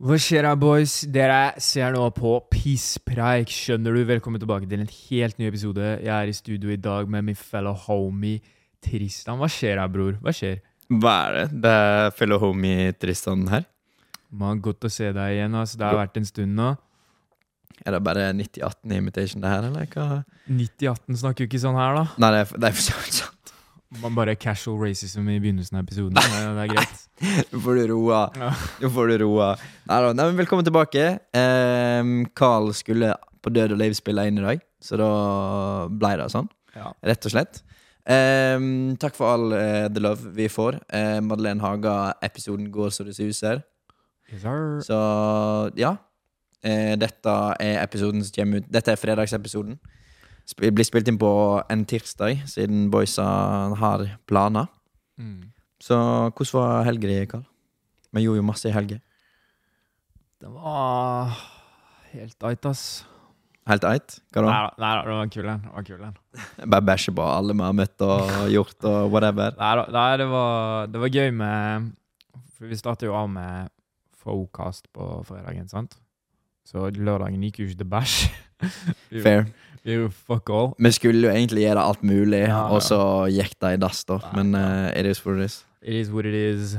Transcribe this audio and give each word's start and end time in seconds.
Hva 0.00 0.16
skjer 0.16 0.46
da, 0.46 0.54
boys? 0.56 1.02
Dere 1.12 1.58
ser 1.60 1.90
nå 1.92 2.06
på 2.16 2.30
Pisspreik, 2.48 3.50
skjønner 3.52 3.92
du? 3.92 4.00
Velkommen 4.08 4.40
tilbake 4.40 4.64
til 4.64 4.80
en 4.80 4.88
helt 4.88 5.36
ny 5.36 5.44
episode. 5.50 5.90
Jeg 6.00 6.08
er 6.14 6.30
i 6.30 6.36
studio 6.38 6.70
i 6.72 6.78
dag 6.80 7.10
med 7.12 7.26
min 7.26 7.36
fellow 7.36 7.76
homie 7.82 8.38
Tristan. 8.80 9.36
Hva 9.36 9.50
skjer 9.52 9.76
da, 9.76 9.84
bror? 9.92 10.14
Hva 10.24 10.32
skjer? 10.32 10.62
Hva 10.88 11.12
er 11.26 11.36
det? 11.36 11.60
Det 11.66 11.72
er 11.82 12.14
fellow 12.16 12.40
homie 12.40 12.94
Tristan 12.96 13.44
her. 13.52 13.66
Man, 14.32 14.62
godt 14.64 14.88
å 14.88 14.92
se 14.94 15.10
deg 15.12 15.34
igjen. 15.34 15.58
altså. 15.60 15.76
Det 15.76 15.90
har 15.90 16.00
vært 16.00 16.16
en 16.16 16.30
stund 16.30 16.56
nå. 16.56 16.70
Er 17.84 17.98
det 17.98 18.00
bare 18.08 18.30
9018 18.40 18.96
imitation 19.02 19.44
det 19.44 19.52
her, 19.52 19.68
eller 19.68 19.92
hva? 19.92 20.22
9018 20.48 21.20
snakker 21.26 21.44
jo 21.44 21.52
ikke 21.52 21.60
sånn 21.60 21.76
her, 21.76 22.00
da. 22.00 22.06
Nei, 22.24 22.32
det 22.38 22.40
er, 22.46 22.56
det 22.56 22.72
er 22.72 22.80
for 22.80 22.88
sant. 22.88 23.20
Man 23.98 24.14
bare 24.14 24.36
casual 24.38 24.78
racism 24.78 25.26
i 25.26 25.40
begynnelsen 25.42 25.78
av 25.80 25.82
episoden. 25.82 26.14
Det, 26.14 26.42
det 26.54 26.62
er 26.62 26.68
greit. 26.70 27.00
Nå 27.50 27.60
får 27.64 27.80
du 27.80 27.88
roa. 27.90 28.20
Nå 28.78 28.90
får 28.94 29.10
du 29.10 29.14
roa. 29.24 29.48
Nei 29.90 29.98
men 30.20 30.38
velkommen 30.38 30.66
tilbake. 30.66 31.06
Ehm, 31.34 32.20
Carl 32.38 32.70
skulle 32.78 33.16
på 33.42 33.50
Død 33.50 33.74
og 33.74 33.80
liv 33.80 33.96
spille 33.98 34.28
inn 34.30 34.38
i 34.38 34.44
dag, 34.44 34.62
så 34.78 35.00
da 35.00 35.10
ble 35.90 36.12
det 36.20 36.28
sånn. 36.30 36.46
Ja. 36.76 36.92
Rett 37.10 37.26
og 37.26 37.34
slett. 37.34 37.64
Ehm, 38.06 38.94
takk 39.02 39.18
for 39.18 39.32
all 39.32 39.58
eh, 39.58 39.88
the 39.90 40.06
love 40.06 40.36
vi 40.38 40.46
får. 40.46 40.78
Uh, 40.86 41.18
Madeleine 41.26 41.64
Haga-episoden 41.64 42.70
går 42.70 42.94
så 42.94 43.08
det 43.08 43.18
suser. 43.18 43.64
Yes. 44.30 44.46
Så 44.86 45.00
ja. 45.82 45.96
Eh, 46.62 46.94
dette 47.00 47.34
er 47.58 47.80
episoden 47.80 48.20
som 48.22 48.34
kommer 48.36 48.60
ut 48.60 48.66
Dette 48.70 48.94
er 48.94 49.00
fredagsepisoden. 49.00 49.80
Sp 50.50 50.72
blir 50.74 50.86
spilt 50.86 51.08
inn 51.10 51.18
på 51.20 51.30
en 51.70 51.84
tirsdag, 51.86 52.42
siden 52.50 52.88
boysa 52.90 53.24
har 53.78 54.06
planer. 54.26 54.66
Mm. 55.20 55.52
Så 55.80 55.96
hvordan 56.34 56.56
var 56.56 56.88
helga 56.88 57.08
di, 57.08 57.20
Karl? 57.30 57.46
Vi 58.10 58.24
gjorde 58.24 58.42
jo 58.42 58.48
masse 58.48 58.68
i 58.68 58.74
helga. 58.74 58.98
Det 60.40 60.50
var 60.50 61.36
helt 62.10 62.48
eit, 62.48 62.66
ass. 62.66 62.84
Helt 63.68 63.84
eit? 63.86 64.16
Hva 64.34 64.42
da? 64.42 64.50
Nei 64.80 64.90
da, 64.96 65.00
det 65.06 65.14
var 65.14 65.30
kul 65.30 65.48
en. 65.52 65.62
Det 65.62 65.74
var 65.76 65.86
kul 65.86 66.04
en. 66.08 66.18
Bare 66.72 66.86
bæsje 66.88 67.14
på 67.14 67.22
alle 67.22 67.54
vi 67.54 67.66
har 67.66 67.76
møtt 67.76 68.06
og 68.06 68.30
gjort 68.50 68.88
og 68.90 69.14
whatever. 69.14 69.54
Nei, 69.60 69.72
nei 69.94 70.10
det, 70.18 70.28
var, 70.32 70.90
det 70.90 71.02
var 71.04 71.18
gøy 71.20 71.34
med 71.36 71.90
For 72.56 72.70
vi 72.70 72.80
startet 72.80 73.06
jo 73.06 73.16
av 73.16 73.30
med 73.30 73.70
Focast 74.20 74.90
på 74.92 75.06
fredagen, 75.28 75.68
sant? 75.70 75.94
Så 76.66 76.90
lørdagen 76.92 77.40
gikk 77.46 77.62
jo 77.62 77.70
ikke 77.70 77.84
til 77.84 77.92
bæsj. 77.94 78.16
Vi- 79.12 79.22
Fair. 79.24 79.46
Vi 79.82 79.94
gjorde 79.96 80.12
fuck 80.12 80.50
all. 80.52 80.72
Vi 80.78 80.90
skulle 80.92 81.22
jo 81.24 81.30
egentlig 81.32 81.62
gjøre 81.64 81.80
alt 81.88 82.02
mulig, 82.04 82.42
Ja, 82.50 82.66
og 82.68 82.82
så 82.84 82.98
gikk 83.32 83.54
det 83.64 83.70
i 83.74 83.78
dass, 83.80 84.02
da. 84.04 84.18
Men 84.36 84.50
uh, 84.54 84.90
it 84.92 85.06
is 85.08 85.22
what 85.24 85.38
it 85.40 85.46
is. 85.48 85.54
It 85.80 85.94
is 86.02 86.10
what 86.12 86.26
it 86.28 86.34
is. 86.36 86.74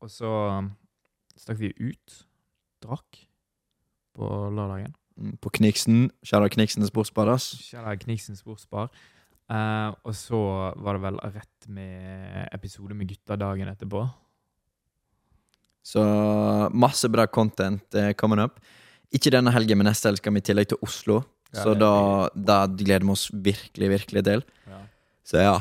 Og 0.00 0.08
så 0.10 0.30
um, 0.56 0.70
stakk 1.36 1.58
vi 1.60 1.74
ut. 1.76 2.22
Drakk. 2.82 3.20
På 4.16 4.30
lørdagen. 4.56 4.94
Mm, 5.20 5.34
På 5.44 5.52
Kniksen. 5.52 6.06
Kjære 6.24 6.48
Kniksen 6.56 6.86
sportsbar, 6.88 7.28
ass. 7.34 7.50
Kjære 7.68 7.98
Kniksen 8.06 8.36
sportsbar. 8.40 8.88
Uh, 9.52 9.92
og 10.08 10.16
så 10.16 10.40
var 10.80 10.96
det 10.96 11.02
vel 11.04 11.20
rett 11.36 11.68
med 11.68 12.48
episode 12.56 12.96
med 12.96 13.12
gutta 13.12 13.36
dagen 13.38 13.68
etterpå. 13.68 14.06
Så 15.86 16.02
masse 16.74 17.08
bra 17.12 17.26
content 17.30 17.84
uh, 17.94 18.12
coming 18.18 18.40
up. 18.42 18.56
Ikke 19.14 19.30
denne 19.30 19.52
helgen, 19.54 19.78
men 19.78 19.86
neste 19.86 20.08
helg 20.10 20.18
skal 20.18 20.32
vi 20.34 20.42
i 20.42 20.46
tillegg 20.48 20.68
til 20.72 20.78
Oslo. 20.82 21.20
Ja, 21.54 21.62
så 21.62 21.74
da, 21.78 21.90
da 22.34 22.56
gleder 22.66 23.04
vi 23.06 23.12
oss 23.14 23.28
virkelig, 23.32 23.88
virkelig 23.92 24.24
til. 24.26 24.42
Ja. 24.66 24.80
Så 25.26 25.36
ja, 25.42 25.56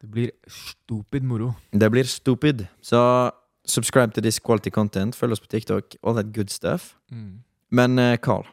Det 0.00 0.08
blir 0.12 0.30
stupid 0.48 1.22
moro. 1.24 1.54
det 1.72 1.90
blir 1.90 2.04
stupid. 2.04 2.66
Så 2.82 3.30
subscribe 3.66 4.12
til 4.14 4.22
this 4.22 4.38
quality 4.38 4.70
content. 4.70 5.14
Følg 5.16 5.32
oss 5.32 5.40
på 5.40 5.46
TikTok. 5.50 5.96
All 6.02 6.14
that 6.14 6.32
good 6.34 6.48
stuff. 6.50 6.94
Mm. 7.10 7.42
Men 7.70 7.98
eh, 7.98 8.16
Carl, 8.16 8.44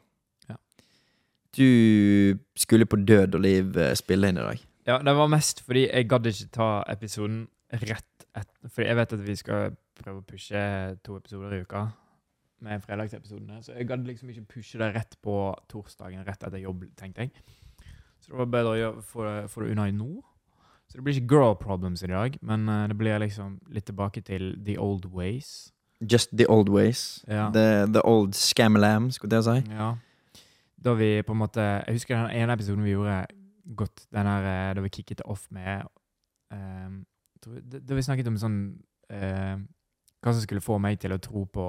Ja. 0.50 0.56
du 1.58 2.38
skulle 2.58 2.86
på 2.86 2.96
død 3.06 3.36
og 3.36 3.42
liv 3.42 3.78
eh, 3.78 3.94
spille 3.96 4.28
inn 4.30 4.38
i 4.38 4.42
dag. 4.42 4.60
Ja, 4.88 4.98
det 5.00 5.14
var 5.16 5.28
mest 5.32 5.62
fordi 5.64 5.86
jeg 5.88 6.10
gadd 6.10 6.26
ikke 6.28 6.50
ta 6.52 6.84
episoden 6.92 7.48
rett 7.72 8.26
etter 8.36 8.70
Fordi 8.70 8.88
jeg 8.88 8.96
vet 8.98 9.14
at 9.14 9.22
vi 9.28 9.36
skal 9.36 9.76
prøve 9.96 10.20
å 10.20 10.26
pushe 10.28 10.64
to 11.06 11.16
episoder 11.18 11.54
i 11.54 11.62
uka 11.64 11.86
med 12.64 12.84
fredagsepisodene. 12.84 13.62
Så 13.64 13.76
jeg 13.76 13.88
gadd 13.90 14.06
liksom 14.08 14.32
ikke 14.32 14.46
pushe 14.56 14.80
det 14.82 14.94
rett 14.96 15.18
på 15.24 15.38
torsdagen, 15.72 16.24
rett 16.28 16.44
etter 16.44 16.62
jobb, 16.64 16.86
tenkte 17.00 17.28
jeg. 17.28 17.34
Så 18.24 18.32
det 18.32 18.40
var 18.40 18.52
bedre 18.52 18.76
å 18.88 18.94
få, 19.04 19.26
det, 19.28 19.72
unna 19.74 19.90
i 19.90 19.96
nå. 19.96 20.22
Så 20.88 20.98
det 20.98 21.04
blir 21.04 21.18
ikke 21.18 21.36
girl 21.36 21.56
problems 21.60 22.04
i 22.06 22.12
dag, 22.12 22.36
men 22.42 22.68
uh, 22.70 22.86
det 22.88 22.98
blir 22.98 23.20
liksom 23.20 23.58
litt 23.74 23.88
tilbake 23.90 24.22
til 24.24 24.54
the 24.64 24.78
old 24.80 25.06
ways. 25.12 25.74
Just 26.00 26.32
the 26.38 26.48
old 26.50 26.70
ways. 26.70 27.24
Ja. 27.28 27.50
The, 27.54 27.88
the 27.92 28.02
old 28.06 28.36
scam-lam, 28.36 29.12
skulle 29.12 29.36
jeg 29.36 29.44
si. 29.44 29.72
Ja. 29.72 29.94
Da 30.84 30.94
vi 31.00 31.22
på 31.24 31.32
en 31.32 31.40
måte 31.40 31.62
Jeg 31.62 31.96
husker 31.96 32.18
den 32.18 32.42
ene 32.44 32.54
episoden 32.54 32.84
vi 32.84 32.92
gjorde 32.92 33.26
godt. 33.76 34.06
Den 34.12 34.28
her 34.28 34.48
eh, 34.70 34.76
da 34.76 34.82
vi 34.82 34.90
kicket 34.90 35.18
det 35.18 35.26
off 35.26 35.46
med 35.52 35.84
um, 36.52 37.06
Da 37.72 37.96
vi 37.96 38.04
snakket 38.04 38.28
om 38.28 38.38
sånn 38.40 38.58
uh, 39.14 39.56
Hva 40.20 40.34
som 40.34 40.42
skulle 40.44 40.64
få 40.64 40.78
meg 40.84 41.00
til 41.00 41.16
å 41.16 41.22
tro 41.24 41.46
på 41.46 41.68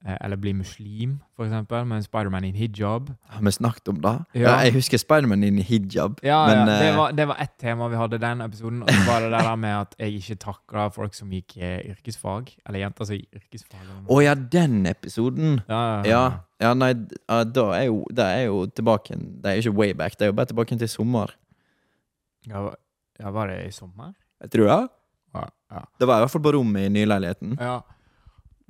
Eller 0.00 0.38
bli 0.40 0.54
muslim, 0.56 1.18
for 1.36 1.44
eksempel, 1.44 1.84
med 1.84 1.98
en 2.00 2.04
Spiderman 2.06 2.44
in 2.44 2.54
hijab. 2.56 3.10
Har 3.28 3.42
vi 3.44 3.50
snakket 3.52 3.88
om 3.88 3.98
det? 4.00 4.14
Ja. 4.34 4.54
Jeg 4.64 4.72
husker 4.72 4.98
Spiderman 4.98 5.42
in 5.44 5.58
i 5.60 5.62
hijab. 5.62 6.22
Ja, 6.24 6.38
men, 6.48 6.56
ja 6.56 6.78
det, 6.80 6.86
eh, 6.88 6.96
var, 6.96 7.10
det 7.12 7.26
var 7.28 7.36
ett 7.42 7.52
tema 7.60 7.88
vi 7.92 7.98
hadde 8.00 8.16
i 8.16 8.22
den 8.22 8.40
episoden. 8.40 8.82
Og 8.82 8.88
så 8.88 9.02
var 9.04 9.20
det 9.20 9.30
der 9.34 9.56
med 9.60 9.74
at 9.76 9.92
jeg 9.98 10.14
ikke 10.22 10.36
takla 10.40 10.86
folk 10.94 11.14
som 11.14 11.34
gikk 11.36 11.58
i 11.58 11.72
yrkesfag. 11.92 12.48
Eller 12.66 12.80
jenter 12.86 13.10
som 13.10 13.18
gikk 13.18 13.42
yrkesfag. 13.42 13.82
eller 13.82 13.98
noe. 13.98 14.06
Å 14.08 14.22
ja, 14.24 14.34
den 14.56 14.86
episoden! 14.88 15.60
Ja, 15.68 15.82
ja, 15.82 16.08
Ja, 16.08 16.22
ja 16.64 16.72
nei, 16.74 16.94
da 17.28 17.66
er 17.76 17.84
jo, 17.90 18.00
det 18.08 18.24
er 18.24 18.46
jo 18.46 18.64
tilbake 18.72 19.18
Det 19.20 19.52
er 19.52 19.60
jo 19.60 19.66
ikke 19.66 19.78
way 19.82 19.92
back, 19.92 20.16
det 20.16 20.28
er 20.28 20.32
jo 20.32 20.38
bare 20.40 20.48
tilbake 20.54 20.80
til 20.80 20.88
sommer. 20.88 21.36
ja. 22.48 22.70
var 23.30 23.52
det 23.52 23.66
i 23.68 23.70
sommer? 23.70 24.16
Jeg 24.40 24.50
tror 24.50 24.64
det. 24.64 24.82
Ja. 25.34 25.44
ja. 25.70 25.84
Det 26.00 26.08
var 26.08 26.16
i 26.16 26.24
hvert 26.24 26.32
fall 26.32 26.42
på 26.42 26.56
rommet 26.56 26.88
i 26.88 26.88
nyleiligheten. 26.88 27.58
Ja. 27.60 27.82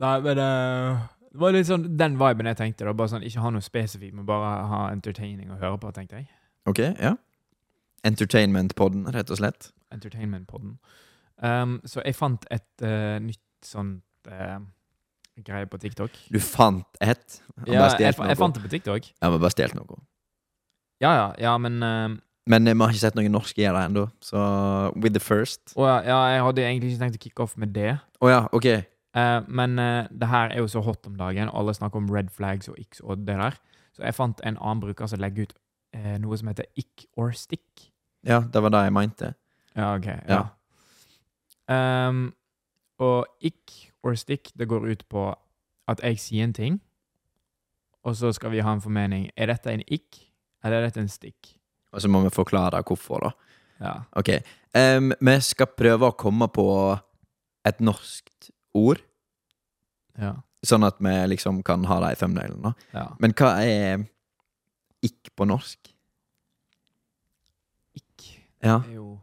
Nei, 0.01 0.17
men 0.25 0.39
eh, 0.41 1.01
det 1.31 1.39
var 1.39 1.55
litt 1.55 1.69
sånn 1.69 1.85
den 1.99 2.17
viben 2.19 2.49
jeg 2.51 2.59
tenkte. 2.59 2.87
da, 2.89 2.95
bare 2.97 3.13
sånn, 3.13 3.27
Ikke 3.27 3.43
ha 3.45 3.53
noe 3.55 3.63
spesifikt, 3.63 4.15
men 4.17 4.27
bare 4.27 4.55
ha 4.71 4.81
entertaining 4.91 5.53
å 5.55 5.59
høre 5.61 5.79
på, 5.79 5.93
tenkte 5.95 6.19
jeg. 6.19 6.31
Ok, 6.67 6.83
ja. 6.99 7.15
Entertainment-podden, 8.07 9.07
rett 9.15 9.31
og 9.31 9.39
slett. 9.39 9.71
Entertainment-podden. 9.95 10.77
Um, 11.41 11.79
så 11.89 12.03
jeg 12.05 12.17
fant 12.19 12.45
et 12.53 12.85
uh, 12.85 13.17
nytt 13.23 13.41
sånt 13.65 14.29
uh, 14.29 14.59
greie 15.45 15.69
på 15.71 15.79
TikTok. 15.81 16.17
Du 16.33 16.41
fant 16.43 17.01
et? 17.01 17.41
Han 17.63 17.73
Ja, 17.73 17.87
jeg, 17.95 18.17
jeg 18.17 18.41
fant 18.41 18.57
det 18.57 18.65
på 18.65 18.73
TikTok. 18.73 19.13
Ja, 19.21 19.31
men 19.31 19.41
bare 19.41 19.55
stjålet 19.55 19.79
noe. 19.79 20.03
Ja, 21.01 21.15
ja, 21.17 21.29
ja, 21.41 21.57
men 21.59 21.81
uh, 21.83 22.19
Men 22.51 22.67
eh, 22.67 22.75
vi 22.75 22.83
har 22.83 22.93
ikke 22.93 23.05
sett 23.07 23.17
noen 23.17 23.33
norske 23.33 23.63
gjøre 23.63 23.79
det 23.79 23.89
ennå, 23.93 24.07
så 24.25 24.41
with 24.97 25.15
the 25.15 25.23
first. 25.23 25.77
å 25.77 25.87
ja, 25.87 25.99
ja, 26.05 26.21
jeg 26.35 26.47
hadde 26.49 26.65
egentlig 26.67 26.93
ikke 26.93 27.05
tenkt 27.05 27.21
å 27.21 27.23
kicke 27.23 27.45
off 27.45 27.57
med 27.61 27.73
det. 27.77 27.93
Å 28.21 28.33
ja, 28.33 28.41
ok. 28.57 28.69
Eh, 29.17 29.43
men 29.49 29.79
uh, 29.79 30.07
det 30.11 30.29
her 30.31 30.53
er 30.55 30.63
jo 30.63 30.69
så 30.71 30.83
hot 30.87 31.07
om 31.07 31.17
dagen. 31.19 31.51
Alle 31.53 31.75
snakker 31.75 31.99
om 31.99 32.11
red 32.11 32.31
flags 32.31 32.69
og 32.69 32.79
x 32.79 33.01
og 33.01 33.19
det 33.27 33.39
der. 33.39 33.59
Så 33.97 34.05
jeg 34.07 34.15
fant 34.15 34.41
en 34.47 34.59
annen 34.59 34.83
bruker 34.85 35.11
som 35.11 35.21
legger 35.23 35.49
ut 35.49 35.55
uh, 35.97 36.17
noe 36.23 36.39
som 36.39 36.51
heter 36.53 36.69
ick 36.79 37.07
or 37.19 37.33
stick. 37.35 37.91
Ja, 38.27 38.43
det 38.53 38.63
var 38.63 38.75
det 38.75 38.85
jeg 38.87 38.95
mente. 38.95 39.35
Ja, 39.77 39.95
ok. 39.95 40.07
Ja. 40.07 40.43
Ja. 41.71 42.09
Um, 42.09 42.33
og 42.99 43.27
ick 43.41 43.93
or 44.03 44.15
stick, 44.15 44.53
det 44.59 44.69
går 44.69 44.87
ut 44.91 45.05
på 45.09 45.31
at 45.91 46.03
jeg 46.05 46.19
sier 46.23 46.45
en 46.45 46.55
ting, 46.55 46.81
og 48.07 48.15
så 48.17 48.31
skal 48.33 48.53
vi 48.53 48.63
ha 48.63 48.73
en 48.73 48.83
formening. 48.83 49.31
Er 49.37 49.51
dette 49.51 49.73
en 49.73 49.83
ick, 49.89 50.21
eller 50.65 50.79
er 50.79 50.89
dette 50.89 51.03
en 51.03 51.11
stick? 51.11 51.57
Og 51.93 52.03
så 52.03 52.09
må 52.09 52.21
vi 52.23 52.31
forklare 52.31 52.83
hvorfor, 52.87 53.27
da. 53.27 53.31
Ja. 53.81 53.95
Ok. 54.13 54.29
Um, 54.77 55.11
vi 55.19 55.37
skal 55.43 55.73
prøve 55.75 56.11
å 56.11 56.19
komme 56.19 56.47
på 56.53 56.67
et 57.67 57.81
norskt 57.83 58.53
ord, 58.75 59.01
Ja. 60.21 60.35
sånn 60.67 60.85
at 60.87 60.99
vi 61.01 61.15
liksom 61.35 61.63
kan 61.65 61.85
ha 61.85 62.01
det 62.01 62.13
i 62.13 62.21
thumbnailen. 62.21 62.75
ja. 62.95 63.07
Men 63.19 63.33
hva 63.33 63.55
er 63.65 64.05
ikk 65.03 65.31
på 65.37 65.47
norsk? 65.49 65.79
Ikk 67.97 68.27
Ja, 68.63 68.79
er 68.85 68.95
jo 68.95 69.19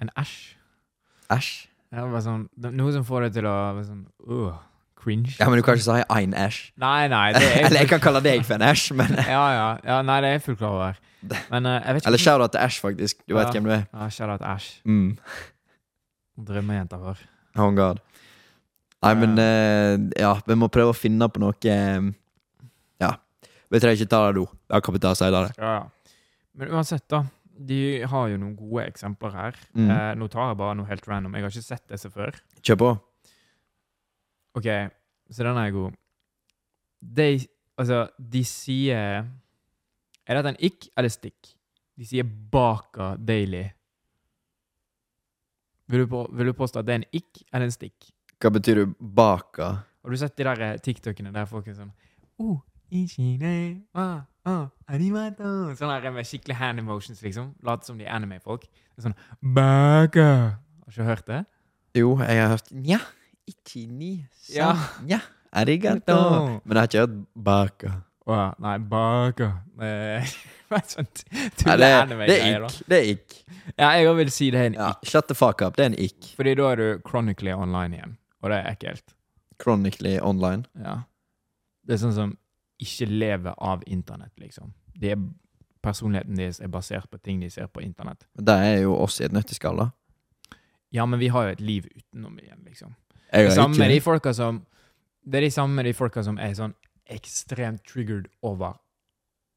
en 0.00 0.10
æsj. 0.16 0.54
æsj. 1.30 1.66
Det 1.90 1.98
er 2.00 2.08
bare 2.10 2.22
sånn, 2.24 2.48
noe 2.56 2.92
som 2.92 3.04
får 3.06 3.26
deg 3.28 3.34
til 3.36 3.46
å 3.46 3.52
være 3.76 3.84
sånn 3.86 4.06
uh, 4.26 4.56
cringe. 4.98 5.36
Ja, 5.38 5.46
men 5.48 5.60
du 5.60 5.62
kan 5.62 5.76
ikke 5.76 5.84
si 5.86 6.04
ein 6.10 6.32
æsj. 6.34 6.72
Nei, 6.82 7.06
nei. 7.12 7.32
Det 7.36 7.42
er 7.44 7.64
Eller 7.68 7.80
jeg 7.84 7.88
kan 7.92 8.00
kalle 8.02 8.22
deg 8.24 8.42
for 8.48 8.54
en 8.56 8.64
æsj, 8.72 8.94
men 8.98 9.12
ja, 9.36 9.44
ja, 9.54 9.68
ja. 9.84 10.00
Nei, 10.02 10.16
det 10.24 10.30
er 10.32 10.38
jeg 10.38 10.42
fullt 10.48 10.58
klar 10.58 10.74
over. 10.80 10.98
Men 11.52 11.66
uh, 11.68 11.76
jeg 11.78 11.94
vet 11.94 12.02
ikke 12.02 12.08
Eller 12.10 12.18
shout-out 12.24 12.52
til 12.56 12.60
Æsj, 12.64 12.80
faktisk. 12.84 13.20
Du 13.28 13.36
vet 13.38 13.52
hvem 13.54 13.64
du 13.68 13.70
er. 13.76 13.84
Ja, 13.94 14.08
Shout 14.12 14.32
out 14.34 14.42
Æsj. 14.44 14.66
Mm. 14.84 15.12
Drømmejenta 16.48 16.98
vår. 17.00 17.20
Oh 17.62 17.70
god. 17.76 18.00
Nei, 19.04 19.14
men 19.20 19.40
eh, 19.40 19.94
ja, 20.22 20.32
vi 20.46 20.56
må 20.56 20.70
prøve 20.72 20.94
å 20.94 20.96
finne 20.96 21.28
på 21.28 21.42
noe 21.42 21.54
eh, 21.70 22.10
Ja. 23.02 23.10
Vi 23.68 23.80
trenger 23.82 23.98
ikke 24.00 24.12
ta 24.12 24.20
det 24.28 24.38
nå. 24.38 24.44
Det 24.70 24.80
kan 24.86 24.94
vi 24.96 25.02
ta 25.02 25.14
senere. 25.18 25.50
Ja, 25.58 25.72
ja. 25.80 26.12
Men 26.54 26.70
uansett, 26.76 27.04
da. 27.10 27.24
De 27.54 27.78
har 28.10 28.28
jo 28.30 28.38
noen 28.40 28.54
gode 28.58 28.86
eksempler 28.88 29.34
her. 29.34 29.58
Mm. 29.74 29.88
Eh, 29.90 30.12
nå 30.18 30.28
tar 30.30 30.50
jeg 30.50 30.58
bare 30.60 30.78
noe 30.78 30.88
helt 30.88 31.06
random. 31.10 31.34
Jeg 31.36 31.46
har 31.46 31.54
ikke 31.54 31.66
sett 31.66 31.84
disse 31.90 32.10
før. 32.14 32.38
Kjør 32.62 32.80
på. 32.80 32.90
OK. 34.54 34.68
så 35.34 35.42
den 35.42 35.58
er 35.58 35.70
god. 35.74 35.96
De, 37.04 37.28
altså, 37.76 38.04
de 38.16 38.40
sier 38.48 39.24
Er 40.24 40.38
dette 40.38 40.52
en 40.54 40.60
ikk 40.62 40.86
eller 40.96 41.10
stikk? 41.12 41.50
De 41.98 42.06
sier 42.08 42.24
Baka 42.24 43.14
Daily. 43.18 43.66
Vil 45.90 46.04
du, 46.04 46.08
på, 46.08 46.22
vil 46.32 46.48
du 46.48 46.56
påstå 46.56 46.80
at 46.80 46.86
det 46.88 46.94
er 46.94 47.02
en 47.02 47.10
ikk 47.18 47.42
eller 47.50 47.66
en 47.68 47.74
stikk? 47.74 48.08
Hva 48.42 48.50
betyr 48.54 48.82
du 48.82 48.94
baka? 48.98 49.70
Har 50.04 50.12
du 50.12 50.20
sett 50.20 50.36
de 50.36 50.46
der 50.46 50.62
eh, 50.66 50.76
TikTokene 50.84 51.32
der 51.34 51.48
folk 51.48 51.68
er 51.70 51.76
sånn 51.78 51.92
oh, 52.42 52.58
ichine, 52.92 53.82
ah, 53.96 54.24
ah. 54.44 54.66
Sånn 54.84 55.90
der 55.90 56.10
med 56.12 56.28
skikkelig 56.28 56.58
hand 56.58 56.82
emotions, 56.82 57.22
liksom. 57.24 57.54
Later 57.64 57.88
som 57.88 57.98
de 58.00 58.04
er 58.06 58.12
anime-folk. 58.12 58.66
Sånn 59.00 59.16
Baka. 59.40 60.26
Har 60.84 60.90
du 60.90 60.92
ikke 60.92 61.08
hørt 61.08 61.28
det? 61.30 61.44
Jo, 61.96 62.16
jeg 62.20 62.42
har 62.42 62.50
hørt 62.56 62.72
Nja, 62.74 62.98
ikke 63.48 63.86
ni 63.88 64.12
Ja. 64.52 64.74
Nja, 65.06 65.20
arigato. 65.54 66.18
Men 66.64 66.76
jeg 66.76 66.82
har 66.82 66.90
ikke 66.90 67.06
hørt 67.06 67.22
baka. 67.34 67.94
Wow. 68.26 68.54
Nei, 68.58 68.78
Baka. 68.78 69.50
Nei, 70.74 71.76
det, 71.76 71.88
det 72.26 72.36
er 72.40 72.62
da. 72.64 72.68
ikk. 72.70 72.78
Det 72.88 72.98
er 72.98 73.08
ikk. 73.12 73.34
Ja, 73.76 73.90
jeg 74.00 74.14
vil 74.16 74.30
si 74.32 74.48
det 74.50 74.60
er 74.62 74.70
en 74.70 74.78
Ja, 74.78 74.90
shut 75.06 75.28
the 75.28 75.36
fuck 75.36 75.60
up. 75.62 75.76
Det 75.76 75.84
er 75.84 75.90
en 75.92 75.98
ikk. 76.00 76.30
Fordi 76.38 76.54
da 76.58 76.70
er 76.72 76.80
du 76.80 76.86
chronically 77.06 77.52
online 77.52 77.98
igjen, 77.98 78.16
og 78.44 78.52
det 78.52 78.60
er 78.60 78.70
ekkelt. 78.74 79.14
Chronically 79.62 80.18
online. 80.20 80.66
Ja. 80.76 80.98
Det 81.84 81.96
er 81.96 82.02
sånn 82.02 82.16
som 82.16 82.36
ikke 82.82 83.08
lever 83.08 83.56
av 83.56 83.84
internett, 83.88 84.34
liksom. 84.40 84.74
Det 85.00 85.14
er, 85.14 85.22
personligheten 85.84 86.36
deres 86.36 86.60
er 86.64 86.70
basert 86.72 87.08
på 87.12 87.20
ting 87.24 87.40
de 87.40 87.50
ser 87.52 87.68
på 87.72 87.82
internett. 87.84 88.26
Men 88.36 88.44
Det 88.44 88.54
er 88.68 88.78
jo 88.82 88.96
oss 88.96 89.20
i 89.20 89.24
et 89.24 89.32
nøtteskall, 89.32 89.80
da. 89.80 89.90
Ja, 90.94 91.06
men 91.06 91.18
vi 91.18 91.28
har 91.28 91.48
jo 91.48 91.56
et 91.56 91.60
liv 91.64 91.88
utenom 91.96 92.38
igjen, 92.38 92.60
liksom. 92.68 92.94
Jeg 93.32 93.48
Det 93.48 93.56
samme 93.56 93.78
med 93.78 93.90
de 93.90 94.00
folka 94.00 94.32
som 94.34 94.66
Det 95.26 95.38
er 95.38 95.40
de 95.40 95.50
samme 95.50 95.74
med 95.74 95.86
de 95.86 95.92
folka 95.92 96.22
som 96.22 96.38
er 96.38 96.52
sånn 96.52 96.74
ekstremt 97.08 97.82
triggered 97.88 98.28
over 98.42 98.76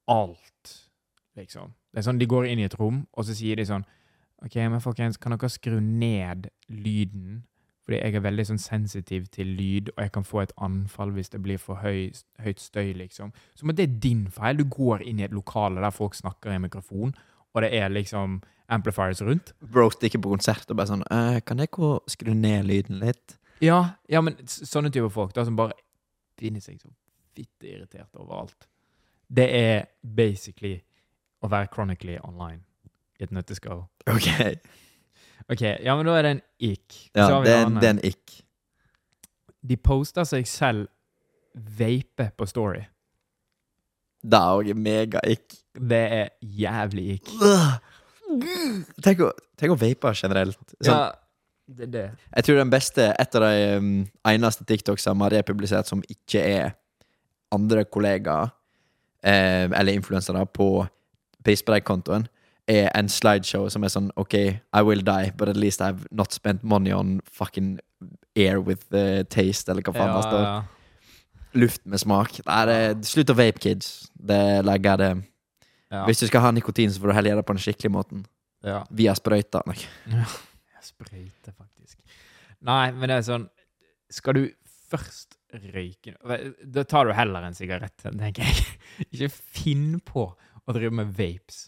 alt, 0.08 0.88
liksom. 1.36 1.74
Det 1.92 2.00
er 2.00 2.08
sånn, 2.08 2.20
De 2.20 2.26
går 2.26 2.48
inn 2.48 2.60
i 2.60 2.64
et 2.64 2.80
rom, 2.80 3.08
og 3.14 3.26
så 3.26 3.36
sier 3.36 3.56
de 3.56 3.66
sånn 3.66 3.86
OK, 4.46 4.56
men 4.56 4.80
folkens, 4.80 5.18
kan 5.18 5.34
dere 5.34 5.50
skru 5.50 5.80
ned 5.82 6.50
lyden? 6.70 7.44
Fordi 7.88 8.02
jeg 8.02 8.18
er 8.20 8.24
veldig 8.26 8.44
sånn 8.50 8.60
sensitiv 8.60 9.30
til 9.32 9.48
lyd, 9.56 9.94
og 9.96 10.02
jeg 10.04 10.12
kan 10.12 10.26
få 10.28 10.42
et 10.44 10.52
anfall 10.60 11.14
hvis 11.16 11.30
det 11.32 11.40
blir 11.46 11.56
for 11.64 11.80
høy, 11.80 12.10
høyt 12.44 12.60
støy, 12.60 12.90
liksom. 13.00 13.32
Som 13.56 13.72
at 13.72 13.78
det 13.80 13.86
er 13.88 13.94
din 14.04 14.26
feil. 14.36 14.60
Du 14.60 14.66
går 14.68 15.06
inn 15.08 15.22
i 15.22 15.24
et 15.24 15.32
lokale 15.32 15.80
der 15.80 15.96
folk 15.96 16.18
snakker 16.20 16.52
i 16.52 16.60
mikrofon, 16.60 17.16
og 17.56 17.64
det 17.64 17.70
er 17.80 17.88
liksom 17.90 18.42
amplifiers 18.68 19.22
rundt. 19.24 19.54
Bro 19.64 19.88
stikker 19.96 20.20
på 20.20 20.34
konsert 20.36 20.68
og 20.68 20.76
bare 20.82 20.92
sånn 20.92 21.06
«Eh, 21.08 21.40
Kan 21.48 21.64
jeg 21.64 21.72
gå 21.72 21.94
skru 22.12 22.34
ned 22.36 22.68
lyden 22.68 23.00
litt? 23.00 23.38
Ja, 23.64 23.96
ja, 24.12 24.20
men 24.22 24.36
sånne 24.46 24.92
typer 24.92 25.10
folk 25.10 25.32
da, 25.34 25.46
som 25.48 25.56
bare 25.56 25.72
finner 26.38 26.60
seg 26.62 26.82
så 26.84 26.92
fitte 27.38 27.72
irritert 27.72 28.12
over 28.20 28.42
alt. 28.44 28.68
Det 29.32 29.48
er 29.56 29.88
basically 30.04 30.82
å 31.42 31.48
være 31.50 31.72
chronically 31.72 32.18
online 32.20 32.66
i 33.20 33.24
et 33.24 33.32
nøtteskall. 33.32 33.86
Ok. 34.12 34.28
Ok, 35.48 35.62
ja, 35.64 35.94
men 35.96 36.06
da 36.10 36.16
er 36.20 36.26
det 36.28 36.32
en 36.38 36.42
ikk. 36.72 36.98
Ja, 37.16 37.28
det, 37.46 37.54
er- 37.54 37.70
det 37.78 37.88
er 37.88 37.94
en 37.96 38.04
ikk. 38.08 38.38
De 39.68 39.78
poster 39.78 40.26
seg 40.28 40.48
selv 40.48 40.88
vape 41.78 42.30
på 42.38 42.46
story. 42.50 42.84
Det 44.28 44.38
er 44.40 44.58
òg 44.60 44.74
mega 44.76 45.22
ikk. 45.30 45.56
Det 45.78 46.02
er 46.20 46.30
jævlig 46.42 47.08
ikk. 47.20 47.32
Tenk 49.06 49.22
å, 49.24 49.30
tenk 49.60 49.74
å 49.74 49.80
vape 49.80 50.12
generelt. 50.18 50.60
Sånn, 50.82 50.92
Ja, 50.92 51.00
det 51.80 51.88
det. 51.94 52.06
Jeg 52.36 52.48
tror 52.48 52.60
den 52.62 52.72
beste, 52.74 53.08
et 53.20 53.36
av 53.40 53.44
de 53.46 53.78
um, 53.80 53.90
eneste 54.32 54.66
TikToks 54.68 55.04
som 55.08 55.24
har 55.24 55.34
republisert 55.36 55.88
som 55.90 56.04
ikke 56.12 56.44
er 56.44 56.74
andre 57.56 57.86
kollegaer 57.88 58.50
eh, 59.24 59.68
eller 59.72 59.94
influensere 59.96 60.44
på 60.52 60.68
prispreikkontoen, 61.48 62.26
er 62.68 62.90
en 62.98 63.08
slideshow 63.12 63.68
som 63.72 63.84
er 63.88 63.92
sånn 63.94 64.10
OK, 64.20 64.34
I 64.38 64.82
will 64.84 65.04
die, 65.08 65.32
but 65.40 65.50
at 65.50 65.58
least 65.60 65.82
I've 65.82 66.06
not 66.12 66.34
spent 66.36 66.64
money 66.68 66.92
on 66.92 67.20
fucking 67.32 67.78
air 68.36 68.60
with 68.62 68.88
the 68.94 69.24
taste, 69.34 69.70
eller 69.72 69.82
hva 69.88 69.94
faen 69.96 70.12
det 70.16 70.26
står. 70.28 70.44
ja, 70.44 70.58
Luft 71.58 71.86
med 71.90 72.00
smak. 72.04 72.36
Nei, 72.46 72.60
det, 72.70 73.08
slutt 73.08 73.32
å 73.34 73.38
vape, 73.38 73.58
kids. 73.64 74.10
Det 74.14 74.42
legger 74.68 75.00
det. 75.02 75.12
ja. 75.90 76.04
Hvis 76.06 76.20
du 76.22 76.28
skal 76.28 76.44
ha 76.44 76.52
nikotin, 76.54 76.92
så 76.92 77.00
får 77.02 77.10
du 77.10 77.16
heller 77.18 77.32
gjøre 77.32 77.42
det 77.42 77.48
på 77.48 77.56
den 77.58 77.64
skikkelige 77.64 77.94
måten. 77.96 78.26
ja. 78.68 78.84
Via 78.92 79.16
sprøyta. 79.18 79.64
Nei. 79.70 79.80
Ja, 80.78 80.84
sprøyte, 80.86 81.52
faktisk. 81.58 81.98
Nei, 82.68 82.92
men 82.94 83.10
det 83.10 83.16
er 83.18 83.24
sånn 83.26 83.48
Skal 84.14 84.38
du 84.38 84.44
først 84.92 85.34
røyke 85.74 86.14
Da 86.64 86.84
tar 86.88 87.10
du 87.10 87.12
heller 87.18 87.44
en 87.48 87.56
sigarett, 87.58 87.96
tenker 88.06 88.46
jeg. 88.46 88.68
Ikke 89.12 89.30
finn 89.34 89.98
på 90.06 90.28
å 90.68 90.76
drive 90.76 90.94
med 91.00 91.10
vapes. 91.18 91.66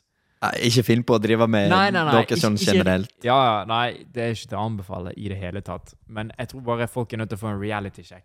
Ikke 0.64 0.84
finn 0.88 1.02
på 1.04 1.18
å 1.18 1.20
drive 1.20 1.48
med 1.52 1.68
Nei, 1.70 1.90
nei, 1.92 2.04
nei, 2.08 2.14
dere 2.24 2.38
sånn 2.40 2.56
ikke- 2.56 2.72
generelt. 2.78 3.12
Ja, 3.28 3.36
ja, 3.44 3.66
nei, 3.68 4.06
det 4.10 4.22
er 4.24 4.32
ikke 4.32 4.48
til 4.54 4.58
å 4.58 4.66
anbefale 4.70 5.12
i 5.18 5.28
det 5.28 5.38
hele 5.38 5.62
tatt. 5.62 5.94
Men 6.08 6.32
jeg 6.40 6.48
tror 6.54 6.62
bare 6.64 6.88
folk 6.88 7.12
er 7.14 7.18
nødt 7.18 7.30
til 7.34 7.38
å 7.38 7.42
få 7.42 7.50
en 7.54 7.60
reality 7.60 8.04
check. 8.04 8.24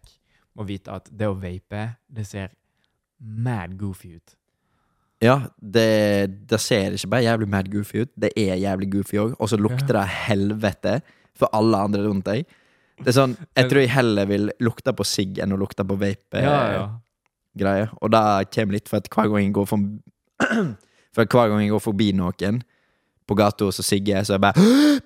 og 0.57 0.69
vite 0.69 0.87
at 0.95 1.09
det 1.11 1.27
å 1.27 1.35
vape, 1.35 1.97
det 2.15 2.25
ser 2.27 2.51
mad 3.21 3.77
goofy 3.77 4.13
ut. 4.15 4.37
Ja, 5.21 5.49
det, 5.61 6.47
det 6.47 6.61
ser 6.61 6.93
ikke 6.95 7.09
bare 7.11 7.25
jævlig 7.25 7.49
mad 7.49 7.71
goofy 7.73 8.03
ut, 8.05 8.11
det 8.17 8.31
er 8.37 8.55
jævlig 8.63 8.89
goofy 8.93 9.19
òg. 9.19 9.35
Og 9.41 9.49
så 9.51 9.59
lukter 9.59 9.95
det 9.99 10.07
helvete 10.29 11.01
for 11.35 11.49
alle 11.53 11.75
andre 11.89 12.05
rundt 12.07 12.25
deg. 12.31 12.47
Det 13.01 13.09
er 13.11 13.17
sånn, 13.19 13.35
Jeg 13.57 13.69
tror 13.69 13.81
jeg 13.83 13.91
heller 13.97 14.27
vil 14.31 14.53
lukte 14.63 14.95
på 14.95 15.03
sigg 15.05 15.41
enn 15.43 15.51
å 15.51 15.59
lukte 15.59 15.83
på 15.83 15.99
vape. 15.99 16.39
Ja, 16.39 16.55
eh, 16.69 16.73
ja. 16.77 16.85
Greier. 17.59 17.91
Og 18.01 18.11
det 18.15 18.23
kommer 18.55 18.73
litt 18.79 18.89
for 18.89 18.99
at 18.99 19.09
hver 19.11 19.27
gang 19.33 19.43
jeg 19.49 19.53
går 19.59 19.67
for, 19.67 19.79
for 21.15 21.25
hver 21.25 21.49
gang 21.53 21.61
jeg 21.63 21.71
går 21.71 21.83
forbi 21.85 22.11
noen 22.13 22.63
på 23.27 23.37
gata 23.39 23.71
så 23.73 23.83
sigger 23.87 24.17
jeg, 24.19 24.27
så 24.27 24.35
er 24.35 24.39
jeg 24.39 24.45
bare 24.45 25.01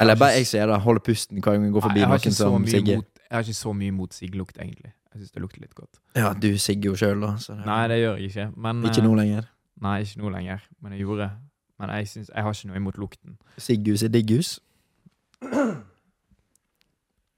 Eller 0.00 0.16
bare 0.20 0.36
jeg 0.36 0.46
ser 0.46 0.66
det, 0.68 0.80
holder 0.84 1.00
pusten 1.04 1.38
hver 1.40 1.52
gang 1.56 1.64
jeg 1.68 1.72
går 1.76 1.84
forbi 1.86 2.00
jeg 2.02 2.08
noen 2.10 2.32
som 2.36 2.66
Sigge. 2.66 2.96
mot- 2.96 3.12
Jeg 3.30 3.36
har 3.36 3.42
ikke 3.42 3.54
så 3.58 3.72
mye 3.74 3.90
mot 3.92 4.12
sigglukt, 4.14 4.58
egentlig. 4.60 4.92
Jeg 5.14 5.20
syns 5.22 5.30
det 5.32 5.40
lukter 5.42 5.60
litt 5.60 5.74
godt. 5.74 5.98
Ja, 6.14 6.32
du 6.34 6.58
sigger 6.58 6.90
jo 6.92 6.96
sjøl, 6.96 7.20
da. 7.20 7.30
Så 7.40 7.56
det, 7.56 7.64
Nei, 7.66 7.88
det 7.88 7.96
gjør 8.02 8.16
jeg 8.20 8.28
ikke. 8.30 8.44
Men, 8.56 8.84
ikke 8.84 9.00
eh, 9.00 9.06
nå 9.08 9.14
lenger. 9.16 9.48
Nei, 9.80 9.94
ikke 10.04 10.20
nå 10.20 10.30
lenger. 10.30 10.60
Men 10.82 10.92
jeg 10.92 11.00
gjorde. 11.00 11.30
Men 11.80 11.90
jeg, 11.90 12.08
synes, 12.08 12.30
jeg 12.34 12.42
har 12.44 12.52
ikke 12.54 12.68
noe 12.68 12.76
imot 12.76 12.96
lukten. 13.00 13.38
Siggus 13.58 14.02
er 14.02 14.08
diggus. 14.14 14.60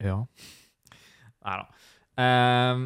Ja. 0.03 0.19
Nei 1.47 1.57
da. 1.63 1.65
Ehm, 2.23 2.85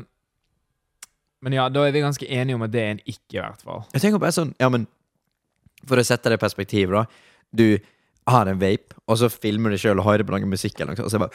men 1.43 1.53
ja, 1.57 1.69
da 1.73 1.83
er 1.87 1.93
vi 1.95 2.01
ganske 2.05 2.27
enige 2.31 2.55
om 2.59 2.63
at 2.63 2.71
det 2.75 2.81
er 2.83 2.91
en 2.95 3.01
ikke, 3.05 3.35
i 3.35 3.41
hvert 3.43 3.63
fall. 3.67 3.83
Jeg 3.93 4.05
tenker 4.05 4.23
bare 4.23 4.35
sånn, 4.37 4.55
ja, 4.63 4.69
men 4.73 4.87
For 5.83 5.99
å 5.99 6.05
sette 6.07 6.31
det 6.31 6.37
i 6.39 6.43
perspektiv, 6.45 6.93
da. 6.95 7.01
Du 7.51 7.65
har 8.31 8.47
en 8.47 8.61
vape, 8.61 8.95
og 9.11 9.17
så 9.19 9.27
filmer 9.33 9.73
du 9.75 9.79
sjøl 9.83 9.99
og 9.99 10.07
hører 10.07 10.23
på 10.23 10.31
noe 10.37 10.47
musikk, 10.47 10.77
eller 10.79 10.95
noe 10.95 11.03
og 11.03 11.11
så 11.11 11.19
er 11.19 11.25
bare 11.25 11.35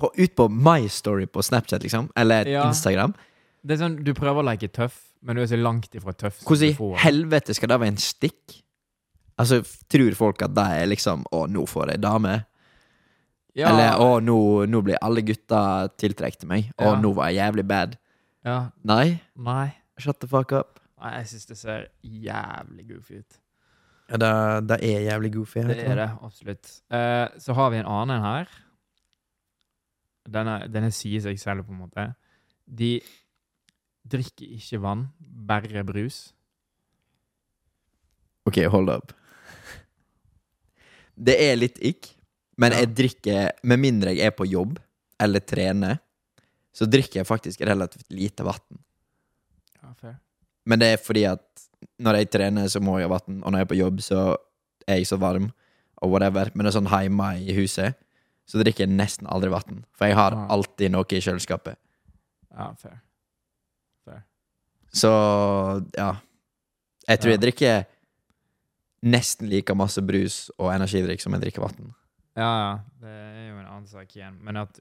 på, 0.00 0.10
Ut 0.16 0.34
på 0.36 0.46
My 0.48 0.88
Story 0.88 1.26
på 1.26 1.42
Snapchat, 1.44 1.82
liksom, 1.84 2.08
eller 2.16 2.48
Ja. 2.48 2.64
Instagram. 2.68 3.12
Det 3.64 3.74
er 3.76 3.84
sånn, 3.84 4.02
Du 4.04 4.12
prøver 4.14 4.42
å 4.42 4.48
leke 4.48 4.68
tøff, 4.72 4.96
men 5.22 5.36
du 5.36 5.42
er 5.42 5.46
så 5.46 5.56
langt 5.60 5.92
ifra 5.94 6.12
tøff. 6.16 6.40
Hvordan 6.44 6.72
i 6.96 6.98
helvete 7.04 7.54
skal 7.54 7.68
det 7.68 7.80
være 7.80 7.92
en 7.94 7.96
stikk? 7.96 8.62
Altså, 9.38 9.62
Tror 9.88 10.14
folk 10.14 10.42
at 10.42 10.54
det 10.54 10.64
er 10.64 10.86
liksom 10.86 11.24
Å, 11.32 11.46
nå 11.48 11.66
får 11.66 11.90
jeg 11.90 12.00
dame. 12.00 12.46
Ja, 13.54 13.68
Eller 13.70 14.00
å, 14.02 14.18
nå, 14.24 14.36
nå 14.66 14.80
blir 14.82 14.98
alle 15.04 15.22
gutta 15.22 15.88
tiltrukket 16.00 16.40
til 16.42 16.48
meg. 16.50 16.72
Å, 16.78 16.88
Ja. 16.90 16.94
nå 17.00 17.12
var 17.14 17.28
jeg 17.30 17.38
jævlig 17.38 17.66
bad. 17.70 17.96
ja, 18.44 18.70
Nei, 18.82 19.20
Nei. 19.36 19.74
shut 19.98 20.18
the 20.20 20.26
fuck 20.26 20.50
up. 20.52 20.80
Nei, 21.00 21.12
jeg 21.20 21.26
syns 21.30 21.46
det 21.46 21.56
ser 21.60 21.88
jævlig 22.02 22.88
goofy 22.88 23.18
ut. 23.20 23.38
Ja, 24.10 24.16
det, 24.20 24.68
det 24.68 24.78
er 24.82 25.00
jævlig 25.06 25.32
goofy. 25.34 25.62
Det 25.68 25.78
er 25.86 25.94
det, 25.94 26.10
absolutt. 26.22 26.80
Eh, 26.90 27.28
så 27.38 27.54
har 27.54 27.70
vi 27.70 27.78
en 27.78 27.86
annen 27.86 28.20
her. 28.22 28.48
Denne, 30.28 30.58
denne 30.72 30.90
sier 30.92 31.20
seg 31.20 31.38
selv, 31.38 31.64
på 31.66 31.72
en 31.72 31.82
måte. 31.84 32.14
De 32.66 33.00
drikker 34.08 34.50
ikke 34.56 34.80
vann, 34.80 35.06
bare 35.20 35.84
brus. 35.84 36.32
Ok, 38.46 38.58
hold 38.68 38.90
up. 38.90 39.12
Det 41.16 41.36
er 41.40 41.56
litt 41.56 41.78
ikk, 41.80 42.10
men 42.56 42.72
jeg 42.72 42.90
drikker 42.94 43.50
Med 43.64 43.80
mindre 43.82 44.12
jeg 44.14 44.26
er 44.26 44.34
på 44.36 44.46
jobb 44.46 44.78
eller 45.20 45.40
trener, 45.40 45.98
så 46.74 46.86
drikker 46.90 47.20
jeg 47.20 47.26
faktisk 47.26 47.60
relativt 47.66 48.06
lite 48.10 48.42
vann. 48.44 48.80
Ja. 49.82 50.14
Men 50.66 50.80
det 50.82 50.88
er 50.92 50.96
fordi 51.02 51.22
at 51.30 51.44
når 52.02 52.18
jeg 52.18 52.30
trener, 52.34 52.66
så 52.68 52.80
må 52.82 52.98
jeg 52.98 53.06
ha 53.08 53.12
vann, 53.14 53.38
og 53.44 53.52
når 53.52 53.58
jeg 53.60 53.66
er 53.66 53.70
på 53.72 53.78
jobb, 53.78 54.00
så 54.02 54.20
er 54.88 54.98
jeg 54.98 55.06
så 55.06 55.16
varm, 55.22 55.52
og 56.02 56.10
whatever. 56.10 56.50
Men 56.54 56.64
det 56.66 56.72
er 56.72 56.76
sånn 56.80 56.90
hjemme 56.90 57.28
i 57.46 57.54
huset, 57.56 57.94
så 58.44 58.60
drikker 58.60 58.84
jeg 58.88 58.92
nesten 58.96 59.28
aldri 59.30 59.52
vann. 59.54 59.84
For 59.94 60.10
jeg 60.10 60.18
har 60.18 60.34
alltid 60.50 60.92
noe 60.92 61.06
i 61.14 61.22
kjøleskapet. 61.24 61.78
Ja, 62.50 62.72
fair. 62.80 62.98
Fair. 64.04 64.22
Så 64.92 65.10
ja. 65.96 66.10
Jeg 67.08 67.20
tror 67.20 67.30
Ja. 67.30 67.36
jeg 67.38 67.40
drikker 67.46 67.86
nesten 69.04 69.48
like 69.48 69.74
masse 69.76 70.00
brus 70.02 70.50
og 70.58 70.72
energidrikk 70.74 71.20
som 71.20 71.32
jeg 71.36 71.42
drikker 71.46 71.62
vann. 71.62 71.94
Ja, 72.34 72.50
ja. 72.58 72.70
Det 73.00 73.10
er 73.14 73.48
jo 73.48 73.58
en 73.60 73.66
annen 73.66 73.86
sak 73.86 74.14
igjen. 74.16 74.38
Men 74.42 74.58
at, 74.64 74.80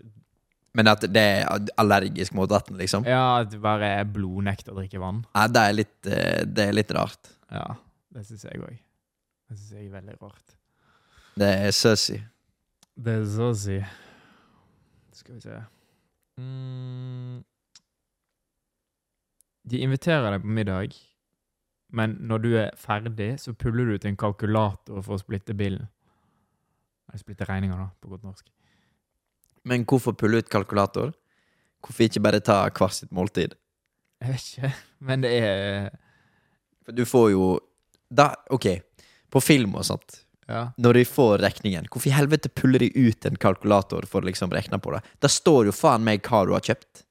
Men 0.73 0.89
at 0.89 1.05
det 1.05 1.21
er 1.21 1.67
allergisk 1.77 2.33
mot 2.33 2.49
vann, 2.49 2.77
liksom. 2.79 3.05
ja, 3.05 3.43
at 3.43 3.51
du 3.51 3.59
bare 3.61 3.91
er 3.99 4.09
blodnekt 4.09 4.71
å 4.71 4.77
drikke 4.79 5.01
vann. 5.01 5.21
Nei, 5.35 5.45
det 5.53 5.65
er 5.67 5.77
litt, 5.77 5.97
eh, 6.09 6.41
det 6.49 6.67
er 6.71 6.77
litt 6.79 6.93
rart. 6.97 7.29
Ja, 7.53 7.67
det 8.15 8.25
syns 8.25 8.47
jeg 8.47 8.61
òg. 8.61 8.79
Det 9.49 9.59
syns 9.59 9.75
jeg 9.77 9.85
er 9.85 9.95
veldig 9.99 10.17
rart. 10.21 10.57
Det 11.37 11.49
er 11.67 11.71
sussy. 11.77 12.19
Det 12.93 13.19
er 13.21 13.25
sussy. 13.29 13.79
Skal 15.13 15.35
vi 15.37 15.41
se 15.45 15.59
mm. 16.41 17.41
De 19.69 19.79
inviterer 19.85 20.33
deg 20.33 20.41
på 20.43 20.53
middag, 20.57 20.95
men 21.93 22.17
når 22.25 22.41
du 22.43 22.49
er 22.57 22.71
ferdig, 22.77 23.35
så 23.39 23.53
puller 23.53 23.85
du 23.85 23.93
ut 23.95 24.07
en 24.09 24.17
kalkulator 24.19 25.05
for 25.05 25.15
å 25.15 25.21
splitte 25.21 25.53
billen. 25.55 25.85
Eller 27.13 27.21
splitte 27.21 27.45
regninger, 27.45 27.77
da, 27.77 27.91
på 28.01 28.09
godt 28.09 28.23
norsk. 28.25 28.47
Men 29.69 29.85
hvorfor 29.87 30.15
pulle 30.17 30.41
ut 30.41 30.49
kalkulator? 30.51 31.13
Hvorfor 31.83 32.07
ikke 32.07 32.23
bare 32.25 32.39
ta 32.43 32.63
hvert 32.73 32.95
sitt 32.97 33.11
måltid? 33.13 33.53
Jeg 34.23 34.33
vet 34.33 34.49
ikke, 34.49 34.73
men 35.11 35.21
det 35.23 35.31
er 35.37 35.89
For 36.83 36.95
du 36.97 37.03
får 37.07 37.29
jo 37.35 37.45
da, 38.13 38.31
Ok, 38.55 38.67
på 39.31 39.41
film 39.41 39.75
og 39.79 39.85
sånt, 39.87 40.19
Ja. 40.49 40.65
når 40.77 40.93
de 40.99 41.03
får 41.07 41.37
regningen, 41.39 41.85
hvorfor 41.87 42.09
i 42.11 42.15
helvete 42.17 42.49
puller 42.51 42.79
de 42.83 42.89
ut 42.97 43.25
en 43.29 43.37
kalkulator 43.39 44.05
for 44.09 44.21
å 44.21 44.27
liksom 44.27 44.51
regne 44.51 44.79
på 44.83 44.91
det? 44.95 44.99
Da 45.23 45.29
står 45.31 45.69
jo 45.69 45.75
faen 45.75 46.03
meg 46.03 46.21
hva 46.27 46.43
du 46.45 46.51
har 46.57 46.61
kjøpt. 46.65 47.05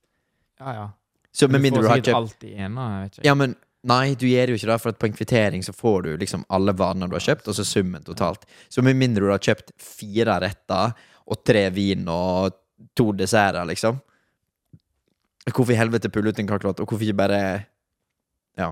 Ja, 0.60 0.74
ja. 0.76 0.88
Så 1.32 1.48
med 1.48 1.62
mindre 1.64 1.80
du 1.82 1.88
har 1.88 1.96
sikkert 2.02 2.12
kjøpt 2.12 2.18
alt 2.20 2.44
i 2.44 2.52
ene, 2.60 2.84
jeg 2.92 3.06
vet 3.06 3.16
ikke. 3.16 3.26
Ja, 3.30 3.34
men 3.40 3.54
Nei, 3.90 4.14
du 4.14 4.28
gjør 4.28 4.52
jo 4.52 4.58
ikke 4.58 4.68
det, 4.70 4.78
for 4.82 4.98
på 4.98 5.08
en 5.08 5.16
kvittering 5.16 5.64
så 5.66 5.74
får 5.74 6.04
du 6.06 6.10
liksom 6.20 6.44
alle 6.54 6.74
varene 6.78 7.08
du 7.10 7.16
har 7.16 7.24
kjøpt, 7.24 7.48
og 7.50 7.56
så 7.58 7.64
summen 7.66 8.04
totalt. 8.06 8.46
Så 8.70 8.84
med 8.86 8.98
mindre 8.98 9.26
du 9.26 9.32
har 9.32 9.42
kjøpt 9.42 9.74
fire 9.82 10.38
retter 10.44 10.94
og 11.26 11.42
tre 11.46 11.66
vin 11.74 12.06
og 12.10 12.54
to 12.98 13.12
desserter, 13.16 13.64
liksom 13.68 14.00
Hvorfor 15.42 15.74
i 15.74 15.76
helvete 15.78 16.06
pulle 16.14 16.30
ut 16.30 16.38
en 16.38 16.46
kalkulator? 16.46 16.86
Hvorfor 16.86 17.02
ikke 17.02 17.18
bare 17.18 17.38
Ja 18.58 18.68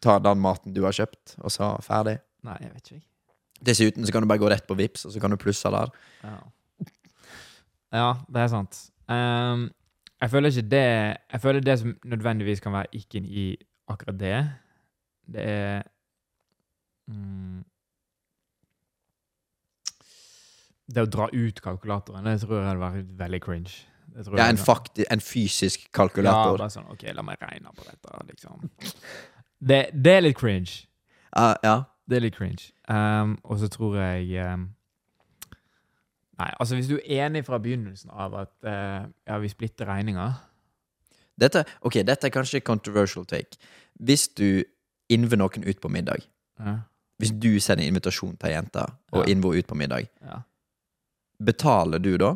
ta 0.00 0.18
den 0.22 0.40
maten 0.40 0.74
du 0.74 0.82
har 0.86 0.96
kjøpt, 0.96 1.36
og 1.44 1.52
så 1.52 1.74
ferdig? 1.84 2.18
Nei, 2.46 2.56
jeg 2.64 2.72
vet 2.72 2.92
ikke. 2.92 3.06
Dessuten 3.70 4.06
så 4.06 4.14
kan 4.14 4.24
du 4.24 4.30
bare 4.30 4.40
gå 4.40 4.48
rett 4.48 4.66
på 4.68 4.76
Vips, 4.78 5.04
og 5.06 5.14
så 5.14 5.20
kan 5.20 5.32
du 5.32 5.38
plusse 5.40 5.68
der. 5.72 5.92
Ja. 6.24 6.36
ja, 8.00 8.08
det 8.32 8.44
er 8.44 8.52
sant. 8.52 8.80
Um, 9.10 9.68
jeg 10.20 10.30
føler 10.30 10.52
ikke 10.52 10.70
det 10.70 10.86
Jeg 11.32 11.40
føler 11.42 11.64
det 11.64 11.74
som 11.80 11.94
nødvendigvis 12.06 12.60
kan 12.62 12.72
være 12.76 12.92
ikke 12.94 13.18
i 13.18 13.46
akkurat 13.92 14.18
det, 14.20 14.36
det 15.30 15.46
er 15.46 15.82
mm, 17.10 17.60
Det 20.90 21.04
å 21.04 21.06
dra 21.06 21.28
ut 21.30 21.60
kalkulatoren, 21.62 22.26
det 22.26 22.40
tror 22.42 22.56
jeg 22.58 22.66
hadde 22.66 22.82
vært 22.82 23.10
veldig 23.20 23.40
cringe. 23.44 23.74
Ja, 24.10 24.24
en, 24.24 24.40
hadde- 24.40 24.64
fakti, 24.64 25.04
en 25.06 25.20
fysisk 25.22 25.84
Ja, 25.86 26.56
bare 26.58 26.66
sånn 26.74 26.88
OK, 26.90 27.04
la 27.14 27.22
meg 27.22 27.38
regne 27.44 27.70
på 27.76 27.86
dette, 27.86 28.22
liksom. 28.32 28.64
Det, 29.60 29.80
det 29.94 30.16
er 30.16 30.24
litt 30.24 30.38
cringe. 30.40 30.88
Ja, 31.30 31.54
ja. 31.62 31.76
Det 32.10 32.18
er 32.18 32.24
litt 32.24 32.34
cringe. 32.34 32.72
Um, 32.90 33.36
og 33.46 33.60
så 33.62 33.68
tror 33.70 34.00
jeg 34.00 34.34
um, 34.42 34.66
Nei, 36.40 36.48
altså 36.58 36.74
hvis 36.74 36.88
du 36.88 36.96
er 36.96 37.26
enig 37.28 37.44
fra 37.46 37.60
begynnelsen 37.60 38.10
av 38.10 38.34
at 38.40 38.52
uh, 38.64 39.04
ja, 39.28 39.36
vi 39.38 39.50
splitter 39.52 39.86
regninga 39.86 40.30
Dette, 41.40 41.64
ok, 41.86 42.00
dette 42.06 42.28
er 42.28 42.34
kanskje 42.34 42.60
controversial 42.64 43.24
take. 43.28 43.56
Hvis 44.00 44.28
du 44.36 44.62
innver 45.10 45.40
noen 45.40 45.64
ut 45.66 45.80
på 45.82 45.90
middag 45.90 46.22
ja, 46.60 46.76
Hvis 47.20 47.32
du 47.40 47.50
sender 47.60 47.84
invitasjon 47.88 48.36
til 48.36 48.50
ei 48.50 48.54
jente 48.54 48.84
og 49.12 49.24
Ja. 49.24 49.32
innvår 49.32 49.58
ut 49.60 49.66
på 49.68 49.76
middag, 49.76 50.06
ja. 50.24 50.42
betaler 51.42 51.98
du 52.00 52.14
da? 52.20 52.34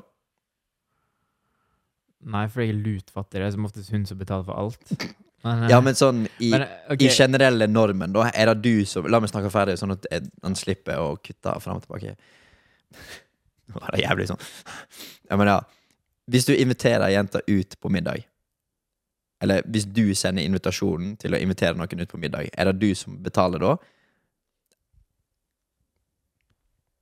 Nei, 2.24 2.46
for 2.48 2.64
jeg 2.64 2.72
er 2.72 2.80
lutfattig. 2.80 3.36
Det 3.40 3.46
er 3.46 3.52
som 3.52 3.66
oftest 3.68 3.92
hun 3.92 4.06
som 4.08 4.18
betaler 4.20 4.46
for 4.48 4.56
alt. 4.56 4.80
Men, 5.44 5.64
uh, 5.66 5.68
Ja, 5.68 5.80
men 5.84 5.92
sånn 5.92 6.22
i, 6.40 6.48
men, 6.54 6.62
okay. 6.88 7.04
i 7.04 7.10
generelle 7.12 7.66
normen, 7.68 8.14
da, 8.16 8.30
er 8.32 8.48
det 8.48 8.62
du 8.64 8.86
som 8.88 9.04
La 9.12 9.18
meg 9.20 9.28
snakke 9.28 9.50
ferdig, 9.52 9.74
sånn 9.76 9.92
at 9.92 10.06
han 10.40 10.54
slipper 10.56 10.96
å 11.02 11.18
kutte 11.20 11.52
fram 11.60 11.76
og 11.76 11.84
tilbake. 11.84 12.14
Nå 13.68 13.76
var 13.82 13.92
det 13.92 14.06
jævlig 14.06 14.30
sånn. 14.32 14.40
Ja, 15.28 15.36
men 15.40 15.48
ja. 15.48 15.58
Hvis 16.32 16.44
du 16.48 16.54
inviterer 16.56 17.04
ei 17.10 17.14
jente 17.18 17.40
ut 17.44 17.76
på 17.80 17.90
middag, 17.92 18.24
eller 19.42 19.64
hvis 19.66 19.86
du 19.90 20.14
sender 20.14 20.46
invitasjonen 20.46 21.16
til 21.20 21.34
å 21.34 21.40
invitere 21.40 21.76
noen 21.76 22.04
ut 22.04 22.10
på 22.10 22.20
middag, 22.20 22.48
er 22.52 22.70
det 22.70 22.78
du 22.80 22.94
som 22.98 23.18
betaler 23.22 23.62
da? 23.62 23.74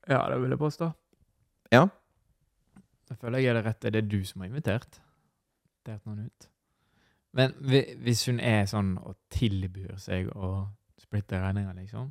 Ja, 0.09 0.25
det 0.31 0.41
vil 0.43 0.55
jeg 0.55 0.59
påstå. 0.59 0.89
Ja. 1.73 1.87
Da 3.09 3.19
føler 3.21 3.43
jeg 3.43 3.53
at 3.53 3.61
det 3.61 3.69
rette. 3.69 3.93
Det 3.93 4.03
er 4.03 4.09
du 4.09 4.25
som 4.27 4.43
har 4.43 4.51
invitert. 4.51 4.99
Invitert 5.77 6.09
noen 6.09 6.27
ut. 6.27 6.49
Men 7.33 7.55
hvis 7.63 8.27
hun 8.29 8.41
er 8.45 8.67
sånn 8.69 8.97
og 9.01 9.17
tilbyr 9.33 9.97
seg 10.01 10.29
å 10.37 10.67
splitte 11.01 11.41
regninga, 11.41 11.73
liksom 11.77 12.11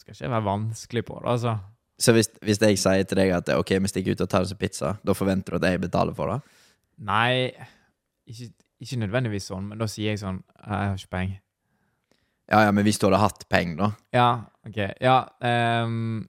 Skal 0.00 0.16
ikke 0.16 0.32
være 0.32 0.44
vanskelig 0.48 1.04
på 1.06 1.20
det, 1.20 1.28
altså. 1.30 1.52
Så 2.02 2.14
hvis, 2.16 2.30
hvis 2.42 2.58
jeg 2.58 2.78
sier 2.80 3.04
til 3.06 3.20
deg 3.20 3.30
at 3.36 3.52
ok, 3.54 3.76
vi 3.84 3.90
stikker 3.92 4.16
ut 4.16 4.24
og 4.24 4.30
tar 4.32 4.42
oss 4.42 4.54
en 4.54 4.58
pizza, 4.58 4.96
da 5.06 5.14
forventer 5.14 5.54
du 5.54 5.60
at 5.60 5.68
jeg 5.68 5.82
betaler 5.84 6.16
for 6.16 6.32
det? 6.32 6.56
Nei, 7.06 7.52
ikke, 8.30 8.50
ikke 8.82 9.00
nødvendigvis 9.02 9.48
sånn, 9.50 9.70
men 9.70 9.80
da 9.80 9.88
sier 9.90 10.12
jeg 10.12 10.22
sånn 10.22 10.42
Jeg 10.42 10.70
har 10.72 10.98
ikke 10.98 11.14
penger. 11.16 11.40
Ja, 12.52 12.64
ja, 12.66 12.70
men 12.74 12.84
hvis 12.84 12.98
du 13.00 13.06
hadde 13.06 13.22
hatt 13.22 13.46
penger, 13.50 13.76
da? 13.78 13.88
Ja, 14.14 14.28
OK. 14.68 14.78
Ja 15.00 15.16
um, 15.86 16.22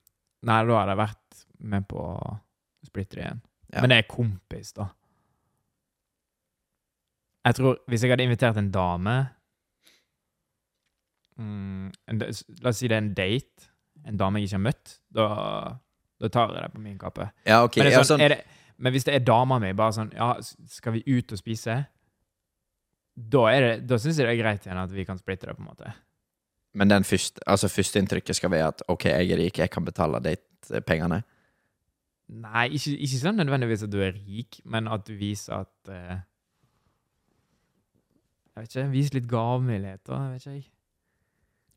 Nei, 0.44 0.58
da 0.68 0.80
hadde 0.80 0.94
jeg 0.94 1.00
vært 1.00 1.46
med 1.74 1.88
på 1.88 2.04
å 2.04 2.34
splitte 2.84 3.18
det 3.18 3.24
igjen. 3.24 3.42
Ja. 3.74 3.82
Men 3.82 3.94
det 3.94 4.02
er 4.02 4.10
kompis, 4.12 4.74
da. 4.76 4.90
Jeg 7.44 7.58
tror 7.58 7.80
Hvis 7.92 8.04
jeg 8.04 8.14
hadde 8.14 8.24
invitert 8.28 8.60
en 8.60 8.70
dame 8.72 9.16
mm, 11.40 11.88
en, 12.12 12.22
La 12.62 12.72
oss 12.72 12.80
si 12.80 12.88
det 12.88 12.98
er 12.98 13.02
en 13.04 13.14
date. 13.18 13.72
En 14.08 14.20
dame 14.20 14.40
jeg 14.40 14.52
ikke 14.52 14.60
har 14.60 14.66
møtt. 14.68 14.96
Da, 15.16 15.28
da 16.24 16.32
tar 16.32 16.54
jeg 16.54 16.66
det 16.66 16.74
på 16.76 16.84
min 16.84 17.00
kappe. 17.00 17.30
Ja, 17.48 17.64
ok. 17.64 17.80
Men, 17.80 17.90
det 17.90 17.96
ja, 17.96 18.04
er 18.04 18.08
sånn, 18.08 18.18
sånn, 18.18 18.26
er 18.26 18.36
det, 18.36 18.53
men 18.84 18.92
hvis 18.92 19.06
det 19.08 19.16
er 19.16 19.24
dama 19.24 19.60
mi, 19.64 19.72
bare 19.78 19.96
sånn 19.96 20.12
Ja, 20.16 20.34
skal 20.70 20.98
vi 20.98 21.04
ut 21.08 21.32
og 21.32 21.40
spise? 21.40 21.78
Da, 23.14 23.44
det, 23.62 23.76
da 23.88 24.00
syns 24.02 24.18
jeg 24.18 24.28
det 24.28 24.34
er 24.34 24.42
greit 24.42 24.66
igjen 24.66 24.82
at 24.82 24.92
vi 24.92 25.06
kan 25.08 25.20
splitte 25.20 25.48
det, 25.48 25.56
på 25.56 25.64
en 25.64 25.70
måte. 25.70 25.94
men 26.74 26.90
den 26.90 27.06
første, 27.06 27.42
altså 27.46 27.70
førsteinntrykket 27.70 28.36
skal 28.40 28.52
være 28.52 28.68
at 28.74 28.82
ok, 28.90 29.06
jeg 29.06 29.32
er 29.32 29.38
rik, 29.38 29.60
jeg 29.62 29.70
kan 29.70 29.86
betale 29.86 30.20
datepengene. 30.26 31.22
Nei, 32.34 32.68
ikke, 32.74 32.96
ikke 32.98 33.20
sånn 33.20 33.38
nødvendigvis 33.38 33.84
at 33.86 33.92
du 33.94 34.00
er 34.02 34.16
rik, 34.16 34.58
men 34.66 34.88
at 34.90 35.04
du 35.06 35.14
viser 35.20 35.60
at 35.60 35.92
uh, 35.92 36.22
Jeg 38.54 38.64
vet 38.64 38.72
ikke, 38.72 38.88
Vis 38.94 39.12
litt 39.14 39.28
gavmildhet, 39.30 40.02
da. 40.08 40.24
Jeg 40.24 40.32
vet 40.32 40.42
ikke 40.42 40.56
jeg. 40.56 40.66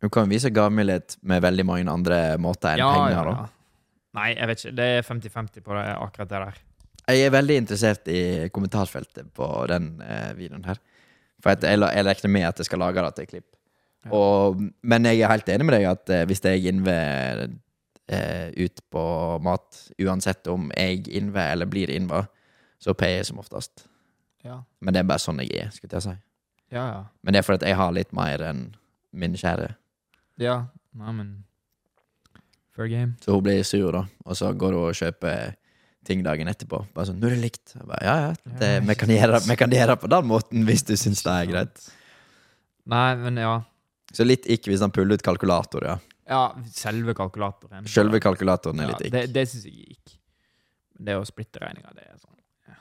Du 0.01 0.09
kan 0.13 0.29
vise 0.29 0.53
gavmildhet 0.53 1.17
med 1.25 1.45
veldig 1.45 1.65
mange 1.67 1.93
andre 1.93 2.19
måter 2.41 2.77
enn 2.77 2.85
penger. 2.85 3.31
da. 3.31 3.47
Nei, 4.17 4.31
jeg 4.35 4.49
vet 4.51 4.65
ikke. 4.65 4.75
Det 4.77 4.89
er 4.97 5.07
50-50 5.09 5.65
på 5.65 5.77
det, 5.77 5.85
akkurat 5.97 6.33
det 6.33 6.43
der. 6.45 6.59
Jeg 7.07 7.23
er 7.23 7.35
veldig 7.35 7.57
interessert 7.63 8.09
i 8.11 8.21
kommentarfeltet 8.55 9.29
på 9.35 9.47
den 9.71 9.93
eh, 10.03 10.33
videoen 10.39 10.65
her. 10.67 10.81
For 11.43 11.55
jeg, 11.55 11.79
jeg 11.79 12.07
regner 12.07 12.33
med 12.35 12.47
at 12.49 12.59
jeg 12.59 12.67
skal 12.67 12.83
lage 12.83 13.05
det 13.05 13.13
til 13.19 13.29
klipp. 13.35 13.51
Og, 14.15 14.61
men 14.87 15.07
jeg 15.09 15.23
er 15.23 15.31
helt 15.31 15.49
enig 15.51 15.67
med 15.67 15.75
deg 15.79 15.87
at 15.91 16.11
eh, 16.15 16.25
hvis 16.27 16.43
jeg 16.45 16.67
innver 16.71 17.45
eh, 17.47 18.49
ut 18.55 18.83
på 18.91 19.05
mat, 19.43 19.83
uansett 20.03 20.47
om 20.51 20.71
jeg 20.75 21.07
innver 21.11 21.53
eller 21.55 21.71
blir 21.71 21.91
innver, 21.95 22.27
så 22.83 22.95
payer 22.95 23.21
jeg 23.21 23.31
som 23.31 23.43
oftest. 23.43 23.87
Ja, 24.47 24.61
Men 24.79 24.95
det 24.95 25.03
er 25.03 25.09
bare 25.11 25.23
sånn 25.23 25.43
jeg 25.43 25.51
er. 25.59 25.71
skulle 25.75 25.99
jeg 25.99 26.05
si. 26.05 26.17
ja. 26.75 26.85
ja. 26.87 27.05
Men 27.23 27.35
det 27.35 27.41
er 27.41 27.47
fordi 27.47 27.71
jeg 27.71 27.79
har 27.79 27.95
litt 27.95 28.13
mer 28.15 28.43
enn 28.51 28.67
min 29.13 29.35
kjære. 29.39 29.75
ja. 30.43 30.65
Nei, 30.97 31.13
men 31.13 31.33
Fair 32.73 32.89
game. 32.89 33.17
Så 33.21 33.33
hun 33.35 33.43
blir 33.45 33.63
sur, 33.65 33.91
da. 33.93 34.07
Og 34.25 34.37
så 34.37 34.49
går 34.53 34.73
hun 34.73 34.87
og 34.89 34.95
kjøper 34.97 35.55
ting 36.07 36.23
dagen 36.27 36.49
etterpå. 36.51 36.85
Bare 36.95 37.11
sånn 37.11 37.21
'Nå 37.21 37.29
er 37.29 37.37
det 37.37 37.43
likt.' 37.43 37.77
Bare, 37.83 38.03
ja, 38.07 38.17
ja, 38.27 38.59
det, 38.61 38.73
vi, 38.87 38.95
kan 38.99 39.11
gjøre, 39.11 39.41
vi 39.47 39.57
kan 39.59 39.71
gjøre 39.75 39.97
på 40.01 40.11
den 40.13 40.29
måten 40.31 40.67
hvis 40.69 40.85
du 40.87 40.95
syns 40.97 41.23
det 41.27 41.33
er 41.33 41.49
greit. 41.51 41.87
Nei, 42.87 43.09
men 43.19 43.41
ja. 43.43 43.57
Så 44.15 44.25
litt 44.25 44.47
ikke 44.47 44.71
hvis 44.71 44.85
han 44.85 44.95
puller 44.95 45.19
ut 45.19 45.25
kalkulator, 45.27 45.85
ja. 45.85 45.97
Ja, 46.27 46.43
selve 46.75 47.15
kalkulatoren. 47.15 47.87
Selve 47.91 48.19
kalkulatoren 48.23 48.81
er 48.83 48.89
ja, 48.89 48.95
litt 48.95 49.13
Det, 49.13 49.25
ikke. 49.27 49.33
det 49.35 49.45
syns 49.51 49.67
jeg 49.69 49.75
gikk. 49.95 50.15
Det 51.07 51.15
å 51.19 51.25
splitte 51.29 51.61
regninga, 51.63 51.93
det 51.95 52.07
er 52.09 52.19
sånn 52.19 52.35
ja. 52.71 52.79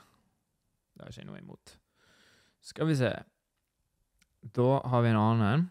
Det 0.94 1.04
har 1.04 1.10
jeg 1.10 1.18
ikke 1.20 1.30
noe 1.30 1.42
imot. 1.42 1.74
Skal 2.66 2.88
vi 2.90 2.96
se 2.98 3.12
Da 4.56 4.70
har 4.90 5.02
vi 5.04 5.10
en 5.12 5.20
annen. 5.20 5.66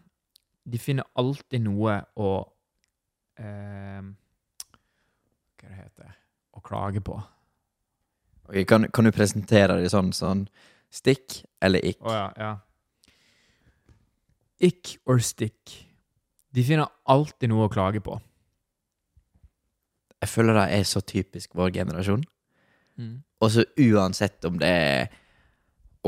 De 0.66 0.78
finner 0.80 1.04
alltid 1.18 1.62
noe 1.64 1.98
å 2.16 2.30
eh, 3.38 4.02
Hva 5.56 5.68
det 5.68 5.76
heter 5.80 6.14
Å 6.56 6.62
klage 6.64 7.02
på. 7.04 7.18
Ok, 8.46 8.62
kan, 8.68 8.86
kan 8.94 9.06
du 9.06 9.12
presentere 9.14 9.80
det 9.80 9.90
sånn, 9.90 10.12
sånn 10.14 10.46
stikk 10.92 11.42
eller 11.64 11.82
ikk? 11.82 12.00
Oh, 12.06 12.14
ja, 12.14 12.28
ja. 12.38 12.52
Ikk 14.66 14.96
or 15.10 15.20
stikk. 15.24 15.74
De 16.54 16.64
finner 16.64 16.88
alltid 17.10 17.50
noe 17.52 17.66
å 17.66 17.72
klage 17.72 18.00
på. 18.04 18.16
Jeg 20.22 20.32
føler 20.32 20.56
det 20.56 20.66
er 20.78 20.86
så 20.88 21.02
typisk 21.04 21.52
vår 21.58 21.74
generasjon. 21.74 22.22
Mm. 22.96 23.18
Og 23.44 23.52
så 23.52 23.66
uansett 23.84 24.46
om 24.48 24.56
det 24.56 24.68
er 24.72 25.10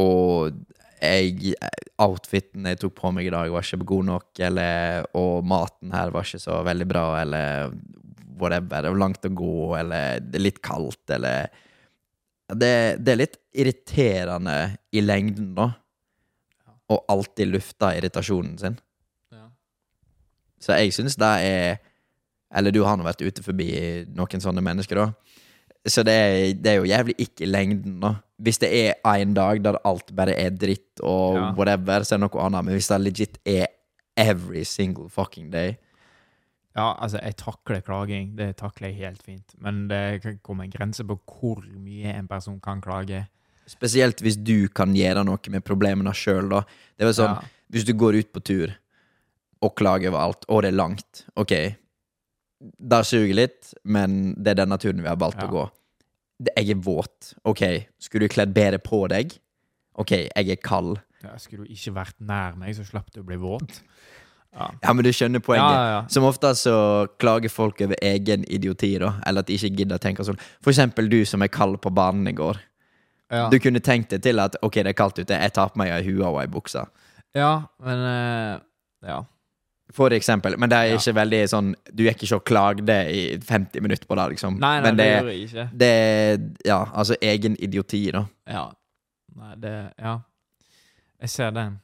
Og 0.01 0.55
jeg, 1.03 1.53
outfiten 2.01 2.65
jeg 2.65 2.79
tok 2.81 2.95
på 2.97 3.11
meg 3.13 3.27
i 3.29 3.33
dag, 3.35 3.51
var 3.53 3.67
ikke 3.67 3.87
god 3.91 4.07
nok, 4.09 4.29
eller 4.49 5.05
Og 5.19 5.45
maten 5.47 5.93
her 5.93 6.15
var 6.15 6.25
ikke 6.25 6.41
så 6.41 6.63
veldig 6.65 6.87
bra, 6.89 7.05
eller 7.21 7.75
whatever. 8.39 8.87
Det 8.87 8.93
var 8.95 9.03
langt 9.03 9.29
å 9.29 9.35
gå, 9.35 9.59
eller 9.79 10.23
det 10.25 10.39
er 10.39 10.47
litt 10.47 10.63
kaldt, 10.65 11.05
eller 11.19 11.51
Det, 12.49 12.97
det 13.05 13.13
er 13.13 13.21
litt 13.21 13.37
irriterende 13.53 14.55
i 14.97 15.03
lengden, 15.05 15.51
da. 15.57 15.71
Og 16.89 17.03
alltid 17.13 17.51
lufte 17.53 17.91
irritasjonen 17.99 18.55
sin. 18.61 18.79
Ja. 19.35 19.51
Så 20.63 20.79
jeg 20.79 20.95
syns 20.97 21.19
det 21.21 21.29
er 21.45 21.77
Eller 22.57 22.73
du 22.73 22.81
har 22.87 22.97
nå 22.97 23.05
vært 23.05 23.21
ute 23.21 23.43
forbi 23.45 23.67
noen 24.17 24.41
sånne 24.41 24.63
mennesker, 24.65 24.97
da. 24.97 25.11
Så 25.89 26.01
det 26.05 26.15
er, 26.15 26.37
det 26.57 26.71
er 26.73 26.79
jo 26.81 26.89
jævlig 26.89 27.15
ikke 27.21 27.45
i 27.45 27.51
lengden, 27.51 27.99
da. 28.01 28.15
Hvis 28.41 28.59
det 28.63 28.71
er 28.73 28.95
en 29.19 29.35
dag 29.37 29.61
der 29.65 29.77
alt 29.85 30.15
bare 30.17 30.33
er 30.39 30.51
dritt 30.57 31.03
og 31.05 31.37
Ja. 31.37 31.51
whatever, 31.59 32.01
så 32.09 32.15
er 32.15 32.23
det 32.23 32.25
noe 32.31 32.47
annet. 32.47 32.65
Men 32.65 32.75
hvis 32.79 32.89
det 32.89 33.01
legit 33.05 33.39
er 33.45 33.67
every 34.17 34.65
single 34.65 35.11
fucking 35.13 35.51
day 35.53 35.77
Ja, 36.77 36.93
altså, 37.01 37.19
jeg 37.23 37.37
takler 37.41 37.81
klaging. 37.83 38.37
Det 38.37 38.57
takler 38.61 38.89
jeg 38.93 39.01
helt 39.03 39.23
fint. 39.23 39.55
Men 39.59 39.87
det 39.89 40.23
kan 40.23 40.39
komme 40.47 40.65
en 40.67 40.71
grense 40.71 41.05
på 41.07 41.17
hvor 41.27 41.65
mye 41.65 42.13
en 42.15 42.29
person 42.29 42.61
kan 42.61 42.81
klage. 42.85 43.25
Spesielt 43.69 44.23
hvis 44.25 44.37
du 44.41 44.69
kan 44.73 44.95
gjøre 44.97 45.25
noe 45.29 45.53
med 45.53 45.65
problemene 45.67 46.13
sjøl, 46.17 46.49
da. 46.53 46.63
Det 46.97 47.07
er 47.09 47.13
sånn, 47.17 47.35
Ja. 47.37 47.55
Hvis 47.69 47.85
du 47.85 47.93
går 47.93 48.17
ut 48.17 48.33
på 48.33 48.41
tur 48.41 48.71
og 49.61 49.75
klager 49.77 50.09
over 50.09 50.19
alt, 50.23 50.45
og 50.49 50.63
det 50.63 50.71
er 50.73 50.77
langt, 50.79 51.27
ok 51.37 51.53
Det 52.81 53.01
suger 53.07 53.35
litt, 53.35 53.75
men 53.85 54.35
det 54.35 54.51
er 54.55 54.65
denne 54.65 54.79
turen 54.79 55.03
vi 55.03 55.07
har 55.09 55.17
valgt 55.21 55.39
Ja. 55.43 55.47
å 55.47 55.51
gå. 55.53 55.71
Jeg 56.57 56.71
er 56.71 56.75
våt. 56.75 57.35
Ok, 57.45 57.87
skulle 57.99 58.27
du 58.27 58.33
kledd 58.35 58.53
bedre 58.55 58.79
på 58.79 59.07
deg? 59.09 59.39
Ok, 59.95 60.11
jeg 60.11 60.49
er 60.51 60.57
kald. 60.57 60.99
Ja, 61.23 61.37
skulle 61.37 61.67
du 61.67 61.73
ikke 61.75 61.95
vært 61.95 62.15
nær 62.21 62.57
meg, 62.57 62.75
så 62.75 62.85
slapp 62.87 63.11
du 63.13 63.21
å 63.21 63.27
bli 63.27 63.37
våt. 63.37 63.83
Ja. 64.59 64.69
Ja, 64.83 64.93
men 64.93 65.07
du 65.07 65.11
skjønner 65.15 65.43
poenget. 65.45 65.77
ja, 65.79 65.91
ja. 65.93 66.01
Som 66.11 66.27
ofte 66.27 66.51
så 66.59 67.07
klager 67.23 67.53
folk 67.53 67.81
over 67.85 67.95
egen 68.03 68.45
idioti, 68.51 68.97
da. 68.99 69.13
Eller 69.27 69.45
at 69.45 69.51
de 69.51 69.55
ikke 69.55 69.71
gidder 69.83 70.01
å 70.01 70.03
tenke 70.03 70.27
sånn. 70.27 70.41
For 70.65 70.75
eksempel 70.75 71.09
du 71.13 71.21
som 71.29 71.45
er 71.47 71.53
kald 71.55 71.79
på 71.85 71.93
banen 71.95 72.27
i 72.27 72.35
går. 72.37 72.59
Ja. 73.31 73.49
Du 73.53 73.59
kunne 73.61 73.81
tenkt 73.85 74.11
deg 74.11 74.23
til 74.25 74.41
at 74.41 74.57
ok, 74.65 74.81
det 74.83 74.95
er 74.95 74.99
kaldt 74.99 75.19
ute, 75.21 75.37
jeg 75.37 75.53
tar 75.55 75.71
på 75.73 75.79
meg 75.83 75.93
ei 75.93 76.05
hue 76.07 76.25
og 76.27 76.41
ei 76.43 76.47
bukse. 76.51 76.87
ja, 77.37 77.53
men 77.85 78.07
uh, 78.07 78.61
Ja. 79.07 79.23
For 79.95 80.13
eksempel. 80.13 80.53
Men 80.61 80.69
det 80.69 80.77
er 80.77 80.99
ikke 80.99 81.15
veldig 81.17 81.39
sånn 81.49 81.69
Du 81.97 82.03
gikk 82.05 82.23
ikke 82.27 82.37
og 82.37 82.43
klagde 82.45 82.97
i 83.09 83.23
50 83.41 83.81
minutter 83.81 84.05
på 84.05 84.19
det, 84.19 84.27
liksom. 84.35 84.59
Nei, 84.61 84.75
nei, 84.83 84.83
Men 84.85 84.99
det, 84.99 85.05
det, 85.05 85.15
gjør 85.15 85.31
jeg 85.31 85.47
ikke. 85.47 85.65
det 85.81 85.89
er 85.89 86.43
Ja, 86.69 86.81
altså 86.93 87.17
egen 87.23 87.57
idioti, 87.57 88.03
da. 88.13 88.27
Ja. 88.47 88.67
Nei, 89.39 89.55
det 89.63 89.77
Ja. 89.97 90.19
Jeg 91.21 91.31
ser 91.31 91.51
den. 91.51 91.81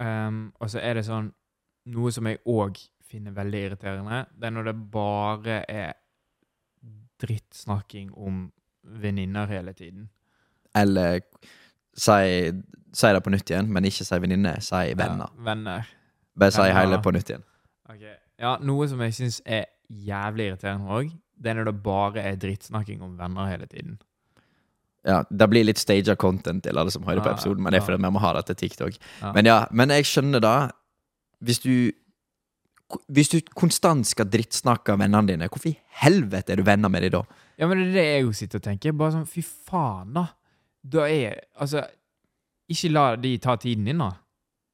Um, 0.00 0.52
og 0.60 0.70
så 0.70 0.82
er 0.82 0.98
det 0.98 1.04
sånn 1.06 1.30
Noe 1.92 2.12
som 2.14 2.28
jeg 2.28 2.40
òg 2.48 2.78
finner 3.04 3.34
veldig 3.36 3.60
irriterende, 3.68 4.24
det 4.32 4.48
er 4.48 4.54
når 4.54 4.70
det 4.70 4.76
bare 4.92 5.58
er 5.68 5.92
drittsnakking 7.22 8.12
om 8.16 8.46
venninner 8.82 9.46
hele 9.50 9.72
tiden. 9.76 10.08
Eller 10.74 11.20
si, 11.94 12.50
si 12.92 13.12
det 13.14 13.22
på 13.24 13.32
nytt 13.32 13.50
igjen, 13.50 13.70
men 13.72 13.86
ikke 13.88 14.06
si 14.06 14.20
venninne, 14.20 14.56
si 14.64 14.94
venner. 14.98 15.30
Ja, 15.30 15.44
venner. 15.50 15.92
Bare 16.34 16.56
si 16.56 16.66
hele 16.74 16.98
på 17.02 17.12
nytt 17.14 17.30
igjen. 17.30 17.44
Okay. 17.84 18.16
Ja, 18.40 18.56
noe 18.64 18.88
som 18.90 19.02
jeg 19.04 19.14
syns 19.14 19.38
er 19.44 19.68
jævlig 19.88 20.50
irriterende 20.50 20.90
òg, 20.90 21.12
det 21.38 21.52
er 21.52 21.60
når 21.60 21.70
det 21.70 21.76
bare 21.84 22.24
er 22.24 22.40
drittsnakking 22.40 23.02
om 23.04 23.14
venner 23.18 23.50
hele 23.50 23.68
tiden. 23.70 23.98
Ja, 25.04 25.22
Det 25.28 25.48
blir 25.52 25.66
litt 25.66 25.78
staged 25.78 26.16
content 26.18 26.64
til 26.64 26.78
alle 26.80 26.90
som 26.90 27.04
hører 27.04 27.20
på 27.20 27.34
episoden, 27.34 27.62
men 27.62 27.74
det 27.74 27.82
er 27.82 27.92
ja. 27.92 28.00
vi 28.00 28.10
må 28.10 28.22
ha 28.24 28.32
det 28.38 28.46
til 28.48 28.56
TikTok. 28.56 28.96
Ja. 29.20 29.32
Men 29.36 29.46
ja, 29.46 29.58
men 29.70 29.92
jeg 29.92 30.08
skjønner 30.08 30.40
da 30.40 30.54
Hvis 31.44 31.60
du 31.64 31.92
Hvis 33.08 33.30
du 33.32 33.38
konstant 33.56 34.06
skal 34.06 34.28
drittsnakke 34.30 34.94
vennene 35.00 35.26
dine, 35.32 35.48
hvorfor 35.48 35.70
i 35.72 35.78
helvete 36.04 36.52
er 36.52 36.60
du 36.60 36.66
venner 36.66 36.92
med 36.92 37.02
dem 37.02 37.14
da? 37.16 37.22
Ja, 37.58 37.66
men 37.66 37.80
det 37.80 37.86
er 37.88 37.94
det 37.94 38.04
jeg 38.04 38.24
jo 38.26 38.32
sitter 38.36 38.60
og 38.60 38.66
tenker. 38.66 38.92
Bare 38.98 39.14
sånn, 39.14 39.26
fy 39.26 39.42
faen, 39.42 40.12
da. 40.14 40.26
Da 40.84 41.06
er 41.08 41.40
Altså, 41.58 41.82
ikke 42.70 42.90
la 42.92 43.06
de 43.16 43.32
ta 43.42 43.56
tiden 43.56 43.88
din, 43.88 44.02
da. 44.04 44.10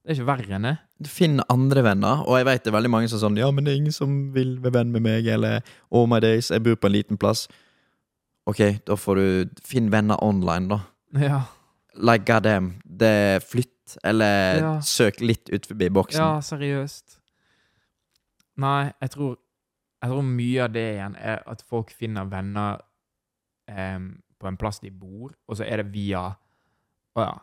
Det 0.00 0.10
er 0.12 0.18
ikke 0.18 0.28
verre 0.30 0.56
enn 0.58 0.66
det. 0.68 0.74
Du 1.00 1.08
finner 1.12 1.48
andre 1.52 1.84
venner, 1.86 2.22
og 2.26 2.36
jeg 2.40 2.48
vet 2.48 2.64
det 2.64 2.70
er 2.72 2.76
veldig 2.76 2.92
mange 2.92 3.08
som 3.08 3.18
er 3.20 3.24
sånn 3.24 3.38
Ja, 3.40 3.50
men 3.54 3.64
det 3.64 3.72
er 3.72 3.80
ingen 3.80 3.94
som 3.94 4.18
vil 4.34 4.56
være 4.60 4.78
venn 4.80 4.92
med 4.92 5.04
meg, 5.06 5.28
eller 5.30 5.60
Oh 5.88 6.06
my 6.10 6.20
days, 6.20 6.50
jeg 6.50 6.64
bor 6.66 6.76
på 6.76 6.90
en 6.90 6.96
liten 6.96 7.20
plass. 7.20 7.46
Ok, 8.50 8.60
da 8.88 8.96
får 8.98 9.20
du 9.20 9.62
Finn 9.64 9.90
venner 9.92 10.20
online, 10.24 10.68
da. 10.72 10.80
Ja. 11.30 11.40
Like 11.94 12.24
goddamn. 12.26 12.74
Det 12.84 13.42
Eller 14.04 14.60
Ja. 14.60 14.72
søk 14.80 15.20
litt 15.20 15.50
ut 15.50 15.66
forbi 15.66 15.88
boksen. 15.90 16.20
ja, 16.20 16.40
seriøst. 16.40 17.18
Nei, 18.56 18.92
jeg 19.00 19.10
tror 19.10 19.36
Jeg 20.02 20.10
tror 20.10 20.22
mye 20.24 20.62
av 20.64 20.72
det 20.72 20.94
igjen 20.94 21.16
er 21.20 21.42
at 21.46 21.60
folk 21.68 21.90
finner 21.92 22.24
venner 22.24 22.78
em, 23.68 24.22
på 24.40 24.48
en 24.48 24.56
plass 24.56 24.78
de 24.80 24.88
bor, 24.90 25.34
og 25.46 25.56
så 25.58 25.66
er 25.68 25.76
det 25.82 25.92
via 25.92 26.22
Å 27.16 27.20
ja. 27.20 27.34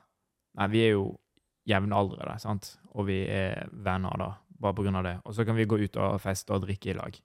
Nei, 0.57 0.67
vi 0.73 0.79
er 0.88 0.91
jo 0.95 1.19
jevnaldrende, 1.67 2.39
sant? 2.41 2.77
Og 2.95 3.05
vi 3.05 3.19
er 3.29 3.67
venner, 3.71 4.17
da, 4.17 4.31
bare 4.60 4.73
på 4.73 4.83
grunn 4.83 4.95
av 4.95 5.03
det. 5.03 5.21
Og 5.25 5.36
så 5.36 5.45
kan 5.45 5.55
vi 5.55 5.65
gå 5.69 5.77
ut 5.83 5.97
og 5.97 6.19
feste 6.23 6.49
og 6.55 6.63
drikke 6.63 6.89
i 6.89 6.93
lag. 6.97 7.19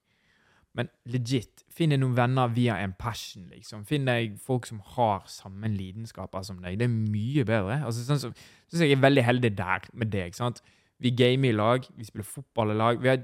Men 0.75 0.89
legit, 1.13 1.65
finn 1.69 1.91
deg 1.93 2.01
noen 2.01 2.15
venner 2.17 2.49
via 2.49 2.79
en 2.81 2.95
passion, 2.99 3.45
liksom. 3.53 3.83
Finn 3.85 4.07
deg 4.09 4.39
folk 4.41 4.65
som 4.67 4.79
har 4.95 5.27
samme 5.29 5.69
lidenskaper 5.69 6.43
som 6.49 6.63
deg. 6.65 6.79
Det 6.81 6.87
er 6.89 6.95
mye 6.95 7.45
bedre. 7.45 7.83
Altså, 7.85 8.07
sånn 8.07 8.21
som, 8.23 8.33
synes 8.71 8.87
jeg 8.87 8.97
er 8.97 9.03
veldig 9.03 9.25
heldig 9.27 9.51
der 9.59 9.89
med 9.93 10.11
deg. 10.15 10.33
sant? 10.35 10.63
Vi 11.03 11.11
gamer 11.19 11.51
i 11.53 11.57
lag, 11.59 11.85
vi 11.99 12.05
spiller 12.09 12.25
fotball 12.25 12.73
i 12.73 12.79
lag. 12.79 13.03
Vi 13.05 13.09
har 13.13 13.21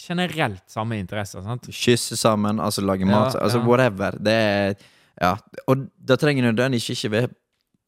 generelt 0.00 0.62
samme 0.70 0.96
interesser. 1.00 1.42
sant? 1.44 1.68
Kysse 1.74 2.16
sammen, 2.16 2.60
altså 2.60 2.80
lage 2.84 3.04
Ja, 3.04 3.10
mat, 3.10 3.34
altså 3.36 3.58
ja. 3.60 3.66
whatever. 3.66 4.10
Det 4.18 4.32
er 4.32 4.74
Ja. 5.20 5.34
Og 5.68 5.90
da 6.00 6.16
trenger 6.16 6.42
nødvendigvis 6.52 6.88
ikke 6.96 7.10
være 7.10 7.28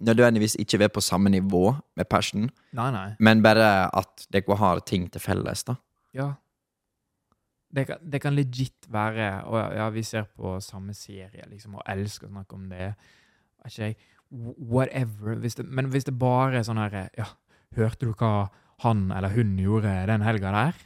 Nødvendigvis 0.02 0.56
ikke 0.58 0.78
være 0.80 0.88
på 0.88 1.00
samme 1.00 1.30
nivå 1.30 1.76
med 1.96 2.04
passion, 2.10 2.50
Nei, 2.74 2.90
nei. 2.90 3.12
men 3.20 3.40
bare 3.40 3.86
at 3.96 4.26
dere 4.32 4.56
har 4.58 4.80
ting 4.80 5.04
til 5.12 5.20
felles, 5.20 5.62
da. 5.62 5.76
Ja. 6.12 6.32
Det 7.72 7.86
kan, 7.88 8.00
det 8.04 8.20
kan 8.20 8.34
legit 8.36 8.86
være 8.92 9.28
Å 9.48 9.60
ja, 9.72 9.86
vi 9.94 10.02
ser 10.04 10.26
på 10.36 10.58
samme 10.60 10.92
serie, 10.94 11.46
liksom, 11.48 11.78
og 11.80 11.86
elsker 11.88 12.28
å 12.28 12.34
snakke 12.34 12.58
om 12.58 12.66
det. 12.68 12.90
Ikke. 13.64 13.94
Whatever. 14.30 15.36
Hvis 15.40 15.56
det, 15.56 15.64
men 15.68 15.88
hvis 15.92 16.04
det 16.08 16.14
bare 16.20 16.60
er 16.60 16.66
sånn 16.68 16.80
her 16.82 17.08
Ja, 17.16 17.30
hørte 17.76 18.08
du 18.08 18.12
hva 18.12 18.50
han 18.82 19.06
eller 19.14 19.32
hun 19.36 19.54
gjorde 19.60 19.92
den 20.10 20.24
helga 20.26 20.52
der? 20.52 20.78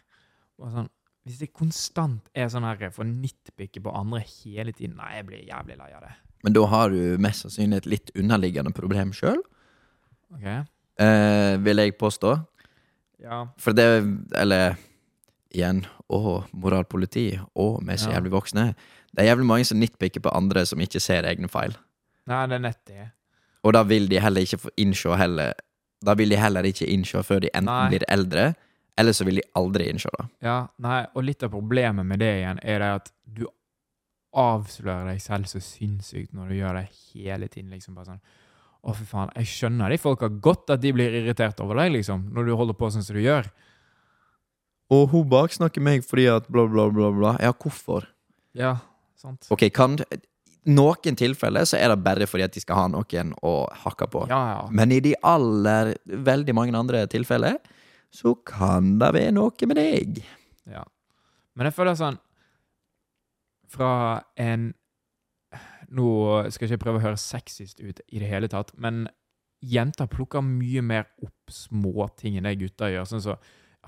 Og 0.60 0.70
sånn, 0.74 0.88
hvis 1.26 1.40
det 1.42 1.50
konstant 1.56 2.28
er 2.36 2.50
sånn 2.52 2.66
her 2.68 2.90
for 2.94 3.08
nitpikke 3.08 3.82
på 3.82 3.94
andre 3.96 4.20
hele 4.22 4.74
tiden 4.76 4.96
Nei, 5.00 5.16
jeg 5.18 5.26
blir 5.26 5.44
jævlig 5.48 5.78
lei 5.80 5.90
av 5.96 6.04
det. 6.06 6.14
Men 6.44 6.54
da 6.54 6.66
har 6.70 6.92
du 6.92 7.16
mest 7.22 7.42
sannsynlig 7.46 7.80
et 7.82 7.88
litt 7.90 8.12
underliggende 8.14 8.70
problem 8.76 9.10
sjøl, 9.16 9.40
Ok? 10.36 10.44
eh, 11.02 11.56
vil 11.64 11.82
jeg 11.82 11.96
påstå. 11.98 12.36
Ja. 13.24 13.46
For 13.58 13.72
det 13.74 13.86
Eller 14.36 14.76
igjen 15.54 15.84
og 16.12 16.44
moralpoliti. 16.52 17.38
og 17.54 17.82
vi 17.84 17.92
er 17.92 17.96
så 18.02 18.10
jævlig 18.12 18.32
voksne. 18.32 18.74
Det 19.12 19.22
er 19.24 19.30
jævlig 19.34 19.46
mange 19.46 19.64
som 19.64 19.78
nitpicker 19.80 20.20
på 20.20 20.32
andre 20.34 20.66
som 20.66 20.80
ikke 20.80 21.00
ser 21.00 21.24
egne 21.24 21.48
feil. 21.48 21.76
Nei, 22.26 22.46
det 22.46 22.54
er 22.54 22.64
nett 22.64 22.80
det. 22.86 23.10
Og 23.64 23.72
da 23.72 23.82
vil 23.82 24.08
de 24.08 24.20
heller 24.20 24.40
ikke 24.46 24.58
få 24.58 24.70
innse 24.78 25.16
heller 25.16 25.54
Da 26.04 26.14
vil 26.14 26.28
de 26.28 26.36
heller 26.36 26.62
ikke 26.62 26.86
innse 26.92 27.22
før 27.24 27.40
de 27.40 27.48
enten 27.54 27.64
Nei. 27.72 27.88
blir 27.88 28.04
eldre, 28.12 28.54
eller 28.98 29.12
så 29.16 29.24
vil 29.24 29.36
de 29.40 29.42
aldri 29.56 29.86
innse 29.88 30.10
det. 30.18 30.26
Ja, 30.44 30.66
nei, 30.78 31.06
og 31.14 31.24
litt 31.24 31.42
av 31.42 31.50
problemet 31.50 32.04
med 32.06 32.20
det 32.20 32.34
igjen 32.42 32.58
er 32.62 32.78
det 32.78 32.90
at 32.98 33.08
du 33.24 33.46
avslører 34.36 35.08
deg 35.08 35.22
selv 35.24 35.48
så 35.48 35.60
sinnssykt 35.64 36.34
når 36.36 36.48
du 36.52 36.54
gjør 36.58 36.76
det 36.80 36.84
hele 37.14 37.48
tiden. 37.48 37.70
liksom 37.72 37.94
bare 37.96 38.10
sånn, 38.12 38.20
Å, 38.86 38.92
fy 38.94 39.04
faen, 39.08 39.32
jeg 39.34 39.48
skjønner 39.50 39.90
de 39.90 39.96
folka 39.98 40.28
godt 40.28 40.70
at 40.76 40.80
de 40.84 40.92
blir 40.94 41.10
irritert 41.22 41.58
over 41.64 41.80
deg, 41.80 41.90
liksom, 41.96 42.28
når 42.36 42.44
du 42.46 42.52
holder 42.54 42.76
på 42.78 42.90
sånn 42.92 43.02
som 43.02 43.16
du 43.16 43.22
gjør. 43.24 43.48
Og 44.94 45.08
hun 45.10 45.26
baksnakker 45.30 45.82
meg 45.82 46.04
fordi 46.06 46.28
at 46.30 46.46
bla, 46.52 46.66
bla, 46.70 46.86
bla, 46.94 47.10
bla. 47.14 47.34
Ja, 47.42 47.52
hvorfor? 47.52 48.06
Ja, 48.56 48.76
sant? 49.18 49.46
Ok, 49.52 49.68
kan 49.74 49.98
Noen 50.66 51.14
tilfeller 51.14 51.62
så 51.62 51.78
er 51.78 51.92
det 51.92 52.00
bare 52.02 52.26
fordi 52.26 52.42
at 52.42 52.54
de 52.56 52.58
skal 52.58 52.74
ha 52.80 52.86
noen 52.90 53.28
å 53.46 53.52
hakke 53.84 54.08
på. 54.10 54.24
Ja, 54.26 54.40
ja. 54.50 54.62
Men 54.74 54.90
i 54.90 54.98
de 54.98 55.12
aller, 55.22 55.92
veldig 56.10 56.54
mange 56.58 56.74
andre 56.74 57.04
tilfeller, 57.06 57.60
så 58.10 58.32
kan 58.46 58.96
det 58.98 59.12
være 59.14 59.34
noe 59.36 59.68
med 59.70 59.78
deg. 59.78 60.24
ja. 60.66 60.82
Men 61.56 61.70
jeg 61.70 61.76
føler 61.78 61.94
sånn 61.96 62.18
Fra 63.72 63.92
en 64.36 64.74
Nå 65.88 66.08
skal 66.52 66.66
jeg 66.66 66.74
ikke 66.74 66.82
prøve 66.82 67.00
å 67.00 67.04
høre 67.06 67.20
sexist 67.20 67.78
ut 67.80 68.02
i 68.10 68.18
det 68.20 68.26
hele 68.28 68.48
tatt, 68.50 68.72
men 68.74 69.04
jenter 69.62 70.08
plukker 70.10 70.42
mye 70.42 70.82
mer 70.82 71.06
opp 71.22 71.52
småting 71.54 72.36
enn 72.36 72.48
det 72.48 72.56
gutter 72.58 72.90
gjør. 72.90 73.06
Sånn 73.06 73.22
så 73.22 73.36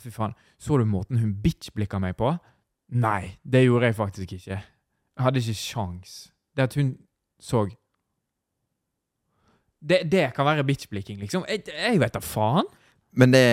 fy 0.03 0.11
faen, 0.15 0.35
så 0.59 0.79
du 0.79 0.85
måten 0.89 1.19
hun 1.21 1.35
bitch-blikka 1.43 1.99
meg 2.03 2.17
på? 2.17 2.33
Nei, 2.91 3.39
det 3.45 3.65
gjorde 3.67 3.87
jeg 3.91 3.95
faktisk 3.99 4.33
ikke. 4.39 4.57
Jeg 4.59 5.25
hadde 5.25 5.39
ikke 5.43 5.55
sjans. 5.61 6.17
Det 6.57 6.63
at 6.69 6.75
hun 6.79 6.95
så 7.41 7.67
Det, 9.81 10.01
det 10.11 10.33
kan 10.35 10.47
være 10.47 10.65
bitchblikking, 10.67 11.19
liksom. 11.23 11.45
Jeg, 11.49 11.63
jeg 11.69 12.01
vet 12.01 12.15
da 12.17 12.21
faen. 12.25 12.67
Men 13.13 13.31
det 13.33 13.45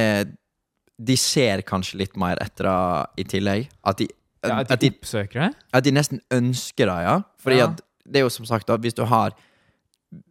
De 0.97 1.17
ser 1.19 1.61
kanskje 1.67 1.97
litt 1.99 2.15
mer 2.17 2.39
etter 2.41 2.63
det 2.69 3.25
i 3.25 3.25
tillegg. 3.27 3.67
At 3.83 3.97
de, 3.99 4.07
Ja, 4.45 4.59
at 4.61 4.71
at 4.71 4.79
de, 4.81 4.89
de 4.89 4.95
oppsøker 4.95 5.41
det. 5.41 5.51
at 5.73 5.83
de 5.83 5.91
nesten 5.91 6.21
ønsker 6.31 6.85
det, 6.85 6.97
ja. 7.03 7.15
Fordi 7.37 7.55
Ja. 7.57 7.67
at 7.71 7.81
det 8.05 8.15
er 8.15 8.23
jo 8.23 8.29
som 8.29 8.45
sagt 8.45 8.69
at 8.69 8.79
hvis 8.79 8.93
du 8.93 9.03
har 9.05 9.33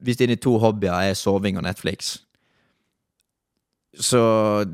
Hvis 0.00 0.16
dine 0.16 0.36
to 0.36 0.58
hobbyer 0.58 0.92
er 1.10 1.14
soving 1.14 1.56
og 1.58 1.62
Netflix, 1.62 2.18
så 4.00 4.64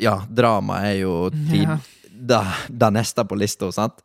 Ja, 0.00 0.22
drama 0.28 0.80
er 0.88 1.00
jo 1.02 1.14
tid, 1.30 1.66
Ja. 1.68 1.78
det, 2.10 2.40
det 2.70 2.90
neste 2.96 3.24
på 3.28 3.36
lista, 3.36 3.68
sant? 3.72 4.00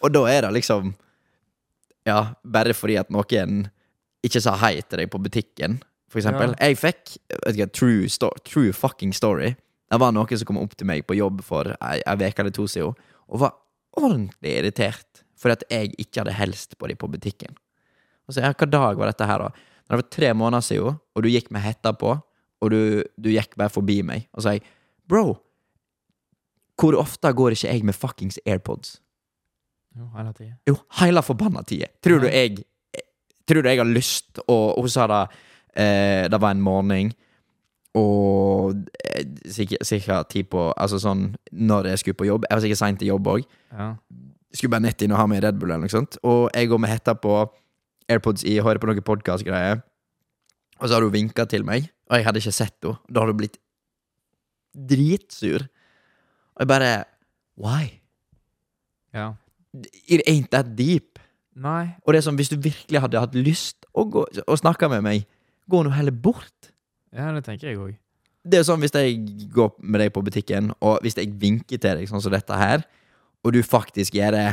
Og 0.00 0.12
da 0.14 0.24
er 0.32 0.42
det 0.46 0.52
liksom 0.62 0.94
Ja, 2.06 2.34
bare 2.44 2.72
fordi 2.72 2.96
at 2.98 3.10
noen 3.12 3.66
ikke 4.24 4.40
sa 4.40 4.54
hei 4.56 4.80
til 4.80 5.02
deg 5.02 5.10
på 5.12 5.20
butikken, 5.20 5.78
for 6.10 6.20
eksempel. 6.20 6.54
Jeg 6.58 6.76
fikk 6.80 7.16
vet 7.44 7.54
ikke, 7.56 7.72
true, 7.76 8.08
sto 8.08 8.30
true 8.44 8.72
fucking 8.72 9.12
story. 9.16 9.54
Det 9.90 9.98
var 10.00 10.12
noen 10.12 10.38
som 10.38 10.46
kom 10.48 10.58
opp 10.62 10.74
til 10.76 10.86
meg 10.88 11.04
på 11.06 11.16
jobb 11.18 11.42
for 11.44 11.74
ei 11.82 12.00
uke 12.06 12.40
eller 12.40 12.50
to 12.56 12.66
siden, 12.66 12.94
og 13.28 13.40
var 13.44 13.52
ordentlig 14.00 14.56
irritert 14.60 15.22
fordi 15.40 15.52
at 15.56 15.62
jeg 15.72 15.92
ikke 15.98 16.20
hadde 16.20 16.34
helst 16.36 16.74
på 16.78 16.88
dem 16.90 16.98
på 17.00 17.08
butikken. 17.08 17.54
Og 18.28 18.34
så, 18.34 18.42
ja, 18.44 18.52
hva 18.52 18.66
dag 18.68 18.98
var 19.00 19.08
dette 19.08 19.24
her, 19.26 19.38
da? 19.40 19.48
Det 19.88 19.96
var 19.96 20.08
tre 20.12 20.32
måneder 20.36 20.60
siden, 20.66 20.98
og 21.16 21.22
du 21.24 21.28
gikk 21.32 21.48
med 21.50 21.62
hetta 21.64 21.94
på, 21.96 22.10
og 22.60 22.70
du, 22.70 23.02
du 23.16 23.30
gikk 23.32 23.56
bare 23.56 23.72
forbi 23.72 24.02
meg. 24.04 24.26
Og 24.34 24.42
så 24.42 24.50
sa 24.50 24.52
jeg, 24.58 24.62
bro, 25.10 25.24
hvor 26.80 26.96
ofte 26.96 27.32
går 27.36 27.56
ikke 27.56 27.68
jeg 27.68 27.84
med 27.84 27.96
fuckings 27.96 28.38
AirPods? 28.46 28.98
Jo, 29.98 30.06
hele 30.16 30.32
tida. 30.36 30.54
Jo, 30.68 30.76
hele 31.00 31.22
forbanna 31.26 31.62
tida. 31.66 31.90
Tror 32.04 32.22
du 32.22 32.28
jeg 32.30 32.62
Tror 33.48 33.64
du 33.64 33.68
jeg 33.68 33.80
har 33.80 33.88
lyst 33.88 34.38
Og 34.46 34.78
hun 34.78 34.92
sa 34.92 35.08
det 35.10 35.20
eh, 35.74 36.28
Det 36.30 36.38
var 36.40 36.54
en 36.54 36.60
morgen 36.62 37.10
Og 37.98 38.76
eh, 39.02 39.24
sikkert, 39.50 40.28
tid 40.30 40.46
på 40.52 40.68
Altså 40.76 41.00
sånn 41.02 41.32
Når 41.50 41.90
jeg 41.90 42.02
skulle 42.02 42.20
på 42.20 42.28
jobb 42.28 42.46
Jeg 42.46 42.56
var 42.56 42.62
sikkert 42.62 42.82
sent 42.82 43.02
til 43.02 43.10
jobb 43.10 43.26
òg. 43.32 43.48
Ja. 43.74 43.88
Skulle 44.54 44.76
bare 44.76 44.86
nett 44.86 45.02
inn 45.02 45.14
og 45.14 45.18
ha 45.18 45.26
med 45.30 45.42
Red 45.42 45.58
Bull 45.58 45.70
eller 45.70 45.86
noe 45.86 45.92
sånt. 45.92 46.16
Og 46.26 46.48
jeg 46.54 46.70
går 46.70 46.80
med 46.82 46.90
hetta 46.90 47.14
på 47.14 47.34
AirPods 48.10 48.42
i, 48.42 48.56
hører 48.58 48.80
på 48.82 48.88
noen 48.90 49.04
podkastgreier. 49.06 49.82
Og 50.80 50.88
så 50.88 50.96
har 50.96 51.04
hun 51.06 51.12
vinka 51.14 51.44
til 51.46 51.62
meg, 51.62 51.86
og 52.10 52.18
jeg 52.18 52.26
hadde 52.26 52.42
ikke 52.42 52.54
sett 52.56 52.74
henne. 52.82 52.98
Da 53.06 53.22
har 53.22 53.30
hun 53.30 53.38
blitt 53.38 53.60
dritsur. 54.74 55.66
Og 56.56 56.64
jeg 56.64 56.68
bare 56.68 57.04
Why? 57.60 58.00
ja. 59.14 59.32
It 60.08 60.22
ain't 60.26 60.48
that 60.50 60.74
deep. 60.74 61.18
Nei. 61.54 61.94
Og 62.06 62.12
det 62.12 62.18
er 62.18 62.24
sånn, 62.26 62.36
hvis 62.38 62.48
du 62.50 62.56
virkelig 62.56 63.00
hadde 63.04 63.20
hatt 63.20 63.34
lyst 63.38 63.84
å, 63.94 64.02
gå, 64.10 64.24
å 64.46 64.56
snakke 64.58 64.88
med 64.90 65.02
meg, 65.04 65.26
gå 65.70 65.82
nå 65.86 65.90
heller 65.94 66.10
bort. 66.14 66.72
Ja, 67.14 67.28
det 67.36 67.44
tenker 67.46 67.68
jeg 67.70 67.78
òg. 67.78 67.92
Det 68.42 68.58
er 68.58 68.64
sånn 68.66 68.80
hvis 68.82 68.94
jeg 68.96 69.20
går 69.52 69.70
med 69.78 70.00
deg 70.00 70.12
på 70.14 70.22
butikken, 70.26 70.72
og 70.80 70.98
hvis 71.04 71.14
jeg 71.20 71.30
vinker 71.38 71.78
til 71.78 72.00
deg 72.00 72.08
sånn 72.10 72.22
som 72.24 72.32
dette 72.32 72.56
her, 72.58 72.82
og 73.44 73.52
du 73.54 73.60
faktisk 73.62 74.14
gjør 74.18 74.34
det 74.36 74.48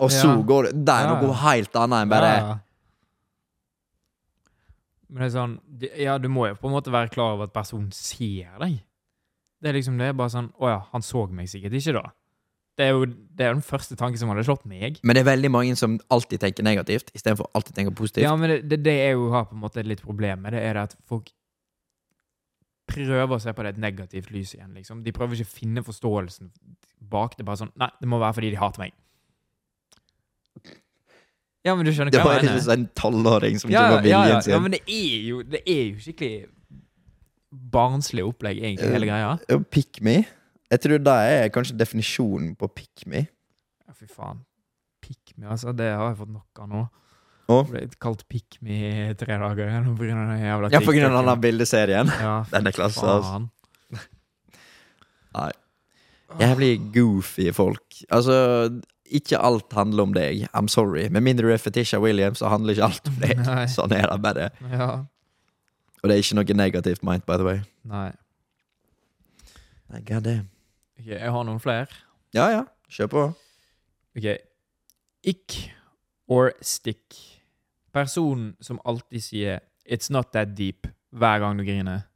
Og 0.00 0.08
så 0.10 0.28
Ja. 0.30 0.36
går 0.42 0.62
det 0.70 0.84
Det 0.84 0.94
er 0.94 1.08
noe 1.10 1.34
helt 1.34 1.74
annet 1.76 2.02
enn 2.02 2.08
bare 2.08 2.30
Ja. 2.36 2.58
Men 5.10 5.24
det 5.24 5.28
er 5.28 5.34
sånn 5.34 5.58
Ja, 5.98 6.14
du 6.22 6.30
må 6.32 6.46
jo 6.48 6.56
på 6.60 6.70
en 6.70 6.76
måte 6.76 6.92
være 6.94 7.10
klar 7.12 7.34
over 7.34 7.48
at 7.48 7.54
personen 7.54 7.90
ser 7.94 8.54
deg. 8.62 8.80
Det 9.60 9.70
er 9.70 9.76
liksom 9.76 9.98
det 10.00 10.10
er 10.10 10.16
bare 10.16 10.32
sånn 10.32 10.52
Å 10.56 10.70
ja, 10.70 10.80
han 10.94 11.04
så 11.04 11.26
meg 11.34 11.50
sikkert 11.52 11.76
ikke, 11.76 11.96
da. 11.98 12.04
Det 12.78 12.86
er 12.86 12.94
jo 12.94 13.08
det 13.10 13.44
er 13.44 13.52
den 13.52 13.66
første 13.66 13.96
tanken 13.98 14.20
som 14.20 14.30
hadde 14.32 14.46
slått 14.46 14.62
meg. 14.68 15.02
Men 15.04 15.16
det 15.16 15.24
er 15.24 15.28
veldig 15.32 15.50
mange 15.52 15.74
som 15.76 15.98
alltid 16.14 16.40
tenker 16.40 16.64
negativt, 16.64 17.10
istedenfor 17.16 17.50
alltid 17.58 17.76
tenker 17.76 17.96
positivt. 17.96 18.24
Ja, 18.24 18.32
men 18.40 18.54
det, 18.54 18.62
det, 18.70 18.78
det 18.86 18.94
jeg 18.96 19.18
jo 19.18 19.28
har 19.34 19.50
på 19.50 19.56
en 19.58 19.64
måte 19.64 19.84
litt 19.84 20.00
problem 20.04 20.46
med, 20.46 20.54
det 20.56 20.62
er 20.64 20.78
det 20.78 20.86
at 20.88 20.96
folk 21.10 21.28
prøver 22.90 23.36
å 23.36 23.40
se 23.42 23.52
på 23.54 23.66
det 23.66 23.74
et 23.74 23.82
negativt 23.82 24.30
lys 24.34 24.54
igjen, 24.56 24.72
liksom. 24.78 25.02
De 25.04 25.12
prøver 25.14 25.38
ikke 25.38 25.50
å 25.50 25.58
finne 25.58 25.84
forståelsen 25.86 26.50
bak 27.12 27.36
det. 27.36 27.46
Bare 27.48 27.60
sånn 27.60 27.74
Nei, 27.80 27.90
det 28.00 28.08
må 28.10 28.20
være 28.22 28.38
fordi 28.38 28.54
de 28.54 28.60
hater 28.62 28.86
meg. 28.86 28.96
Ja, 31.66 31.74
men 31.76 31.84
du 31.84 31.92
skjønner 31.92 32.14
det 32.14 32.22
hva 32.22 32.30
var 32.30 32.40
jeg 32.40 32.54
liksom 32.54 32.72
en 32.72 32.86
tolvåring 32.96 33.58
som 33.60 33.72
ja, 33.72 33.82
ikke 33.82 33.96
var 33.96 33.98
ja, 33.98 34.04
viljen 34.06 34.30
ja, 34.30 34.36
ja, 34.36 34.44
sin. 34.46 34.62
men 34.64 34.74
det 34.76 34.80
er 34.88 35.26
jo, 35.28 35.40
det 35.44 35.60
er 35.68 35.82
jo 35.90 36.04
skikkelig 36.06 36.38
barnslig 37.50 38.24
opplegg, 38.24 38.62
egentlig, 38.62 38.92
hele 38.94 39.08
greia. 39.10 39.34
Uh, 39.50 39.60
Pick 39.74 40.00
me. 40.06 40.22
Jeg 40.70 40.84
tror 40.84 41.02
det 41.02 41.16
er 41.34 41.48
kanskje 41.50 41.74
definisjonen 41.74 42.54
på 42.58 42.68
pick 42.70 43.04
me. 43.10 43.24
Ja, 43.88 43.94
fy 43.96 44.06
faen. 44.06 44.44
Pick 45.02 45.32
me, 45.34 45.48
altså. 45.50 45.72
Det 45.74 45.88
har 45.90 46.12
jeg 46.12 46.20
fått 46.20 46.30
nok 46.30 46.62
av 46.62 46.68
nå. 46.70 46.82
Jeg 47.50 47.66
ble 47.72 47.80
kalt 47.98 48.22
pick 48.30 48.60
me 48.62 48.76
i 48.78 49.14
tre 49.18 49.34
dager 49.40 49.64
igjen 49.64 49.88
av 49.90 50.04
den 50.04 50.44
jævla 50.44 50.70
Ja, 50.70 50.78
TikToken. 50.78 51.16
denne 51.16 51.34
bildeserien. 51.42 52.12
Ja, 52.22 52.36
Den 52.52 52.70
er 52.70 52.76
klasse, 52.76 53.02
altså. 53.02 53.40
Nei. 55.34 55.50
Nei. 56.30 56.44
Jævlig 56.44 56.70
goofy 56.94 57.48
folk. 57.56 57.98
Altså, 58.14 58.36
ikke 59.10 59.38
alt 59.38 59.72
handler 59.76 60.08
om 60.08 60.14
deg. 60.14 60.46
I'm 60.56 60.68
sorry. 60.68 61.08
Med 61.10 61.24
mindre 61.26 61.48
du 61.48 61.52
er 61.54 61.62
Fetisha 61.62 61.98
Williams, 62.02 62.38
så 62.38 62.50
handler 62.52 62.76
ikke 62.76 62.88
alt 62.88 63.10
om 63.10 63.16
deg. 63.22 63.42
Nei. 63.50 63.64
Sånn 63.70 63.94
er 63.96 64.06
det 64.10 64.18
bare. 64.24 64.50
Ja. 64.70 64.90
Og 66.00 66.08
det 66.08 66.16
er 66.16 66.22
ikke 66.24 66.38
noe 66.38 66.56
negativt 66.56 67.04
meint, 67.06 67.26
by 67.28 67.38
the 67.40 67.46
way. 67.46 67.62
Nei. 67.90 68.10
Nei, 69.90 70.04
god 70.06 70.26
damn. 70.26 70.46
Ok, 71.00 71.10
jeg 71.12 71.34
har 71.34 71.44
noen 71.48 71.60
flere. 71.62 71.88
Ja, 72.36 72.46
ja. 72.52 72.62
Kjør 72.90 73.10
på. 73.12 73.26
Ok. 74.18 74.28
Ick 75.30 75.58
or 76.30 76.52
stick. 76.62 77.18
Personen 77.92 78.54
som 78.62 78.80
alltid 78.86 79.22
sier 79.22 79.60
'It's 79.84 80.10
not 80.10 80.32
that 80.32 80.54
deep' 80.54 80.86
hver 81.10 81.38
gang 81.42 81.58
du 81.58 81.64
griner. 81.64 82.06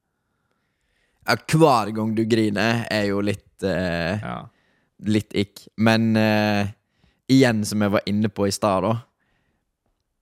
Ja, 1.26 1.35
hver 1.37 1.90
gang 1.90 2.14
du 2.14 2.24
griner, 2.24 2.85
er 2.90 3.09
jo 3.09 3.20
litt 3.20 3.62
uh, 3.64 4.20
Ja. 4.20 4.37
Litt 5.04 5.35
ikk. 5.35 5.66
Men 5.76 6.16
eh, 6.16 6.68
igjen, 7.30 7.64
som 7.64 7.80
jeg 7.84 7.92
var 7.94 8.04
inne 8.10 8.28
på 8.28 8.46
i 8.48 8.52
stad, 8.54 8.82
da 8.87 8.94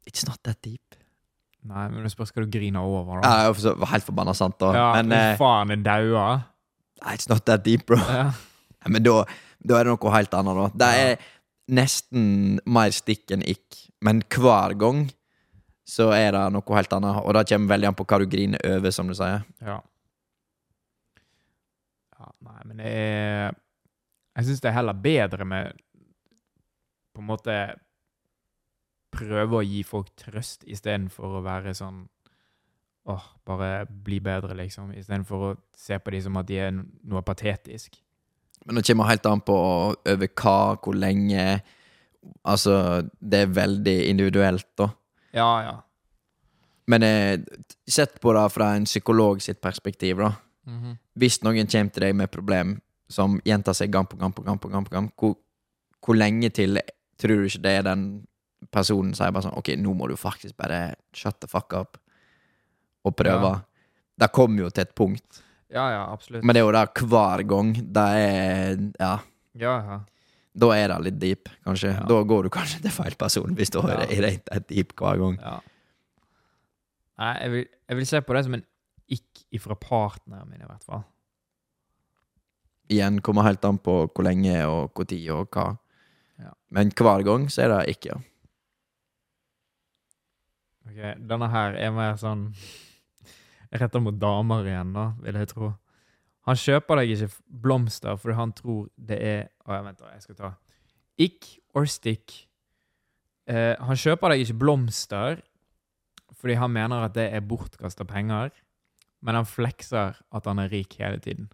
It's 0.08 0.24
not 0.26 0.40
that 0.42 0.58
deep. 0.66 0.96
Nei, 1.62 1.84
men 1.92 2.02
du 2.02 2.10
spørs 2.10 2.32
hva 2.34 2.42
du 2.42 2.50
griner 2.50 2.82
over, 2.82 3.20
Ja, 3.22 3.28
da. 3.52 3.52
jeg 3.62 3.76
var 3.78 3.86
helt 3.92 4.04
forbanna 4.08 4.32
sant, 4.34 4.56
da. 4.58 4.72
Ja, 4.74 4.86
men 4.98 5.12
eh, 5.14 5.36
faen, 5.38 5.70
er 5.70 5.76
daua. 5.86 6.24
It's 7.12 7.28
not 7.30 7.44
that 7.46 7.62
deep, 7.64 7.86
bro. 7.86 7.96
Ja. 8.02 8.32
Ja, 8.82 8.88
Men 8.90 9.04
da, 9.06 9.24
da 9.62 9.76
er 9.78 9.86
det 9.86 9.92
noe 9.94 10.10
helt 10.16 10.34
annet, 10.34 10.58
da. 10.58 10.66
Det 10.82 10.88
Ja. 10.98 11.04
er 11.12 11.18
nesten 11.70 12.58
mer 12.66 12.90
stikk 12.90 13.30
enn 13.30 13.44
ikk. 13.46 13.78
Men 14.02 14.22
hver 14.26 14.74
gang 14.78 15.04
så 15.86 16.10
er 16.16 16.32
det 16.34 16.42
noe 16.52 16.74
helt 16.74 16.92
annet. 16.98 17.22
Og 17.22 17.32
det 17.34 17.46
kommer 17.52 17.70
veldig 17.76 17.88
an 17.92 17.94
på 17.94 18.04
hva 18.10 18.18
du 18.18 18.26
griner 18.26 18.58
over, 18.66 18.90
som 18.90 19.06
du 19.06 19.14
sier. 19.14 19.44
Ja. 19.62 19.78
ja 22.18 22.28
nei, 22.42 22.60
men 22.66 22.76
det 22.82 22.90
er 22.90 23.54
Jeg 24.36 24.46
syns 24.48 24.60
det 24.64 24.70
er 24.72 24.78
heller 24.80 24.94
bedre 24.98 25.44
med 25.46 25.78
På 27.12 27.22
en 27.22 27.30
måte 27.30 27.56
Prøve 29.12 29.58
å 29.58 29.66
gi 29.66 29.82
folk 29.84 30.08
trøst 30.16 30.62
istedenfor 30.64 31.38
å 31.38 31.44
være 31.44 31.74
sånn 31.76 32.06
Åh, 33.12 33.22
bare 33.44 33.82
bli 33.90 34.20
bedre, 34.22 34.54
liksom. 34.54 34.92
Istedenfor 34.94 35.44
å 35.48 35.54
se 35.74 35.96
på 35.98 36.12
dem 36.14 36.22
som 36.22 36.36
at 36.38 36.46
de 36.46 36.58
er 36.62 36.70
noe 36.70 37.22
patetisk. 37.26 37.96
Men 38.62 38.78
det 38.78 38.84
kommer 38.86 39.08
helt 39.10 39.26
an 39.26 39.42
på 39.42 39.56
over 39.90 40.28
hva, 40.38 40.58
hvor 40.78 40.94
lenge 40.94 41.46
Altså, 42.46 43.02
det 43.18 43.40
er 43.42 43.54
veldig 43.54 43.96
individuelt, 44.06 44.68
da. 44.78 44.86
Ja, 45.34 45.48
ja. 45.64 45.72
Men 46.86 47.02
eh, 47.02 47.40
sett 47.88 48.20
på 48.22 48.30
det 48.36 48.44
fra 48.54 48.72
en 48.76 48.86
psykolog 48.86 49.42
sitt 49.42 49.58
perspektiv, 49.60 50.22
da. 50.22 50.32
Mhm. 50.70 50.96
Hvis 51.18 51.40
noen 51.42 51.66
kommer 51.66 51.90
til 51.90 52.06
deg 52.06 52.14
med 52.16 52.30
problem 52.30 52.76
som 53.10 53.40
gjentar 53.44 53.74
seg 53.76 53.90
gang 53.92 54.06
på 54.06 54.16
gang 54.16 54.32
på 54.32 54.44
gang, 54.46 54.58
på 54.58 54.70
gang, 54.70 54.84
på 54.86 54.94
gang 54.94 55.08
hvor, 55.18 55.34
hvor 56.00 56.16
lenge 56.16 56.48
til 56.54 56.78
tror 57.22 57.40
du 57.42 57.48
ikke 57.48 57.62
det 57.64 57.72
er 57.78 57.86
den 57.86 58.04
personen 58.72 59.14
som 59.14 59.24
sier 59.24 59.32
bare 59.34 59.46
sånn 59.48 59.56
Ok, 59.58 59.72
nå 59.80 59.94
må 59.98 60.06
du 60.10 60.14
faktisk 60.20 60.56
bare 60.60 60.94
shut 61.16 61.38
the 61.42 61.48
fuck 61.50 61.72
up 61.78 61.98
og 63.04 63.16
prøve. 63.18 63.56
Det 64.18 64.28
kommer 64.36 64.62
jo 64.66 64.70
til 64.70 64.84
et 64.84 64.94
punkt. 64.94 65.40
Ja, 65.72 65.88
ja, 65.90 66.02
absolutt. 66.12 66.44
Men 66.44 66.54
det 66.54 66.60
er 66.62 66.66
jo 66.68 66.72
det 66.76 67.08
hver 67.10 67.42
gang. 67.48 67.72
Det 67.96 68.08
er 68.22 68.76
Ja. 69.00 69.14
ja, 69.58 69.76
ja. 69.88 70.00
Da 70.54 70.68
er 70.76 70.88
det 70.92 70.98
litt 71.06 71.18
deep, 71.18 71.48
kanskje. 71.64 71.94
Ja. 71.96 72.04
Da 72.04 72.18
går 72.28 72.42
du 72.44 72.50
kanskje 72.52 72.82
til 72.84 72.92
feil 72.92 73.14
person, 73.16 73.54
hvis 73.56 73.70
du 73.72 73.78
Ja. 73.80 73.86
hører 73.88 74.20
rent 74.22 74.48
et 74.52 74.66
deep 74.68 74.92
hver 75.00 75.16
gang. 75.18 75.38
ja. 75.40 75.60
Nei, 77.18 77.32
jeg 77.40 77.50
vil, 77.50 77.66
jeg 77.88 77.96
vil 77.96 78.06
se 78.06 78.20
på 78.20 78.34
det 78.34 78.44
som 78.44 78.54
en 78.54 78.64
ikk 79.12 79.44
ifra 79.52 79.74
partneren 79.78 80.48
min, 80.50 80.60
i 80.62 80.66
hvert 80.66 80.84
fall. 80.84 81.04
Igjen 82.92 83.20
kommer 83.24 83.42
helt 83.46 83.64
an 83.64 83.78
på 83.78 83.94
hvor 84.12 84.24
lenge 84.26 84.54
og 84.68 84.92
hvor 84.94 85.06
tid 85.08 85.28
og 85.32 85.48
hva. 85.54 85.78
Ja. 86.42 86.52
Men 86.74 86.90
hver 86.98 87.24
gang 87.26 87.48
så 87.52 87.64
er 87.66 87.72
det 87.74 87.96
ikke. 87.96 88.16
Ok, 90.88 90.98
Denne 91.30 91.48
her 91.52 91.76
er 91.78 91.94
mer 91.94 92.18
sånn 92.20 92.50
Retta 93.72 94.00
mot 94.02 94.18
damer 94.20 94.66
igjen, 94.68 94.90
da, 94.92 95.06
vil 95.24 95.38
jeg 95.40 95.48
tro. 95.48 95.70
Han 96.44 96.58
kjøper 96.58 96.98
deg 97.00 97.12
ikke 97.14 97.28
blomster 97.64 98.18
fordi 98.20 98.36
han 98.36 98.52
tror 98.58 98.82
det 98.98 99.18
er 99.22 99.40
Å, 99.64 99.76
ja, 99.78 99.84
vent, 99.86 100.02
da. 100.02 100.10
Jeg 100.16 100.26
skal 100.26 100.38
ta 100.40 100.50
Ick 101.22 101.48
or 101.78 101.86
stick. 101.86 102.34
Eh, 103.46 103.78
han 103.78 103.98
kjøper 103.98 104.32
deg 104.32 104.44
ikke 104.44 104.58
blomster 104.64 105.40
fordi 106.42 106.56
han 106.58 106.72
mener 106.74 107.04
at 107.06 107.14
det 107.14 107.28
er 107.30 107.44
bortkasta 107.46 108.02
penger, 108.08 108.50
men 109.22 109.36
han 109.38 109.46
flekser 109.46 110.16
at 110.18 110.48
han 110.48 110.58
er 110.58 110.72
rik 110.72 110.96
hele 110.98 111.20
tiden. 111.22 111.46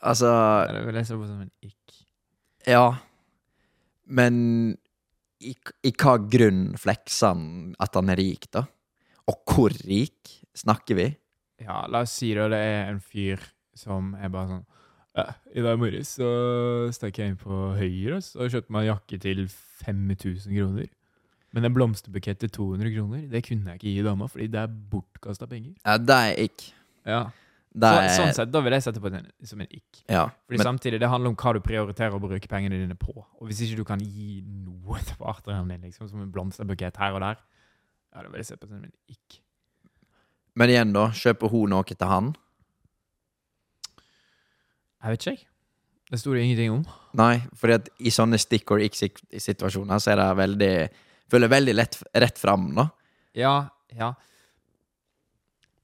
Altså 0.00 0.30
Det 0.70 0.94
jeg 0.96 1.08
se 1.10 1.18
på 1.18 1.28
som 1.28 1.42
en 1.44 1.52
ikk. 1.64 1.96
Ja. 2.68 2.84
Men 4.08 4.36
i, 5.40 5.54
i 5.86 5.92
hva 5.96 6.16
grunn 6.20 6.74
flekser 6.80 7.32
han 7.34 7.44
at 7.80 7.96
han 7.96 8.12
er 8.12 8.20
rik, 8.20 8.48
da? 8.52 8.66
Og 9.30 9.40
hvor 9.48 9.74
rik 9.86 10.36
snakker 10.56 10.98
vi? 10.98 11.08
Ja, 11.60 11.84
la 11.92 12.04
oss 12.06 12.16
si 12.16 12.32
da 12.36 12.48
det 12.50 12.60
er 12.60 12.90
en 12.90 13.00
fyr 13.04 13.42
som 13.76 14.14
er 14.18 14.32
bare 14.32 14.56
sånn 14.56 14.66
ja, 15.18 15.24
I 15.58 15.62
dag 15.64 15.78
morges 15.80 16.12
så 16.20 16.28
stakk 16.94 17.18
jeg 17.18 17.32
inn 17.32 17.38
på 17.40 17.56
Høyre 17.74 18.20
og 18.20 18.52
kjøpte 18.52 18.72
meg 18.72 18.84
en 18.84 18.92
jakke 18.92 19.18
til 19.22 19.40
5000 19.82 20.54
kroner. 20.54 20.90
Men 21.50 21.66
en 21.66 21.74
blomsterbukett 21.74 22.38
til 22.44 22.52
200 22.54 22.92
kroner, 22.94 23.24
det 23.26 23.42
kunne 23.48 23.72
jeg 23.72 23.80
ikke 23.80 23.94
gi 23.96 24.04
dama, 24.06 24.28
fordi 24.30 24.46
det 24.52 24.60
er 24.62 24.76
bortkasta 24.92 25.48
penger. 25.50 25.74
Ja, 25.82 25.96
det 25.98 26.18
er 26.28 26.44
ikke. 26.46 26.68
Ja. 27.10 27.22
Det 27.70 27.86
Så, 27.86 27.98
er, 28.02 28.08
sånn 28.16 28.32
sett, 28.34 28.50
da 28.50 28.60
vil 28.64 28.74
jeg 28.74 28.82
sette 28.82 29.00
på 29.02 29.10
den 29.14 29.28
som 29.46 29.60
en 29.62 29.68
ikk. 29.70 30.00
Ja. 30.10 30.24
Fordi 30.48 30.58
Men, 30.58 30.66
samtidig, 30.72 30.98
det 30.98 31.10
handler 31.12 31.30
om 31.30 31.36
hva 31.38 31.52
du 31.54 31.60
prioriterer 31.62 32.16
å 32.16 32.22
bruke 32.22 32.50
pengene 32.50 32.80
dine 32.80 32.96
på. 32.98 33.14
Og 33.14 33.46
hvis 33.46 33.60
ikke 33.62 33.78
du 33.78 33.84
kan 33.86 34.02
gi 34.02 34.40
noe 34.42 34.98
til 35.06 35.18
partneren 35.20 35.70
din, 35.70 35.84
liksom, 35.86 36.08
som 36.10 36.24
en 36.24 36.32
blomsterbukett 36.34 36.98
her 36.98 37.14
og 37.14 37.22
der, 37.22 37.38
ja, 38.10 38.24
da 38.24 38.26
vil 38.26 38.42
jeg 38.42 38.50
sette 38.50 38.66
på 38.66 38.72
det 38.72 38.80
som 38.80 38.88
en 38.88 39.14
ikk. 39.14 39.38
men 40.58 40.72
igjen, 40.74 40.92
da. 40.96 41.06
Kjøper 41.14 41.52
hun 41.52 41.70
noe 41.70 41.86
til 41.86 42.10
han? 42.10 42.32
Jeg 45.00 45.14
vet 45.14 45.22
ikke, 45.22 45.36
jeg. 45.36 45.46
Det 46.10 46.18
sto 46.18 46.34
det 46.34 46.42
ingenting 46.42 46.72
om. 46.74 46.82
Nei, 47.14 47.36
at 47.70 47.88
i 48.02 48.10
sånne 48.10 48.38
stick 48.42 48.70
or 48.74 48.82
ikk-situasjoner 48.82 50.02
så 50.02 50.10
er 50.10 50.20
det 50.24 50.32
veldig 50.42 50.74
Føler 51.30 51.46
veldig 51.46 51.74
lett 51.76 51.94
rett 52.18 52.38
fram, 52.42 52.72
da. 52.74 52.88
Ja, 53.38 53.70
ja. 53.94 54.08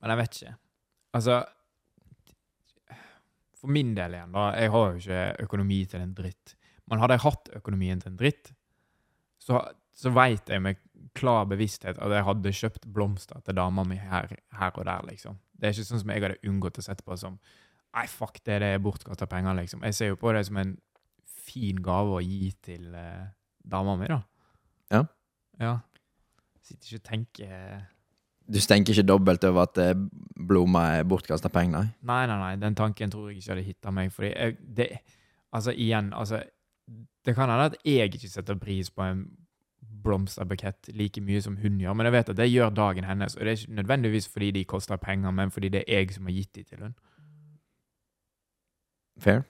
Men 0.02 0.10
jeg 0.10 0.18
vet 0.18 0.38
ikke. 0.40 0.54
Altså 1.14 1.36
For 3.66 3.74
min 3.74 3.96
del 3.96 4.14
igjen, 4.14 4.34
da. 4.36 4.46
Jeg 4.54 4.70
har 4.70 4.92
jo 4.92 5.00
ikke 5.02 5.46
økonomi 5.48 5.80
til 5.90 6.04
en 6.04 6.14
dritt. 6.14 6.54
Men 6.86 7.02
hadde 7.02 7.16
jeg 7.16 7.24
hatt 7.24 7.48
økonomien 7.58 7.98
til 7.98 8.12
en 8.12 8.18
dritt, 8.20 8.52
så, 9.42 9.58
så 9.90 10.12
veit 10.14 10.46
jeg 10.50 10.62
med 10.62 10.78
klar 11.18 11.48
bevissthet 11.50 11.98
at 11.98 12.14
jeg 12.14 12.26
hadde 12.28 12.52
kjøpt 12.60 12.86
blomster 12.94 13.40
til 13.42 13.56
dama 13.58 13.82
mi 13.88 13.98
her, 13.98 14.30
her 14.54 14.78
og 14.78 14.86
der, 14.86 15.02
liksom. 15.08 15.40
Det 15.56 15.66
er 15.66 15.74
ikke 15.74 15.88
sånn 15.88 16.02
som 16.04 16.12
jeg 16.12 16.22
hadde 16.22 16.38
unngått 16.46 16.78
å 16.78 16.84
sette 16.86 17.06
på 17.06 17.18
som 17.18 17.40
Nei, 17.96 18.04
fuck 18.12 18.42
det, 18.44 18.58
det 18.60 18.68
er 18.76 18.80
bortkasta 18.84 19.24
penger, 19.30 19.56
liksom. 19.56 19.80
Jeg 19.88 19.96
ser 19.96 20.10
jo 20.10 20.18
på 20.20 20.28
det 20.36 20.42
som 20.44 20.58
en 20.60 20.74
fin 21.48 21.78
gave 21.80 22.18
å 22.18 22.20
gi 22.20 22.50
til 22.60 22.90
eh, 22.92 23.30
dama 23.64 23.94
mi, 23.96 24.08
da. 24.10 24.18
Ja. 24.92 25.00
Ja. 25.62 25.70
Sitter 26.60 26.90
ikke 26.90 27.00
og 27.00 27.06
tenker 27.08 27.86
Du 28.46 28.58
tenker 28.62 28.94
ikke 28.94 29.08
dobbelt 29.08 29.44
over 29.44 29.66
at 29.66 29.78
eh, 29.82 29.94
blomma 30.48 30.84
er 31.00 31.06
bortkasta 31.08 31.50
penger? 31.50 31.88
Nei. 31.88 31.96
Nei, 32.06 32.26
nei, 32.30 32.36
nei, 32.42 32.52
den 32.62 32.76
tanken 32.78 33.10
tror 33.10 33.30
jeg 33.30 33.40
ikke 33.40 33.54
hadde 33.54 33.66
hitta 33.66 33.94
meg. 33.94 34.12
Fordi 34.14 34.32
jeg, 34.32 34.58
det 34.76 34.90
Altså, 35.56 35.70
igjen, 35.72 36.12
altså 36.12 36.42
Det 37.24 37.34
kan 37.34 37.48
hende 37.50 37.64
at 37.64 37.76
jeg 37.84 38.14
ikke 38.14 38.28
setter 38.28 38.54
pris 38.54 38.90
på 38.90 39.02
en 39.02 39.24
blomsterbukett 40.06 40.88
like 40.94 41.20
mye 41.20 41.40
som 41.42 41.56
hun 41.56 41.80
gjør, 41.80 41.94
men 41.98 42.06
jeg 42.06 42.12
vet 42.14 42.28
at 42.30 42.36
det 42.38 42.46
gjør 42.50 42.70
dagen 42.70 43.04
hennes. 43.04 43.34
Og 43.34 43.40
det 43.40 43.48
er 43.50 43.56
ikke 43.58 43.72
nødvendigvis 43.74 44.28
fordi 44.28 44.50
de 44.50 44.64
koster 44.64 44.96
penger, 44.96 45.30
men 45.30 45.50
fordi 45.50 45.68
det 45.68 45.82
er 45.88 46.04
jeg 46.04 46.14
som 46.14 46.28
har 46.28 46.36
gitt 46.36 46.52
de 46.54 46.62
til 46.62 46.78
henne. 46.78 46.94
Fair. 49.18 49.42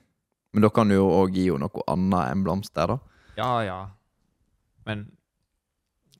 Men 0.54 0.62
da 0.62 0.70
kan 0.72 0.88
du 0.88 0.94
jo 0.94 1.10
òg 1.10 1.36
gi 1.36 1.50
henne 1.50 1.66
noe 1.66 1.84
annet 1.92 2.30
enn 2.32 2.44
blomster, 2.46 2.88
da. 2.88 2.96
Ja, 3.36 3.50
ja. 3.66 3.78
Men 4.88 5.04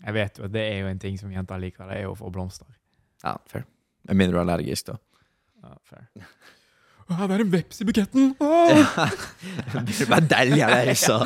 jeg 0.04 0.14
vet 0.16 0.38
jo 0.38 0.46
at 0.46 0.52
det 0.54 0.64
er 0.66 0.82
jo 0.82 0.90
en 0.90 1.00
ting 1.02 1.16
som 1.20 1.32
jenter 1.32 1.60
liker, 1.62 1.88
det 1.88 2.00
er 2.00 2.06
jo 2.06 2.12
å 2.14 2.18
få 2.18 2.30
blomster. 2.34 2.68
Ja, 3.24 3.36
fair. 3.50 3.64
Med 4.06 4.20
mindre 4.20 4.36
du 4.36 4.40
er 4.40 4.44
allergisk, 4.44 4.92
da. 4.92 4.98
Ja, 5.64 5.74
fair. 5.88 6.06
Å, 7.06 7.16
det 7.22 7.36
er 7.36 7.42
en 7.44 7.50
veps 7.52 7.80
i 7.82 7.86
buketten! 7.86 8.32
Åh! 8.42 8.96
blir 10.50 10.64
altså. 10.90 11.20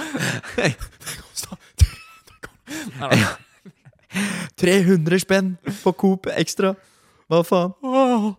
Det 0.57 0.75
koster 1.23 1.57
300 1.81 2.41
så. 2.45 2.59
Nei, 3.01 3.17
nei. 3.17 3.31
300 4.61 5.23
spenn 5.23 5.55
på 5.81 5.93
Coop 5.97 6.29
ekstra! 6.35 6.75
Hva 7.31 7.45
faen? 7.47 7.73
Åh. 7.87 8.33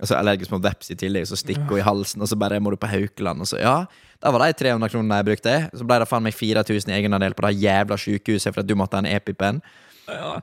Altså 0.00 0.16
allergisk 0.16 0.52
mot 0.54 0.62
veps 0.64 0.88
i 0.94 0.96
tillegg, 0.96 1.26
så 1.28 1.36
stikker 1.36 1.66
hun 1.68 1.80
i 1.82 1.84
halsen, 1.84 2.22
og 2.24 2.28
så 2.30 2.38
bare 2.40 2.60
må 2.62 2.72
du 2.72 2.78
på 2.80 2.88
Haukeland, 2.88 3.44
og 3.44 3.48
så 3.50 3.60
Ja, 3.60 3.84
da 4.20 4.32
var 4.32 4.46
de 4.46 4.56
300 4.56 4.88
kronene 4.92 5.18
jeg 5.20 5.28
brukte. 5.28 5.54
Så 5.76 5.84
ble 5.84 5.98
det 6.00 6.08
faen 6.08 6.24
meg 6.24 6.36
4000 6.36 6.92
i 6.92 6.96
egenandel 6.96 7.36
på 7.36 7.44
det 7.44 7.58
jævla 7.60 7.98
sykehuset 8.00 8.54
for 8.54 8.62
at 8.62 8.68
du 8.68 8.74
måtte 8.80 8.96
ha 8.96 9.04
en 9.04 9.10
EpiPen. 9.12 9.60
Ja. 10.08 10.40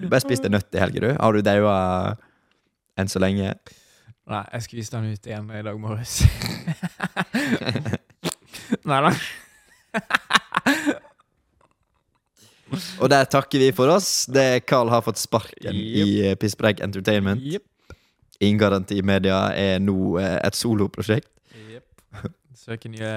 Du 0.00 0.08
bare 0.08 0.24
spiste 0.24 0.48
nøtt 0.52 0.72
i 0.74 0.80
helga, 0.82 1.00
du. 1.04 1.10
Har 1.20 1.36
du 1.36 1.44
daua 1.44 1.76
enn 3.00 3.12
så 3.12 3.20
lenge? 3.22 3.54
Nei, 4.24 4.42
jeg 4.54 4.64
skviste 4.64 4.96
den 4.96 5.12
ut 5.12 5.28
igjen 5.28 5.50
i 5.52 5.62
dag 5.66 5.76
morges. 5.80 6.22
Nei 8.88 9.00
da. 9.04 9.12
Og 13.04 13.10
der 13.12 13.28
takker 13.28 13.60
vi 13.60 13.68
for 13.76 13.92
oss. 13.92 14.24
Det 14.32 14.64
Carl 14.68 14.88
har 14.92 15.04
fått 15.04 15.20
sparken 15.20 15.76
i 15.76 16.06
eh, 16.24 16.36
Pisspreik 16.40 16.80
Entertainment. 16.84 17.44
Jepp. 17.44 17.68
Inngaranti 18.48 19.00
Media 19.06 19.38
er 19.56 19.78
nå 19.82 20.18
eh, 20.20 20.38
et 20.46 20.56
soloprosjekt. 20.58 21.28
Jepp. 21.72 22.28
Søker 22.64 22.90
nye 22.92 23.10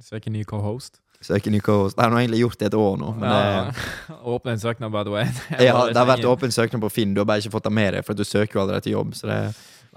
Søker 0.00 0.30
ny 0.32 0.42
co-host. 0.48 1.00
Søker 1.20 1.52
ny 1.52 1.60
co-host. 1.60 1.96
Det 1.98 2.04
har 2.06 2.14
egentlig 2.16 2.40
gjort 2.40 2.58
det 2.60 2.66
et 2.70 2.74
år 2.78 2.96
nå. 3.00 3.10
Men 3.20 3.28
Ja. 3.28 3.64
det, 3.66 4.16
Åpne 4.34 4.52
en 4.56 4.60
søknad, 4.62 4.90
by 4.94 5.02
the 5.04 5.12
way. 5.12 5.24
ja, 5.68 5.74
det 5.90 5.96
har 6.00 6.08
vært 6.08 6.24
åpen 6.24 6.50
søknad 6.54 6.80
på 6.80 6.88
Finn, 6.90 7.12
du 7.14 7.20
har 7.20 7.28
bare 7.28 7.42
ikke 7.44 7.52
fått 7.58 7.66
det 7.68 7.72
med 7.76 7.92
deg, 7.94 8.04
for 8.06 8.16
du 8.16 8.24
søker 8.24 8.56
jo 8.58 8.62
allerede 8.64 8.86
til 8.86 8.92
jobb. 8.96 9.12
Så 9.18 9.28
det, 9.28 9.38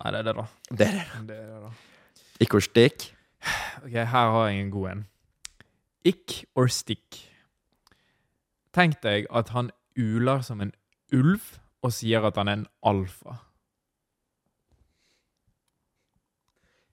Nei, 0.03 0.11
det 0.11 0.19
er 0.19 0.23
det, 0.27 0.33
da. 0.35 0.45
det 0.73 0.87
er 0.87 0.95
det. 0.97 1.05
Det 1.29 1.37
er 1.37 1.49
det, 1.53 1.61
da. 1.63 1.71
Ikk 2.43 2.55
or 2.57 2.63
stikke. 2.65 3.11
Ok, 3.85 3.91
her 3.93 4.07
har 4.35 4.47
jeg 4.49 4.59
en 4.65 4.71
god 4.73 4.89
en. 4.91 5.05
Ikk 6.11 6.35
or 6.59 6.67
stick. 6.67 7.21
Tenk 8.75 8.97
deg 9.05 9.27
at 9.31 9.49
han 9.53 9.69
uler 9.95 10.41
som 10.43 10.59
en 10.65 10.73
ulv 11.13 11.43
og 11.85 11.91
sier 11.93 12.25
at 12.25 12.35
han 12.39 12.49
er 12.49 12.57
en 12.63 12.67
alfa. 12.89 13.37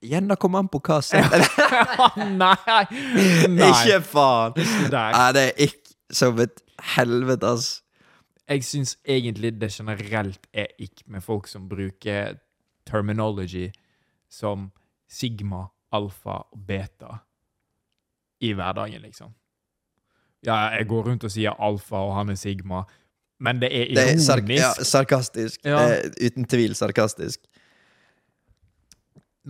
Igjen, 0.03 0.29
da 0.31 0.37
kommer 0.41 0.63
an 0.63 0.69
på 0.73 0.81
hva 0.81 1.01
som 1.05 1.21
Nei! 2.41 2.57
Nei. 3.59 3.69
Ikke 3.69 3.99
faen! 4.09 4.57
Ikke 4.57 4.89
der. 4.93 5.13
Nei, 5.17 5.27
det 5.37 5.43
er 5.51 5.65
ikke 5.67 6.15
som 6.21 6.41
et 6.41 6.63
helvete, 6.97 7.47
altså. 7.47 7.83
Jeg 8.51 8.65
syns 8.67 8.97
egentlig 9.07 9.53
det 9.61 9.69
generelt 9.71 10.47
er 10.57 10.73
ikke 10.83 11.05
med 11.07 11.23
folk 11.23 11.47
som 11.47 11.69
bruker 11.71 12.39
terminology 12.89 13.69
som 14.33 14.71
sigma, 15.11 15.69
alfa 15.95 16.41
og 16.51 16.65
beta 16.67 17.21
i 18.43 18.51
hverdagen, 18.57 19.03
liksom. 19.05 19.31
Ja, 20.47 20.57
jeg 20.79 20.89
går 20.89 21.11
rundt 21.11 21.25
og 21.29 21.31
sier 21.35 21.55
alfa, 21.63 22.01
og 22.09 22.15
han 22.17 22.33
er 22.33 22.39
sigma, 22.41 22.83
men 23.41 23.61
det 23.61 23.69
er 23.71 23.93
Det 23.95 23.99
er 24.03 24.11
ironisk. 24.15 24.27
sark 24.27 24.49
ja, 24.57 24.73
sarkastisk. 24.85 25.61
Ja. 25.65 25.83
Eh, 25.93 26.11
uten 26.27 26.45
tvil 26.49 26.75
sarkastisk. 26.75 27.45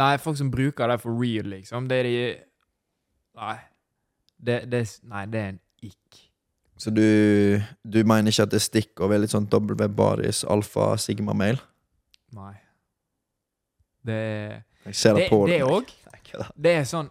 Nei, 0.00 0.14
folk 0.22 0.38
som 0.40 0.50
bruker 0.52 0.88
det 0.88 1.00
for 1.02 1.16
real, 1.20 1.50
liksom, 1.52 1.88
det 1.90 2.00
er 2.00 2.08
de 2.08 2.14
Nei. 3.40 3.56
Det, 4.40 4.56
det, 4.72 4.80
nei, 5.08 5.26
det 5.28 5.40
er 5.40 5.52
en 5.52 5.60
ick. 5.84 6.18
Så 6.80 6.90
du, 6.90 7.04
du 7.84 7.98
mener 8.08 8.32
ikke 8.32 8.46
at 8.48 8.52
det 8.54 8.62
stikker 8.64 9.04
over 9.06 9.20
litt 9.20 9.32
sånn 9.32 9.46
W-baris 9.52 10.42
alfa 10.48 10.94
sigma-mail? 11.00 11.60
Nei. 12.36 12.54
Det 14.06 14.20
Jeg 14.86 14.96
ser 14.96 15.18
det, 15.18 15.26
Det 15.26 15.30
på 15.32 15.40
det 15.50 15.62
òg. 15.66 15.96
Det 16.64 16.72
er 16.78 16.84
sånn 16.86 17.08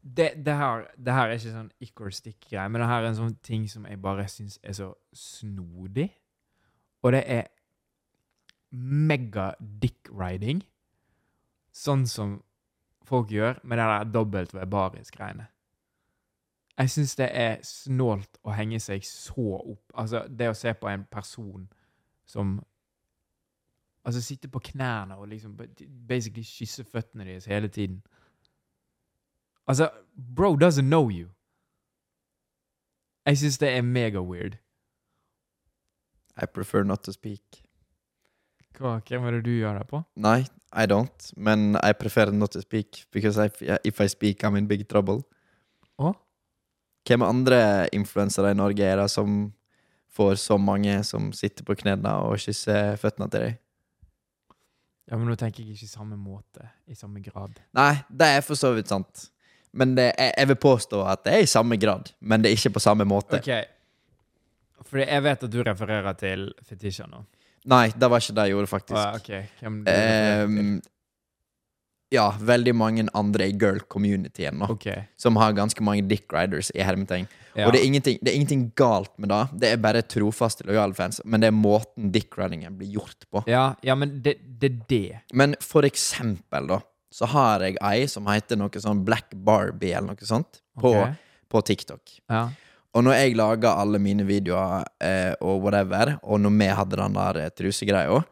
det, 0.00 0.30
det, 0.44 0.54
her, 0.56 0.86
det 0.96 1.12
her 1.12 1.28
er 1.28 1.38
ikke 1.38 1.52
sånn 1.52 1.70
ick 1.84 2.00
or 2.00 2.12
stick-greie, 2.12 2.68
men 2.72 2.80
det 2.80 2.88
her 2.88 3.02
er 3.02 3.10
en 3.10 3.18
sånn 3.18 3.34
ting 3.44 3.66
som 3.68 3.84
jeg 3.88 4.00
bare 4.00 4.24
syns 4.32 4.56
er 4.64 4.76
så 4.76 4.88
snodig. 5.16 6.06
Og 7.04 7.12
det 7.12 7.20
er 7.28 7.50
mega 8.72 9.50
dick-riding. 9.60 10.62
Sånn 11.80 12.04
som 12.08 12.40
folk 13.08 13.30
gjør 13.32 13.60
med 13.64 13.80
det 13.80 13.86
der 13.88 14.10
dobbelt-baris-greiene. 14.12 15.46
Jeg 16.80 16.90
syns 16.90 17.14
det 17.16 17.28
er 17.36 17.58
snålt 17.66 18.38
å 18.44 18.54
henge 18.56 18.80
seg 18.80 19.04
så 19.04 19.58
opp. 19.58 19.92
Altså, 19.94 20.24
det 20.28 20.48
å 20.48 20.56
se 20.56 20.72
på 20.76 20.88
en 20.88 21.06
person 21.12 21.68
som 22.28 22.60
Altså 24.00 24.22
sitte 24.24 24.48
på 24.48 24.58
knærne 24.64 25.16
og 25.20 25.26
liksom 25.28 25.58
basically 26.08 26.42
kysse 26.42 26.84
føttene 26.88 27.24
deres 27.28 27.44
hele 27.44 27.68
tiden. 27.68 27.98
Altså, 29.66 29.90
bro 30.36 30.56
doesn't 30.56 30.88
know 30.88 31.10
you. 31.10 31.28
Jeg 33.26 33.38
syns 33.38 33.58
det 33.58 33.68
er 33.68 33.82
mega 33.82 34.22
weird. 34.24 34.56
I 36.42 36.46
prefer 36.46 36.82
not 36.82 37.04
to 37.04 37.12
speak. 37.12 37.69
Hva, 38.80 38.96
hvem 39.04 39.26
er 39.28 39.36
det 39.36 39.44
du 39.44 39.52
gjør 39.52 39.76
det 39.76 39.86
på? 39.90 40.00
Nei, 40.24 40.40
I 40.72 40.86
don't. 40.88 41.30
Men 41.36 41.74
I 41.82 41.92
prefer 41.92 42.32
not 42.32 42.54
to 42.56 42.62
speak, 42.64 43.04
because 43.12 43.36
I, 43.36 43.50
if 43.84 44.00
I 44.00 44.08
speak, 44.08 44.44
I'm 44.44 44.56
in 44.56 44.68
big 44.70 44.86
trouble. 44.88 45.20
Å? 46.00 46.14
Hvem 47.08 47.24
andre 47.26 47.88
influensere 47.96 48.54
i 48.54 48.56
Norge 48.56 48.86
er 48.86 49.02
det 49.02 49.08
som 49.12 49.50
får 50.16 50.38
så 50.42 50.56
mange 50.58 50.94
som 51.06 51.28
sitter 51.36 51.66
på 51.66 51.76
knærne 51.82 52.14
og 52.24 52.40
kysser 52.40 52.96
føttene 53.00 53.28
til 53.32 53.44
deg? 53.46 53.58
Ja, 55.10 55.18
men 55.18 55.26
nå 55.26 55.34
tenker 55.38 55.64
jeg 55.64 55.74
ikke 55.74 55.88
i 55.88 55.90
samme 55.90 56.16
måte, 56.16 56.70
i 56.86 56.96
samme 56.96 57.20
grad. 57.24 57.58
Nei, 57.76 57.92
det 58.08 58.28
er 58.36 58.44
for 58.46 58.58
så 58.58 58.70
vidt 58.76 58.92
sant. 58.92 59.26
Men 59.74 59.92
det, 59.98 60.08
jeg, 60.14 60.32
jeg 60.38 60.50
vil 60.52 60.58
påstå 60.62 61.02
at 61.06 61.24
det 61.26 61.34
er 61.34 61.44
i 61.44 61.50
samme 61.50 61.78
grad, 61.82 62.12
men 62.20 62.42
det 62.42 62.50
er 62.50 62.58
ikke 62.58 62.76
på 62.78 62.82
samme 62.82 63.06
måte. 63.08 63.40
Ok, 63.42 64.86
fordi 64.86 65.04
jeg 65.04 65.24
vet 65.26 65.44
at 65.46 65.52
du 65.52 65.60
refererer 65.66 66.16
til 66.18 66.48
fetisjer 66.66 67.10
nå. 67.10 67.24
Nei, 67.68 67.90
det 67.92 68.08
var 68.08 68.22
ikke 68.22 68.36
det 68.38 68.46
jeg 68.48 68.54
gjorde, 68.54 68.70
faktisk. 68.70 68.96
Ah, 68.96 69.18
ja, 69.28 69.42
hvem? 69.60 69.82
Ehm, 69.90 70.80
ja, 72.10 72.24
veldig 72.42 72.72
mange 72.74 73.04
andre 73.14 73.46
i 73.50 73.52
girl-communityen 73.54 74.56
nå, 74.58 74.70
okay. 74.74 75.04
som 75.20 75.36
har 75.38 75.52
ganske 75.54 75.84
mange 75.86 76.02
dick 76.10 76.32
riders 76.34 76.72
i 76.74 76.82
hermetegn. 76.82 77.28
ja. 77.54 77.66
Og 77.66 77.74
det 77.74 77.82
er, 77.82 77.86
ingenting, 77.86 78.18
det 78.18 78.32
er 78.32 78.38
ingenting 78.38 78.64
galt 78.78 79.12
med 79.18 79.30
det. 79.30 79.42
Det 79.62 79.72
er 79.74 79.82
bare 79.82 80.02
trofaste, 80.02 80.66
lojale 80.66 80.96
fans. 80.96 81.20
Men 81.24 81.44
det 81.44 81.50
er 81.52 81.56
måten 81.56 82.10
dick-ridingen 82.14 82.78
blir 82.80 82.96
gjort 82.98 83.28
på. 83.30 83.44
ja, 83.50 83.74
ja, 83.86 83.94
men 83.94 84.18
det, 84.24 84.38
det 84.42 84.72
er 84.72 84.80
det. 84.90 85.20
Men 85.32 85.54
for 85.62 85.86
eksempel, 85.86 86.66
da, 86.72 86.80
så 87.14 87.28
har 87.30 87.66
jeg 87.66 87.78
ei 87.84 88.08
som 88.10 88.26
heter 88.30 88.58
noe 88.58 88.82
sånn 88.82 89.04
Black 89.06 89.34
Barbie 89.34 89.94
eller 89.94 90.14
noe 90.14 90.26
sånt, 90.26 90.62
på, 90.80 90.94
okay. 90.96 91.14
på 91.50 91.62
TikTok. 91.70 92.18
Ja. 92.30 92.48
Og 92.94 93.04
når 93.06 93.14
jeg 93.20 93.36
laga 93.38 93.76
alle 93.78 94.00
mine 94.02 94.24
videoer 94.26 94.82
eh, 94.98 95.32
og 95.46 95.62
whatever, 95.62 96.16
og 96.26 96.40
når 96.42 96.54
vi 96.58 96.68
hadde 96.80 96.98
den 96.98 97.18
der 97.18 97.38
eh, 97.44 97.52
trusegreia 97.54 98.22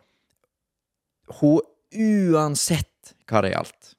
Hun, 1.38 1.60
uansett 1.94 3.12
hva 3.28 3.42
det 3.44 3.52
gjaldt, 3.52 3.92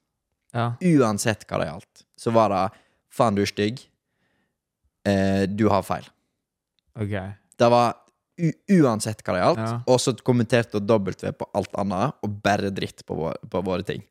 ja. 0.54 0.66
uansett 0.82 1.46
hva 1.48 1.60
det 1.62 1.68
gjaldt, 1.70 2.04
så 2.18 2.32
var 2.34 2.50
det 2.52 2.64
'faen, 3.10 3.34
du 3.38 3.42
er 3.42 3.50
stygg', 3.50 3.80
eh, 5.06 5.46
'du 5.46 5.68
har 5.70 5.82
feil'. 5.82 6.10
Ok. 7.00 7.14
Det 7.58 7.70
var 7.70 7.94
uansett 8.68 9.22
hva 9.22 9.34
det 9.34 9.42
gjaldt, 9.42 9.58
Ja. 9.70 9.82
og 9.86 9.98
så 10.00 10.14
kommenterte 10.22 10.78
hun 10.78 10.86
W 10.86 11.32
på 11.32 11.46
alt 11.54 11.72
annet, 11.78 12.14
og 12.22 12.42
bare 12.42 12.70
dritt 12.70 13.04
på, 13.06 13.14
vår, 13.14 13.36
på 13.48 13.62
våre 13.64 13.82
ting. 13.84 14.02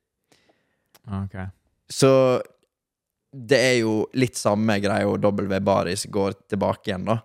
Ok. 1.08 1.36
Så 1.90 2.42
det 3.34 3.60
er 3.60 3.76
jo 3.82 4.08
litt 4.18 4.36
samme 4.40 4.80
greia 4.82 5.06
og 5.08 5.20
W 5.22 5.60
Baris 5.62 6.06
går 6.10 6.34
tilbake 6.50 6.90
igjen, 6.92 7.06
da. 7.06 7.20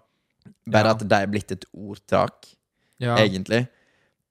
Bare 0.68 0.90
Ja. 0.90 0.94
at 0.94 1.04
det 1.08 1.12
er 1.22 1.26
blitt 1.32 1.52
et 1.52 1.64
ordtak, 1.74 2.46
Ja. 3.00 3.16
egentlig. 3.16 3.66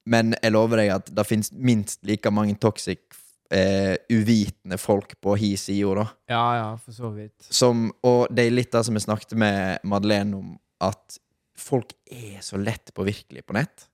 Men 0.05 0.36
jeg 0.41 0.51
lover 0.51 0.77
deg 0.77 0.89
at 0.91 1.05
det 1.15 1.25
finnes 1.27 1.51
minst 1.53 2.03
like 2.05 2.29
mange 2.31 2.55
toxic, 2.59 2.99
eh, 3.51 3.95
uvitende 4.12 4.77
folk 4.77 5.15
på 5.21 5.38
hi 5.38 5.55
sida, 5.55 5.93
da. 5.95 6.05
ja, 6.29 6.55
ja, 6.55 6.75
for 6.77 6.91
så 6.91 7.13
vidt. 7.15 7.33
Som, 7.49 7.91
og 8.03 8.27
det 8.33 8.47
er 8.47 8.51
litt 8.51 8.71
det 8.71 8.86
som 8.86 8.93
jeg 8.95 9.03
snakket 9.05 9.36
med 9.38 9.79
Madeleine 9.83 10.36
om, 10.38 10.59
at 10.81 11.17
folk 11.55 11.93
er 12.12 12.39
så 12.41 12.57
lett 12.62 12.91
påvirkelige 12.93 13.43
på 13.45 13.53
nett. 13.53 13.88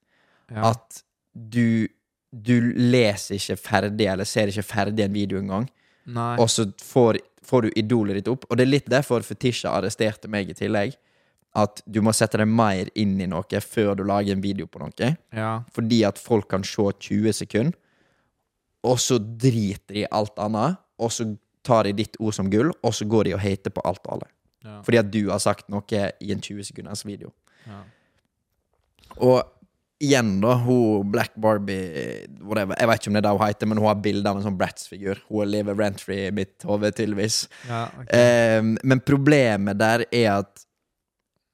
Ja. 0.52 0.72
At 0.72 1.04
du, 1.34 1.88
du 2.34 2.74
leser 2.74 3.36
ikke 3.36 3.58
ferdig, 3.58 4.08
eller 4.08 4.26
ser 4.26 4.48
ikke 4.48 4.64
ferdig 4.66 5.04
en 5.06 5.14
video 5.14 5.40
engang. 5.40 5.70
Nei. 6.06 6.34
Og 6.42 6.50
så 6.50 6.66
får, 6.84 7.20
får 7.46 7.62
du 7.66 7.70
idolet 7.76 8.20
ditt 8.20 8.32
opp. 8.32 8.46
Og 8.50 8.58
det 8.58 8.66
er 8.66 8.74
litt 8.74 8.90
derfor 8.90 9.26
Fetisha 9.26 9.74
arresterte 9.76 10.32
meg 10.32 10.50
i 10.50 10.58
tillegg. 10.58 10.96
At 11.58 11.82
du 11.90 12.02
må 12.06 12.14
sette 12.14 12.38
deg 12.38 12.50
mer 12.50 12.92
inn 13.00 13.18
i 13.22 13.28
noe 13.30 13.62
før 13.66 13.96
du 13.98 14.04
lager 14.06 14.36
en 14.36 14.44
video 14.44 14.68
på 14.70 14.82
noe. 14.84 15.14
Ja. 15.34 15.52
Fordi 15.74 16.04
at 16.06 16.22
folk 16.22 16.50
kan 16.52 16.64
se 16.64 16.86
20 17.10 17.34
sekunder, 17.34 17.78
og 18.86 19.00
så 19.02 19.18
driter 19.20 19.98
de 19.98 20.04
i 20.06 20.10
alt 20.12 20.38
annet. 20.40 20.78
Og 21.00 21.12
så 21.12 21.26
tar 21.66 21.88
de 21.88 21.96
ditt 21.98 22.16
ord 22.20 22.36
som 22.36 22.50
gull, 22.52 22.72
og 22.84 22.94
så 22.96 23.08
går 23.10 23.28
de 23.28 23.34
og 23.36 23.42
hater 23.44 23.74
på 23.74 23.84
alt 23.88 24.04
og 24.06 24.18
alle. 24.18 24.30
Ja. 24.64 24.82
Fordi 24.84 25.00
at 25.00 25.12
du 25.12 25.22
har 25.32 25.40
sagt 25.40 25.70
noe 25.72 26.04
i 26.22 26.32
en 26.34 26.42
20 26.44 26.70
sekunders 26.70 27.06
video. 27.08 27.34
ja. 27.68 27.84
Og 29.18 29.42
igjen, 30.00 30.38
da, 30.44 30.54
hun 30.64 31.12
Black 31.12 31.36
Barbie 31.36 32.26
whatever. 32.40 32.78
Jeg 32.80 32.90
vet 32.90 33.02
ikke 33.02 33.12
om 33.12 33.18
det 33.18 33.22
er 33.22 33.28
det 33.28 33.34
hun 33.36 33.46
heter, 33.46 33.70
men 33.70 33.82
hun 33.82 33.90
har 33.90 34.00
bilde 34.04 34.32
av 34.32 34.40
en 34.40 34.46
sånn 34.48 34.58
Bratz-figur. 34.60 35.20
Hun 35.28 35.52
lever 35.52 35.78
rent-free 35.80 36.30
i 36.30 36.36
mitt 36.36 36.68
hode, 36.68 36.92
tydeligvis. 36.96 37.44
ja 37.68 37.86
okay. 38.00 38.60
um, 38.60 38.74
men 38.84 39.04
problemet 39.04 39.80
der 39.80 40.06
er 40.08 40.30
at 40.40 40.66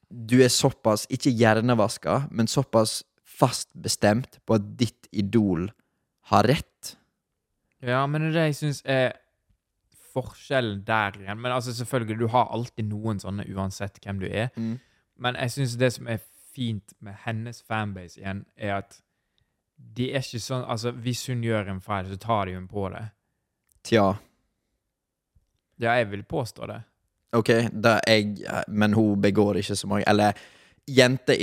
du 0.10 0.38
er 0.46 0.54
såpass, 0.54 1.08
ikke 1.12 1.34
hjernevaska, 1.34 2.26
men 2.32 2.48
såpass 2.48 3.02
fast 3.26 3.68
bestemt 3.74 4.40
på 4.46 4.56
at 4.60 4.68
ditt 4.80 5.10
idol 5.12 5.68
har 6.32 6.48
rett. 6.48 6.96
Ja, 7.86 8.06
men 8.08 8.24
det 8.24 8.32
er 8.32 8.38
det 8.38 8.46
jeg 8.52 8.60
syns 8.62 8.82
er 8.86 9.18
forskjellen 10.16 10.84
der 10.88 11.18
igjen. 11.20 11.42
Men 11.42 11.52
altså, 11.52 11.74
selvfølgelig, 11.76 12.20
du 12.22 12.30
har 12.32 12.54
alltid 12.54 12.88
noen 12.88 13.20
sånne 13.20 13.48
uansett 13.52 14.00
hvem 14.04 14.22
du 14.22 14.30
er. 14.30 14.54
Mm. 14.56 14.78
Men 15.20 15.38
jeg 15.42 15.58
syns 15.58 15.76
det 15.82 15.92
som 15.98 16.08
er 16.12 16.22
fint 16.56 16.94
med 17.04 17.18
hennes 17.26 17.62
fanbase 17.68 18.22
igjen, 18.22 18.46
er 18.58 18.78
at 18.80 19.02
de 19.96 20.08
er 20.16 20.24
ikke 20.24 20.40
sånn 20.40 20.64
Altså, 20.72 20.94
hvis 21.04 21.26
hun 21.28 21.42
gjør 21.44 21.68
en 21.74 21.82
feil, 21.84 22.08
så 22.08 22.18
tar 22.24 22.46
de 22.48 22.54
hun 22.56 22.68
på 22.72 22.88
det. 22.94 23.04
Tja, 23.86 24.14
Ja, 25.78 25.98
jeg 26.00 26.08
vil 26.14 26.24
påstå 26.24 26.68
det. 26.72 26.82
ok, 27.36 27.50
da 27.72 27.98
jeg, 28.08 28.38
men 28.72 28.94
hun 28.96 29.20
begår 29.22 29.58
ikke 29.60 29.76
så 29.76 29.88
mange 29.92 30.06
Eller 30.08 30.34
jenter 30.88 31.36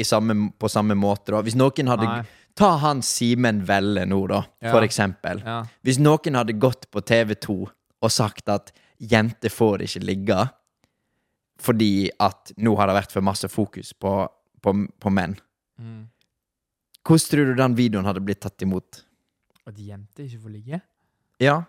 på 0.59 0.69
samme 0.71 0.95
måte, 0.97 1.33
da. 1.35 1.43
Hvis 1.43 1.57
noen 1.59 1.91
hadde 1.91 2.07
Nei. 2.09 2.23
Ta 2.55 2.77
han 2.79 3.01
Simen 3.03 3.63
Velle 3.67 4.05
nå, 4.07 4.27
da, 4.29 4.43
Ja. 4.63 4.71
for 4.71 4.83
eksempel. 4.85 5.41
Ja. 5.45 5.65
Hvis 5.83 5.99
noen 5.99 6.35
hadde 6.37 6.53
gått 6.61 6.91
på 6.91 7.01
TV2 7.01 7.69
og 8.03 8.11
sagt 8.11 8.49
at 8.49 8.73
jenter 9.01 9.49
får 9.51 9.83
ikke 9.83 10.03
ligge 10.05 10.51
fordi 11.63 12.11
at 12.21 12.53
nå 12.59 12.77
har 12.77 12.87
det 12.91 12.97
vært 12.97 13.13
for 13.13 13.21
masse 13.23 13.49
fokus 13.49 13.93
på, 13.93 14.29
på, 14.63 14.75
på 15.01 15.11
menn, 15.13 15.37
Mm. 15.81 16.05
hvordan 17.03 17.29
tror 17.31 17.47
du 17.49 17.55
den 17.59 17.75
videoen 17.75 18.05
hadde 18.07 18.21
blitt 18.23 18.41
tatt 18.45 18.63
imot? 18.63 19.01
At 19.67 19.79
jenter 19.79 20.25
ikke 20.29 20.43
får 20.45 20.53
ligge? 20.53 20.81
Ja. 21.43 21.63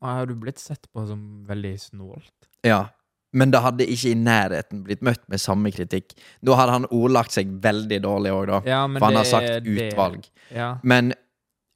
Har 0.00 0.26
du 0.26 0.34
blitt 0.40 0.58
sett 0.58 0.86
på 0.92 1.02
som 1.08 1.44
veldig 1.48 1.74
snålt? 1.80 2.48
Ja. 2.64 2.88
Men 3.32 3.52
det 3.52 3.60
hadde 3.62 3.86
ikke 3.86 4.10
i 4.10 4.18
nærheten 4.18 4.80
blitt 4.86 5.02
møtt 5.06 5.22
med 5.30 5.38
samme 5.42 5.70
kritikk. 5.70 6.16
Da 6.42 6.56
hadde 6.58 6.72
han 6.78 6.86
ordlagt 6.90 7.34
seg 7.36 7.50
veldig 7.62 8.00
dårlig 8.02 8.32
òg, 8.34 8.46
da. 8.50 8.60
Ja, 8.66 8.80
For 8.88 9.06
han 9.06 9.18
har 9.20 9.28
sagt 9.28 9.68
utvalg. 9.70 10.24
Ja. 10.50 10.70
Men 10.82 11.12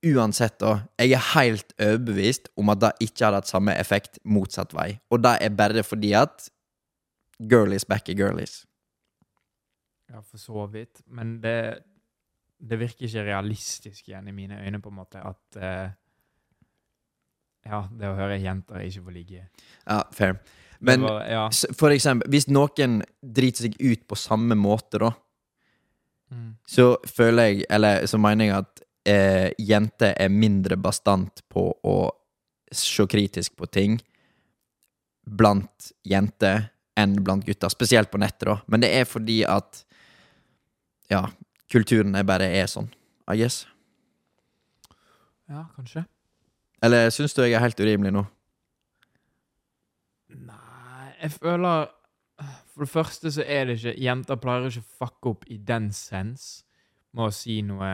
uansett, 0.04 0.57
da. 0.59 0.72
Jeg 0.98 1.12
er 1.14 1.22
helt 1.35 1.70
overbevist 1.78 2.48
om 2.59 2.72
at 2.74 2.80
det 2.83 2.90
ikke 3.07 3.28
hadde 3.28 3.38
hatt 3.42 3.52
samme 3.52 3.76
effekt 3.78 4.18
motsatt 4.24 4.74
vei. 4.74 4.96
Og 5.14 5.22
det 5.22 5.37
er 5.46 5.54
bare 5.54 5.85
fordi 5.87 6.11
at 6.18 6.48
girlies 7.40 7.87
back 7.87 8.09
er 8.11 8.18
girlies. 8.18 8.64
Ja, 10.14 10.22
for 10.22 10.38
så 10.40 10.64
vidt. 10.70 11.03
Men 11.11 11.37
det, 11.42 11.57
det 12.62 12.79
virker 12.81 13.09
ikke 13.09 13.27
realistisk 13.27 14.09
igjen 14.09 14.31
i 14.31 14.35
mine 14.37 14.61
øyne, 14.62 14.81
på 14.81 14.92
en 14.92 14.98
måte, 15.03 15.22
at 15.22 15.59
eh, 15.61 15.90
Ja, 17.64 17.87
det 17.90 18.11
å 18.11 18.16
høre 18.18 18.37
jenter 18.38 18.83
ikke 18.85 19.03
får 19.07 19.14
ligge. 19.16 19.46
Ja, 19.88 20.03
fair. 20.12 20.38
Men 20.85 21.00
var, 21.07 21.22
ja. 21.27 21.44
for 21.72 21.94
eksempel, 21.94 22.29
hvis 22.29 22.46
noen 22.53 22.98
driter 23.24 23.64
seg 23.64 23.79
ut 23.81 24.03
på 24.11 24.18
samme 24.20 24.57
måte, 24.59 25.00
da, 25.00 25.14
Mm. 26.35 26.55
så 26.66 26.96
føler 27.07 27.50
jeg, 27.50 27.64
eller 27.70 28.07
så 28.11 28.18
mener 28.18 28.48
jeg 28.48 28.57
at 28.57 28.83
eh, 29.07 29.50
jenter 29.61 30.14
er 30.18 30.33
mindre 30.33 30.79
bastant 30.81 31.42
på 31.53 31.66
å 31.85 31.96
se 32.74 33.05
kritisk 33.07 33.55
på 33.61 33.68
ting 33.70 33.98
blant 35.24 35.92
jenter 36.05 36.70
enn 36.98 37.18
blant 37.24 37.44
gutter. 37.46 37.70
Spesielt 37.72 38.11
på 38.11 38.18
nettet, 38.18 38.48
da. 38.48 38.57
Men 38.66 38.83
det 38.83 38.90
er 38.96 39.07
fordi 39.09 39.42
at 39.46 39.85
ja, 41.13 41.23
kulturen 41.73 42.15
er 42.17 42.27
bare 42.29 42.48
er 42.48 42.69
sånn, 42.71 42.90
I 43.31 43.38
guess. 43.40 43.65
ja, 45.48 45.67
kanskje. 45.77 46.05
Eller 46.85 47.11
syns 47.15 47.35
du 47.37 47.42
jeg 47.44 47.57
er 47.57 47.65
helt 47.65 47.81
urimelig 47.81 48.13
nå? 48.13 48.25
Nei, 50.35 51.11
jeg 51.23 51.37
føler 51.38 51.92
For 52.75 52.83
det 52.83 52.90
første 52.90 53.31
så 53.31 53.44
er 53.46 53.69
det 53.69 53.77
ikke 53.79 53.94
Jenter 54.02 54.38
pleier 54.42 54.67
ikke 54.67 54.83
å 54.83 54.92
fucke 55.05 55.31
opp 55.31 55.44
i 55.46 55.57
den 55.63 55.92
sens 55.94 56.65
med 57.15 57.29
å 57.29 57.35
si 57.35 57.61
noe 57.63 57.90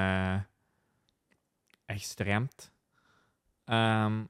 ekstremt. 1.93 2.71
Um, 3.69 4.23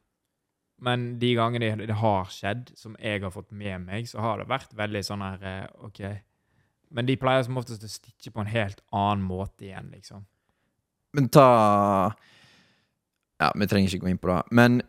men 0.80 1.06
de 1.20 1.34
gangene 1.36 1.74
det, 1.78 1.94
har 2.00 2.32
skjedd, 2.32 2.72
som 2.76 2.96
jeg 2.98 3.22
har 3.22 3.32
fått 3.34 3.52
med 3.52 3.84
meg, 3.84 4.08
så 4.08 4.22
har 4.24 4.40
det 4.40 4.48
vært 4.50 4.72
veldig 4.76 5.02
sånn 5.04 5.24
her 5.24 5.46
eh, 5.46 5.86
OK. 5.86 6.00
Men 6.90 7.06
de 7.06 7.16
pleier 7.20 7.44
som 7.46 7.58
oftest 7.60 7.84
å 7.86 7.90
stikke 7.90 8.32
på 8.34 8.42
en 8.42 8.50
helt 8.50 8.80
annen 8.90 9.22
måte 9.26 9.68
igjen, 9.68 9.90
liksom. 9.94 10.24
Men 11.16 11.28
ta 11.32 11.46
Ja, 13.40 13.50
vi 13.56 13.66
trenger 13.66 13.88
ikke 13.88 14.04
gå 14.04 14.10
inn 14.12 14.20
på 14.20 14.28
det. 14.28 14.40
Men 14.50 14.80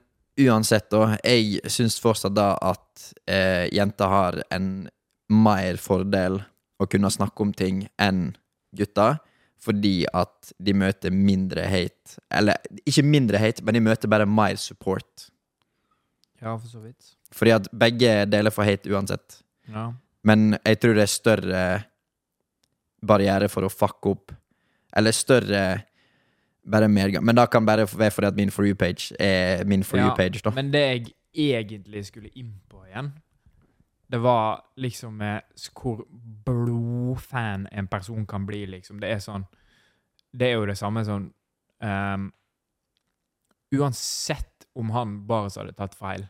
uansett, 0.41 0.89
da. 0.91 1.15
Jeg 1.23 1.61
syns 1.71 1.99
fortsatt 2.01 2.35
da 2.35 2.53
at 2.59 3.11
eh, 3.29 3.69
jenter 3.71 4.11
har 4.11 4.41
en 4.51 4.89
mer 5.31 5.79
fordel 5.79 6.41
å 6.81 6.87
kunne 6.89 7.11
snakke 7.13 7.45
om 7.45 7.53
ting 7.53 7.85
enn 8.01 8.31
gutter. 8.75 9.19
fordi 9.61 10.07
at 10.09 10.53
de 10.57 10.73
møter 10.73 11.13
mindre 11.13 11.61
hate. 11.69 12.17
Eller 12.33 12.57
ikke 12.81 13.03
mindre 13.05 13.37
hate, 13.37 13.61
men 13.61 13.75
de 13.77 13.83
møter 13.85 14.09
bare 14.09 14.25
mer 14.25 14.55
support. 14.57 15.27
Ja, 16.41 16.55
for 16.57 16.65
så 16.65 16.79
vidt. 16.81 17.11
Fordi 17.31 17.53
at 17.53 17.67
begge 17.69 18.25
deler 18.25 18.49
får 18.49 18.65
hate 18.65 18.89
uansett. 18.89 19.37
Ja. 19.69 19.91
Men 20.25 20.57
jeg 20.65 20.79
tror 20.81 20.97
det 20.97 21.03
er 21.05 21.13
større 21.13 21.61
barriere 23.01 23.49
for 23.49 23.65
å 23.65 23.71
fucke 23.73 24.13
opp. 24.13 24.35
Eller 24.95 25.15
større 25.15 25.63
bare 26.63 26.87
mer, 26.87 27.21
Men 27.21 27.35
da 27.35 27.47
kan 27.47 27.65
bare 27.65 27.87
være 27.87 28.11
fordi 28.11 28.27
at 28.27 28.35
min 28.35 28.51
For 28.51 28.67
you-page 28.67 29.15
er 29.19 29.63
min 29.65 29.83
For 29.83 29.97
Ja, 29.97 30.09
you-page, 30.09 30.43
da. 30.43 30.51
Men 30.53 30.71
det 30.71 30.79
jeg 30.79 31.13
egentlig 31.33 32.05
skulle 32.05 32.29
inn 32.35 32.53
på 32.69 32.83
igjen, 32.85 33.13
det 34.11 34.19
var 34.19 34.61
liksom 34.75 35.15
med 35.17 35.41
hvor 35.71 36.03
blodfan 36.45 37.67
en 37.71 37.87
person 37.87 38.25
kan 38.25 38.45
bli, 38.45 38.65
liksom. 38.65 38.99
Det 38.99 39.09
er 39.09 39.19
sånn 39.23 39.45
Det 40.31 40.47
er 40.49 40.59
jo 40.59 40.65
det 40.67 40.77
samme 40.77 41.03
sånn 41.07 41.31
um, 41.79 42.31
Uansett 43.71 44.67
om 44.75 44.91
han 44.91 45.21
Baris 45.27 45.55
hadde 45.59 45.73
tatt 45.75 45.95
feil, 45.95 46.25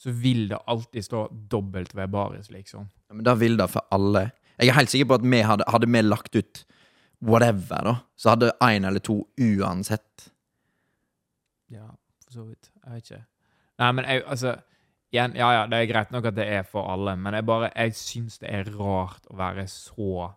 så 0.00 0.10
vil 0.10 0.48
det 0.48 0.58
alltid 0.66 1.04
stå 1.04 1.26
dobbelt 1.52 1.94
ved 1.94 2.10
Baris, 2.10 2.50
liksom. 2.50 2.88
Ja, 3.08 3.14
Men 3.14 3.24
da 3.24 3.34
vil 3.36 3.56
det 3.56 3.68
for 3.68 3.84
alle. 3.92 4.30
Jeg 4.60 4.68
er 4.68 4.76
helt 4.76 4.92
sikker 4.92 5.08
på 5.08 5.16
at 5.20 5.24
vi 5.24 5.40
hadde, 5.46 5.64
hadde 5.72 5.88
vi 5.88 6.02
lagt 6.04 6.36
ut 6.36 6.64
whatever, 7.24 7.84
da, 7.84 7.94
så 8.16 8.34
hadde 8.34 8.52
én 8.64 8.86
eller 8.86 9.00
to 9.04 9.22
uansett. 9.40 10.30
Ja, 11.70 11.86
for 12.24 12.32
så 12.32 12.44
vidt. 12.44 12.70
Jeg 12.84 12.92
vet 12.92 13.10
ikke. 13.10 13.24
Nei, 13.80 13.92
men 13.92 14.04
jeg, 14.04 14.22
altså 14.26 14.56
igjen, 15.12 15.36
Ja, 15.36 15.52
ja, 15.52 15.62
det 15.66 15.78
er 15.78 15.88
greit 15.92 16.12
nok 16.12 16.28
at 16.30 16.36
det 16.36 16.46
er 16.48 16.62
for 16.68 16.92
alle, 16.92 17.16
men 17.16 17.34
jeg 17.34 17.46
bare 17.46 17.70
Jeg 17.74 17.94
syns 17.96 18.38
det 18.38 18.50
er 18.52 18.70
rart 18.76 19.26
å 19.30 19.36
være 19.36 19.66
så 19.68 20.30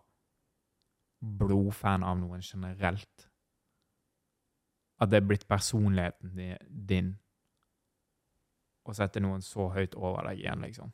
blodfan 1.24 2.04
av 2.04 2.18
noen 2.20 2.42
generelt. 2.44 3.28
At 5.00 5.10
det 5.10 5.20
er 5.20 5.28
blitt 5.28 5.48
personligheten 5.48 6.58
din 6.68 7.14
å 8.84 8.92
sette 8.92 9.20
noen 9.20 9.42
så 9.42 9.70
høyt 9.72 9.94
over 9.96 10.28
deg 10.28 10.42
igjen, 10.42 10.60
liksom. 10.60 10.92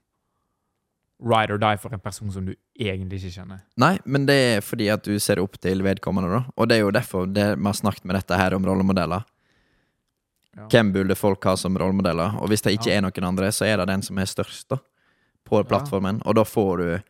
Ride 1.20 1.52
or 1.52 1.58
die 1.60 1.76
for 1.76 1.92
en 1.92 2.00
person 2.00 2.30
som 2.32 2.46
du 2.46 2.54
egentlig 2.80 3.18
ikke 3.20 3.34
kjenner. 3.42 3.58
Nei, 3.76 3.98
men 4.08 4.24
det 4.26 4.36
er 4.56 4.62
fordi 4.64 4.86
at 4.88 5.02
du 5.04 5.18
ser 5.20 5.40
opp 5.42 5.58
til 5.60 5.82
vedkommende, 5.84 6.30
da. 6.32 6.40
Og 6.56 6.68
det 6.70 6.78
er 6.78 6.80
jo 6.86 6.90
derfor 6.96 7.26
det, 7.28 7.44
vi 7.58 7.64
har 7.68 7.76
snakket 7.76 8.04
med 8.08 8.16
dette 8.16 8.38
her 8.40 8.54
om 8.56 8.64
rollemodeller. 8.64 9.26
Ja. 10.56 10.64
Hvem 10.72 10.92
burde 10.94 11.14
folk 11.14 11.44
ha 11.44 11.52
som 11.60 11.76
rollemodeller? 11.78 12.38
Og 12.40 12.48
hvis 12.48 12.62
det 12.64 12.72
ikke 12.78 12.88
Ja. 12.90 12.96
er 12.96 13.02
noen 13.04 13.24
andre, 13.28 13.50
så 13.52 13.66
er 13.68 13.76
det 13.76 13.86
den 13.92 14.02
som 14.02 14.18
er 14.18 14.24
størst, 14.26 14.68
da. 14.72 14.78
På 15.44 15.62
plattformen. 15.64 16.22
Og 16.24 16.34
da 16.34 16.42
får 16.44 16.76
du 16.78 17.02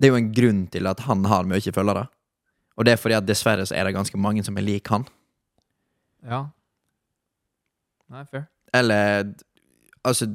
Det 0.00 0.08
er 0.08 0.12
jo 0.12 0.16
en 0.16 0.32
grunn 0.32 0.66
til 0.70 0.86
at 0.86 1.00
han 1.00 1.24
har 1.24 1.44
mye 1.44 1.60
følgere. 1.60 2.08
Og 2.78 2.84
det 2.86 2.92
er 2.94 2.96
fordi 2.96 3.14
at 3.18 3.26
dessverre 3.26 3.66
så 3.68 3.76
er 3.76 3.84
det 3.84 3.94
ganske 3.94 4.16
mange 4.16 4.42
som 4.42 4.56
er 4.56 4.62
lik 4.62 4.88
han. 4.88 5.04
Ja. 6.24 6.46
Nei, 8.10 8.24
fair. 8.30 8.48
Eller 8.72 9.34
Altså, 10.02 10.34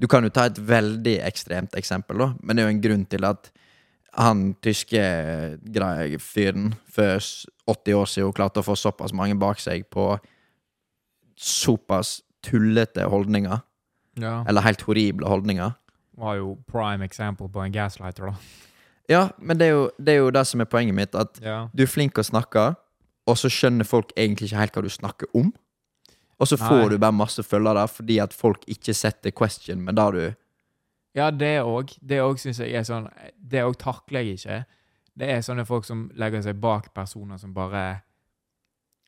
du 0.00 0.06
kan 0.10 0.22
jo 0.26 0.28
ta 0.34 0.46
et 0.46 0.58
veldig 0.58 1.18
ekstremt 1.26 1.74
eksempel, 1.78 2.18
da, 2.18 2.32
men 2.42 2.56
det 2.56 2.62
er 2.64 2.68
jo 2.70 2.74
en 2.76 2.82
grunn 2.82 3.04
til 3.06 3.24
at 3.24 3.50
han 4.14 4.54
tyske 4.62 5.00
greie- 5.74 6.18
fyren 6.22 6.74
for 6.90 7.18
80 7.66 7.94
år 7.98 8.06
siden 8.06 8.32
klarte 8.32 8.60
å 8.62 8.66
få 8.66 8.76
såpass 8.78 9.12
mange 9.12 9.34
bak 9.38 9.58
seg 9.58 9.88
på 9.90 10.18
såpass 11.36 12.20
tullete 12.44 13.08
holdninger, 13.10 13.58
Ja. 14.20 14.44
eller 14.46 14.60
helt 14.62 14.82
horrible 14.82 15.26
holdninger. 15.26 15.72
Var 16.16 16.36
jo 16.36 16.58
prime 16.70 17.02
example 17.04 17.48
på 17.48 17.64
en 17.64 17.72
gaslighter, 17.72 18.26
da. 18.30 18.34
Ja, 19.08 19.28
men 19.38 19.58
det 19.58 19.66
er 19.66 19.70
jo 19.72 19.90
det, 19.98 20.08
er 20.14 20.18
jo 20.18 20.30
det 20.30 20.46
som 20.46 20.60
er 20.60 20.64
poenget 20.66 20.94
mitt, 20.94 21.14
at 21.14 21.40
Ja. 21.42 21.68
du 21.74 21.82
er 21.82 21.86
flink 21.86 22.14
å 22.14 22.22
snakke, 22.24 22.76
og 23.26 23.36
så 23.36 23.48
skjønner 23.50 23.84
folk 23.84 24.12
egentlig 24.16 24.50
ikke 24.52 24.58
helt 24.60 24.72
hva 24.74 24.82
du 24.82 24.88
snakker 24.88 25.26
om. 25.34 25.52
Og 26.38 26.48
så 26.50 26.58
får 26.58 26.90
du 26.90 26.98
bare 26.98 27.14
masse 27.14 27.42
følgere 27.46 27.86
fordi 27.88 28.18
at 28.22 28.34
folk 28.34 28.64
ikke 28.70 28.94
setter 28.96 29.30
question, 29.30 29.84
men 29.84 29.94
da 29.94 30.10
du 30.10 30.22
Ja, 31.14 31.30
det 31.30 31.60
òg. 31.62 31.94
Det 32.00 32.18
òg 32.18 32.40
syns 32.42 32.58
jeg 32.58 32.74
er 32.74 32.82
sånn 32.82 33.06
Det 33.38 33.62
òg 33.62 33.76
takler 33.78 34.26
jeg 34.26 34.40
ikke. 34.40 34.64
Det 35.14 35.28
er 35.30 35.44
sånne 35.46 35.64
folk 35.64 35.86
som 35.86 36.08
legger 36.18 36.42
seg 36.42 36.58
bak 36.58 36.90
personer 36.94 37.38
som 37.38 37.54
bare 37.54 38.02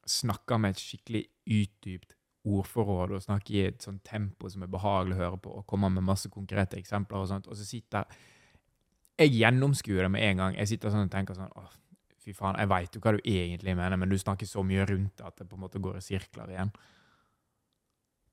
snakker 0.06 0.60
med 0.62 0.76
et 0.76 0.82
skikkelig 0.82 1.24
utdypt 1.50 2.14
ordforråd 2.46 3.16
og 3.16 3.24
snakker 3.24 3.54
i 3.54 3.64
et 3.72 3.82
sånt 3.82 4.04
tempo 4.06 4.50
som 4.50 4.62
er 4.62 4.70
behagelig 4.70 5.16
å 5.16 5.22
høre 5.24 5.40
på, 5.42 5.54
og 5.58 5.66
kommer 5.66 5.90
med 5.90 6.06
masse 6.06 6.30
konkrete 6.30 6.78
eksempler 6.78 7.24
og 7.24 7.30
sånt, 7.30 7.48
og 7.50 7.58
så 7.58 7.66
sitter 7.66 8.06
Jeg 9.18 9.32
gjennomskuer 9.32 10.04
det 10.04 10.10
med 10.12 10.22
en 10.22 10.36
gang. 10.36 10.56
Jeg 10.60 10.68
sitter 10.68 10.92
sånn 10.92 11.06
og 11.08 11.10
tenker 11.10 11.34
sånn 11.34 11.52
Åh, 11.56 11.70
fy 12.20 12.34
faen, 12.36 12.58
jeg 12.60 12.68
veit 12.68 12.94
jo 12.94 13.00
hva 13.00 13.14
du 13.16 13.22
egentlig 13.24 13.74
mener, 13.74 13.96
men 13.96 14.10
du 14.10 14.18
snakker 14.18 14.46
så 14.46 14.62
mye 14.62 14.84
rundt 14.86 15.16
det 15.16 15.24
at 15.24 15.38
det 15.40 15.48
på 15.48 15.56
en 15.56 15.62
måte 15.64 15.80
går 15.80 15.96
i 15.96 16.04
sirkler 16.04 16.52
igjen. 16.52 16.72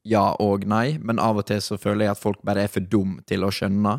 Ja 0.03 0.23
og 0.43 0.65
nei, 0.67 0.97
men 0.99 1.21
av 1.21 1.39
og 1.39 1.47
til 1.47 1.61
så 1.63 1.77
føler 1.79 2.07
jeg 2.07 2.15
at 2.15 2.21
folk 2.21 2.41
bare 2.45 2.65
er 2.65 2.71
for 2.71 2.83
dum 2.83 3.19
til 3.27 3.45
å 3.45 3.51
skjønne. 3.53 3.97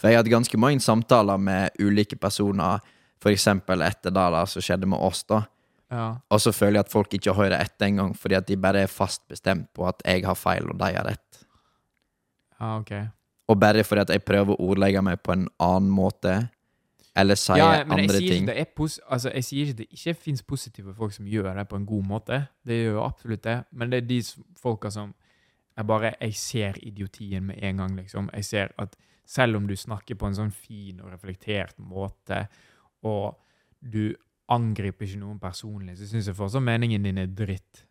For 0.00 0.08
jeg 0.08 0.16
har 0.16 0.24
hatt 0.24 0.32
ganske 0.32 0.60
mange 0.60 0.80
samtaler 0.84 1.40
med 1.40 1.80
ulike 1.80 2.16
personer, 2.20 2.80
eksempel 3.28 3.82
etter 3.84 4.12
det 4.16 4.26
da 4.32 4.44
som 4.48 4.64
skjedde 4.64 4.88
med 4.88 5.00
oss, 5.04 5.24
da. 5.28 5.42
Ja. 5.90 6.06
Og 6.30 6.40
så 6.40 6.52
føler 6.54 6.78
jeg 6.78 6.86
at 6.86 6.92
folk 6.92 7.14
ikke 7.16 7.34
hører 7.34 7.58
etter 7.58 7.88
engang, 7.88 8.14
fordi 8.16 8.38
at 8.38 8.46
de 8.48 8.56
bare 8.56 8.84
er 8.86 8.92
fast 8.92 9.24
bestemt 9.28 9.68
på 9.74 9.88
at 9.90 10.00
jeg 10.06 10.22
har 10.24 10.38
feil 10.38 10.70
og 10.70 10.78
de 10.78 10.92
har 10.94 11.04
rett. 11.08 11.42
ja, 12.60 12.78
OK. 12.78 12.92
Og 13.50 13.58
bare 13.58 13.82
fordi 13.84 14.00
at 14.00 14.10
jeg 14.14 14.22
prøver 14.22 14.54
å 14.54 14.68
ordlegge 14.70 15.02
meg 15.02 15.18
på 15.26 15.34
en 15.34 15.48
annen 15.58 15.90
måte, 15.90 16.36
eller 17.18 17.34
sier 17.34 17.58
Ja, 17.58 17.84
men 17.84 18.04
jeg 18.04 18.08
andre 18.08 18.18
sier, 18.20 18.30
ting. 18.30 18.46
det 18.46 19.02
altså, 19.08 19.30
jeg 19.34 19.44
sier 19.44 19.66
ikke 19.66 19.78
det 19.80 19.86
ikke 19.90 20.14
fins 20.14 20.42
positive 20.42 20.94
folk 20.94 21.12
som 21.12 21.26
gjør 21.26 21.54
det 21.58 21.68
på 21.68 21.76
en 21.76 21.86
god 21.86 22.06
måte. 22.06 22.46
Det 22.64 22.76
gjør 22.78 22.92
jo 22.94 23.02
absolutt 23.04 23.42
det. 23.44 23.64
Men 23.72 23.90
det 23.90 23.98
er 24.02 24.06
de 24.06 24.20
folka 24.62 24.90
som 24.90 25.10
jeg 25.76 25.86
bare 25.86 26.14
Jeg 26.20 26.34
ser 26.34 26.78
idiotien 26.82 27.46
med 27.46 27.62
en 27.62 27.76
gang, 27.76 27.96
liksom. 27.96 28.30
Jeg 28.34 28.44
ser 28.44 28.72
at 28.78 28.96
selv 29.24 29.56
om 29.56 29.66
du 29.68 29.76
snakker 29.76 30.18
på 30.18 30.26
en 30.26 30.34
sånn 30.34 30.50
fin 30.50 31.00
og 31.00 31.12
reflektert 31.12 31.78
måte, 31.78 32.48
og 33.06 33.38
du 33.80 34.14
angriper 34.50 35.06
ikke 35.06 35.20
noen 35.20 35.38
personlig, 35.38 35.96
så 35.98 36.08
syns 36.10 36.26
jeg 36.26 36.36
fortsatt 36.36 36.66
meningen 36.66 37.06
din 37.06 37.20
er 37.22 37.30
dritt. 37.30 37.84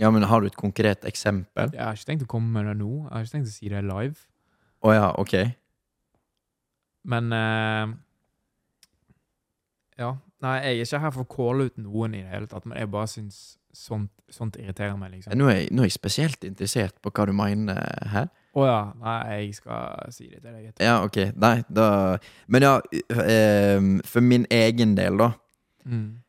Ja, 0.00 0.10
men 0.10 0.24
har 0.26 0.40
du 0.40 0.48
et 0.48 0.56
konkret 0.58 1.04
eksempel? 1.06 1.70
Jeg 1.74 1.84
har 1.84 1.94
ikke 1.94 2.08
tenkt 2.08 2.24
å 2.26 2.30
komme 2.32 2.50
med 2.50 2.66
det 2.66 2.78
nå. 2.80 3.04
Jeg 3.04 3.12
har 3.12 3.26
ikke 3.26 3.36
tenkt 3.36 3.50
å 3.52 3.54
si 3.54 3.70
det 3.70 3.82
live. 3.86 4.24
Å 4.84 4.94
ja, 4.94 5.10
ok. 5.20 5.34
Men 7.12 7.30
uh, 7.32 7.92
Ja. 10.00 10.14
Nei, 10.44 10.56
jeg 10.60 10.80
er 10.80 10.88
ikke 10.88 10.98
her 11.00 11.12
for 11.14 11.24
å 11.24 11.30
calle 11.30 11.68
ut 11.70 11.76
noen 11.80 12.16
i 12.18 12.24
det 12.24 12.32
hele 12.32 12.48
tatt, 12.50 12.66
men 12.68 12.76
jeg 12.76 12.90
bare 12.92 13.08
syns 13.08 13.38
sånt, 13.74 14.10
sånt 14.32 14.56
irriterer 14.60 14.96
meg, 14.98 15.12
liksom. 15.16 15.34
Nå 15.38 15.50
er, 15.50 15.60
jeg, 15.62 15.70
nå 15.74 15.84
er 15.84 15.90
jeg 15.90 15.96
spesielt 15.98 16.46
interessert 16.46 16.96
på 17.02 17.12
hva 17.14 17.26
du 17.28 17.34
mener 17.36 17.80
her. 18.12 18.28
Å 18.54 18.66
ja. 18.68 18.80
Nei, 19.02 19.16
jeg 19.42 19.54
skal 19.58 20.12
si 20.14 20.28
det 20.28 20.40
til 20.40 20.52
deg 20.52 20.68
etterpå. 20.70 20.86
Ja, 20.86 20.98
ok. 21.02 21.18
Nei, 21.42 21.56
da 21.74 21.86
Men 22.46 22.66
ja, 22.66 22.74
eh, 23.24 23.88
for 24.06 24.22
min 24.22 24.46
egen 24.54 24.94
del, 24.98 25.18
da. 25.18 25.32
Mm. 25.84 26.20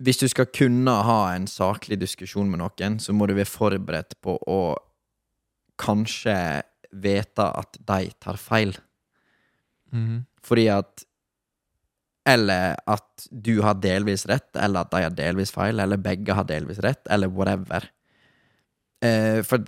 Hvis 0.00 0.22
du 0.22 0.26
skal 0.32 0.48
kunne 0.56 0.94
ha 1.04 1.18
en 1.34 1.46
saklig 1.50 2.00
diskusjon 2.00 2.48
med 2.48 2.62
noen, 2.62 2.96
så 2.98 3.12
må 3.12 3.28
du 3.28 3.34
være 3.36 3.50
forberedt 3.50 4.16
på 4.24 4.38
å 4.48 4.60
kanskje 5.80 6.36
vite 6.90 7.44
at 7.44 7.76
de 7.76 8.08
tar 8.20 8.40
feil. 8.40 8.72
Mm. 9.92 10.24
Fordi 10.44 10.66
at 10.72 11.04
Eller 12.28 12.76
at 12.90 13.28
du 13.30 13.60
har 13.64 13.78
delvis 13.80 14.26
rett, 14.28 14.50
eller 14.56 14.84
at 14.84 14.92
de 14.92 15.04
har 15.06 15.14
delvis 15.16 15.52
feil, 15.54 15.80
eller 15.80 16.00
begge 16.00 16.36
har 16.36 16.44
delvis 16.48 16.82
rett, 16.84 17.00
eller 17.10 17.32
whatever. 17.32 17.86
Eh, 19.04 19.40
for 19.46 19.64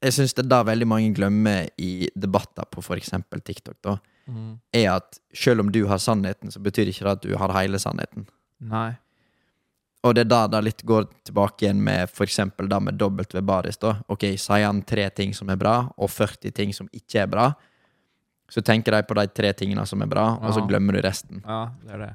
jeg 0.00 0.16
syns 0.16 0.32
det 0.36 0.46
er 0.46 0.52
da 0.54 0.62
veldig 0.64 0.88
mange 0.88 1.12
glemmer 1.16 1.68
i 1.80 2.08
debatter 2.16 2.64
på 2.72 2.82
eksempel 2.96 3.42
TikTok, 3.44 3.76
da, 3.84 3.98
mm. 4.30 4.50
er 4.80 4.88
at 4.94 5.20
selv 5.36 5.66
om 5.66 5.72
du 5.72 5.84
har 5.90 6.00
sannheten, 6.00 6.52
så 6.52 6.62
betyr 6.64 6.88
ikke 6.88 7.04
det 7.04 7.16
at 7.18 7.24
du 7.26 7.36
har 7.36 7.54
hele 7.58 7.80
sannheten. 7.82 8.26
Nei. 8.70 8.94
Og 10.00 10.14
det 10.16 10.24
er 10.24 10.30
da 10.30 10.46
det 10.48 10.62
litt 10.64 10.82
går 10.88 11.10
tilbake 11.28 11.66
igjen 11.66 11.82
med 11.84 12.08
eksempel 12.24 12.68
da 12.70 12.78
med 12.80 12.96
W 12.96 13.42
Baris. 13.44 13.76
da. 13.76 13.98
Ok, 14.08 14.24
Sier 14.40 14.64
han 14.64 14.80
tre 14.88 15.10
ting 15.12 15.34
som 15.36 15.50
er 15.52 15.60
bra, 15.60 15.90
og 15.96 16.08
40 16.08 16.54
ting 16.56 16.72
som 16.72 16.88
ikke 16.96 17.26
er 17.26 17.28
bra, 17.28 17.50
så 18.50 18.62
tenker 18.66 18.96
de 18.96 19.04
på 19.06 19.16
de 19.18 19.26
tre 19.30 19.52
tingene 19.56 19.84
som 19.86 20.02
er 20.02 20.10
bra, 20.10 20.26
og 20.40 20.54
så 20.56 20.64
glemmer 20.66 20.96
du 20.96 21.04
resten. 21.04 21.42
Ja, 21.44 21.68
det 21.86 21.94
er 21.96 22.04
det. 22.04 22.12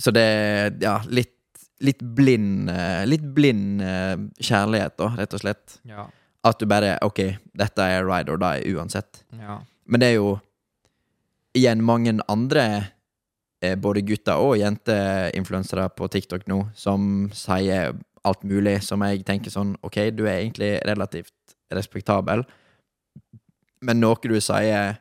Så 0.00 0.12
det 0.16 0.24
er 0.24 0.70
ja, 0.82 0.94
litt, 1.12 1.36
litt 1.84 2.00
blind 2.00 2.70
eh, 2.72 3.02
Litt 3.08 3.24
blind 3.36 3.82
eh, 3.84 4.14
kjærlighet, 4.40 4.96
da, 4.98 5.10
rett 5.18 5.36
og 5.36 5.42
slett. 5.42 5.76
Ja. 5.88 6.06
At 6.48 6.60
du 6.60 6.68
bare 6.70 6.96
Ok, 7.04 7.20
dette 7.52 7.84
er 7.84 8.06
ride 8.08 8.32
or 8.32 8.40
die 8.40 8.72
uansett. 8.72 9.22
Ja. 9.36 9.60
Men 9.84 10.02
det 10.02 10.12
er 10.12 10.16
jo 10.16 10.30
igjen 11.56 11.82
mange 11.84 12.14
andre 12.30 12.64
eh, 13.60 13.76
både 13.76 14.04
gutter 14.06 14.40
og 14.40 14.56
jenteinfluensere 14.60 15.88
på 15.98 16.08
TikTok 16.12 16.46
nå 16.50 16.62
som 16.78 17.28
sier 17.36 17.92
alt 18.26 18.42
mulig 18.46 18.78
som 18.84 19.02
jeg 19.04 19.24
tenker 19.26 19.52
sånn 19.52 19.74
Ok, 19.86 20.02
du 20.14 20.24
er 20.26 20.40
egentlig 20.40 20.74
relativt 20.86 21.34
respektabel, 21.74 22.44
men 23.80 24.00
noe 24.02 24.20
du 24.22 24.36
sier 24.40 24.98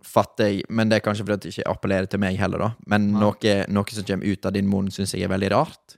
fatter 0.00 0.48
jeg 0.48 0.62
Men 0.72 0.88
det 0.88 0.96
er 0.96 1.02
kanskje 1.04 1.26
fordi 1.26 1.36
det 1.36 1.50
ikke 1.52 1.70
appellerer 1.70 2.06
til 2.08 2.20
meg 2.22 2.38
heller, 2.40 2.62
da. 2.62 2.70
Men 2.88 3.10
noe, 3.12 3.56
noe 3.68 3.92
som 3.92 4.06
kommer 4.08 4.26
ut 4.32 4.46
av 4.48 4.54
din 4.56 4.68
munn, 4.68 4.88
syns 4.90 5.12
jeg 5.14 5.26
er 5.26 5.32
veldig 5.32 5.50
rart. 5.52 5.96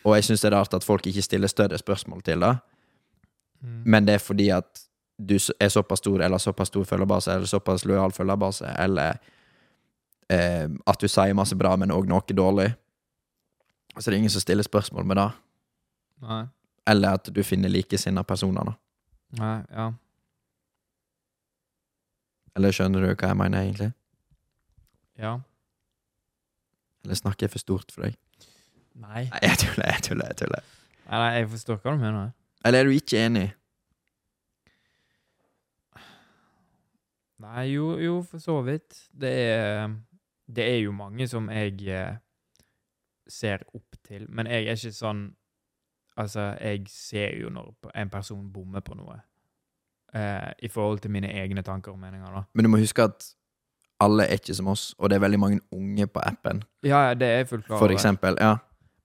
Og 0.00 0.14
jeg 0.16 0.24
syns 0.28 0.44
det 0.44 0.48
er 0.48 0.56
rart 0.56 0.76
at 0.76 0.86
folk 0.86 1.06
ikke 1.06 1.24
stiller 1.24 1.50
større 1.52 1.78
spørsmål 1.78 2.22
til 2.24 2.40
det. 2.44 2.54
Mm. 3.60 3.82
Men 3.84 4.08
det 4.08 4.16
er 4.16 4.24
fordi 4.24 4.48
at 4.54 4.84
du 5.18 5.36
er 5.36 5.68
såpass 5.68 6.00
stor, 6.00 6.22
eller 6.22 6.38
såpass 6.38 6.72
stor 6.72 6.84
følgerbase, 6.88 7.34
eller 7.34 7.50
såpass 7.50 7.84
lojal 7.84 8.12
følgerbase, 8.14 8.72
eller 8.78 9.18
eh, 10.30 10.68
at 10.86 11.00
du 11.00 11.08
sier 11.08 11.34
masse 11.34 11.56
bra, 11.58 11.74
men 11.76 11.92
òg 11.92 12.08
noe 12.08 12.36
dårlig. 12.36 12.70
Så 13.98 14.06
det 14.06 14.14
er 14.14 14.20
ingen 14.22 14.32
som 14.32 14.44
stiller 14.44 14.62
spørsmål 14.62 15.04
med 15.04 15.18
det. 15.18 15.30
Nei. 16.28 16.44
Eller 16.88 17.18
at 17.18 17.28
du 17.34 17.42
finner 17.44 17.72
likesinnede 17.72 18.24
personer, 18.24 18.70
da. 18.70 18.78
Nei, 19.38 19.56
ja. 19.74 19.90
Eller 22.56 22.74
skjønner 22.74 23.04
du 23.04 23.10
hva 23.10 23.30
jeg 23.32 23.38
mener, 23.38 23.62
egentlig? 23.66 23.92
Ja. 25.18 25.36
Eller 27.04 27.18
snakker 27.18 27.46
jeg 27.46 27.54
for 27.54 27.62
stort 27.62 27.92
for 27.94 28.06
deg? 28.06 28.18
Nei. 28.98 29.28
Nei, 29.30 29.40
jeg 29.42 29.60
tuller, 29.62 29.92
jeg 29.92 30.04
tuller. 30.08 30.32
jeg 30.32 30.42
tuller 30.42 30.66
Nei, 31.08 31.18
nei, 31.18 31.28
jeg 31.38 31.48
forstår 31.54 31.78
hva 31.80 31.94
du 31.94 32.02
mener. 32.02 32.30
Eller 32.68 32.82
er 32.82 32.88
du 32.88 32.92
ikke 32.92 33.20
enig? 33.24 33.46
Nei, 37.38 37.64
jo, 37.70 37.92
jo, 38.02 38.18
for 38.26 38.42
så 38.42 38.58
vidt. 38.66 38.98
Det 39.14 39.30
er, 39.30 39.94
det 40.46 40.64
er 40.66 40.80
jo 40.82 40.92
mange 40.92 41.28
som 41.30 41.48
jeg 41.54 41.86
eh, 41.86 42.18
ser 43.30 43.62
opp 43.72 43.96
til, 44.04 44.26
men 44.28 44.50
jeg 44.50 44.66
er 44.66 44.80
ikke 44.80 44.94
sånn 44.96 45.28
Altså, 46.18 46.48
jeg 46.58 46.88
ser 46.90 47.36
jo 47.38 47.46
når 47.54 47.92
en 47.94 48.08
person 48.10 48.48
bommer 48.50 48.82
på 48.82 48.96
noe. 48.98 49.20
Eh, 50.14 50.52
I 50.64 50.68
forhold 50.72 51.02
til 51.04 51.12
mine 51.12 51.28
egne 51.28 51.62
tanker 51.62 51.92
og 51.92 51.98
meninger, 52.00 52.30
da. 52.32 52.44
Men 52.54 52.64
du 52.64 52.70
må 52.72 52.80
huske 52.80 53.04
at 53.04 53.26
alle 54.00 54.24
er 54.24 54.38
ikke 54.38 54.54
som 54.54 54.70
oss, 54.72 54.92
og 54.98 55.10
det 55.10 55.18
er 55.18 55.24
veldig 55.26 55.40
mange 55.42 55.60
unge 55.74 56.06
på 56.06 56.22
appen. 56.24 56.62
Ja, 56.86 57.08
ja, 57.08 57.14
det 57.18 57.28
er 57.28 57.40
jeg 57.42 57.48
fullt 57.50 57.66
klar 57.66 57.82
For 57.82 57.92
eksempel. 57.92 58.38
Ja. 58.40 58.56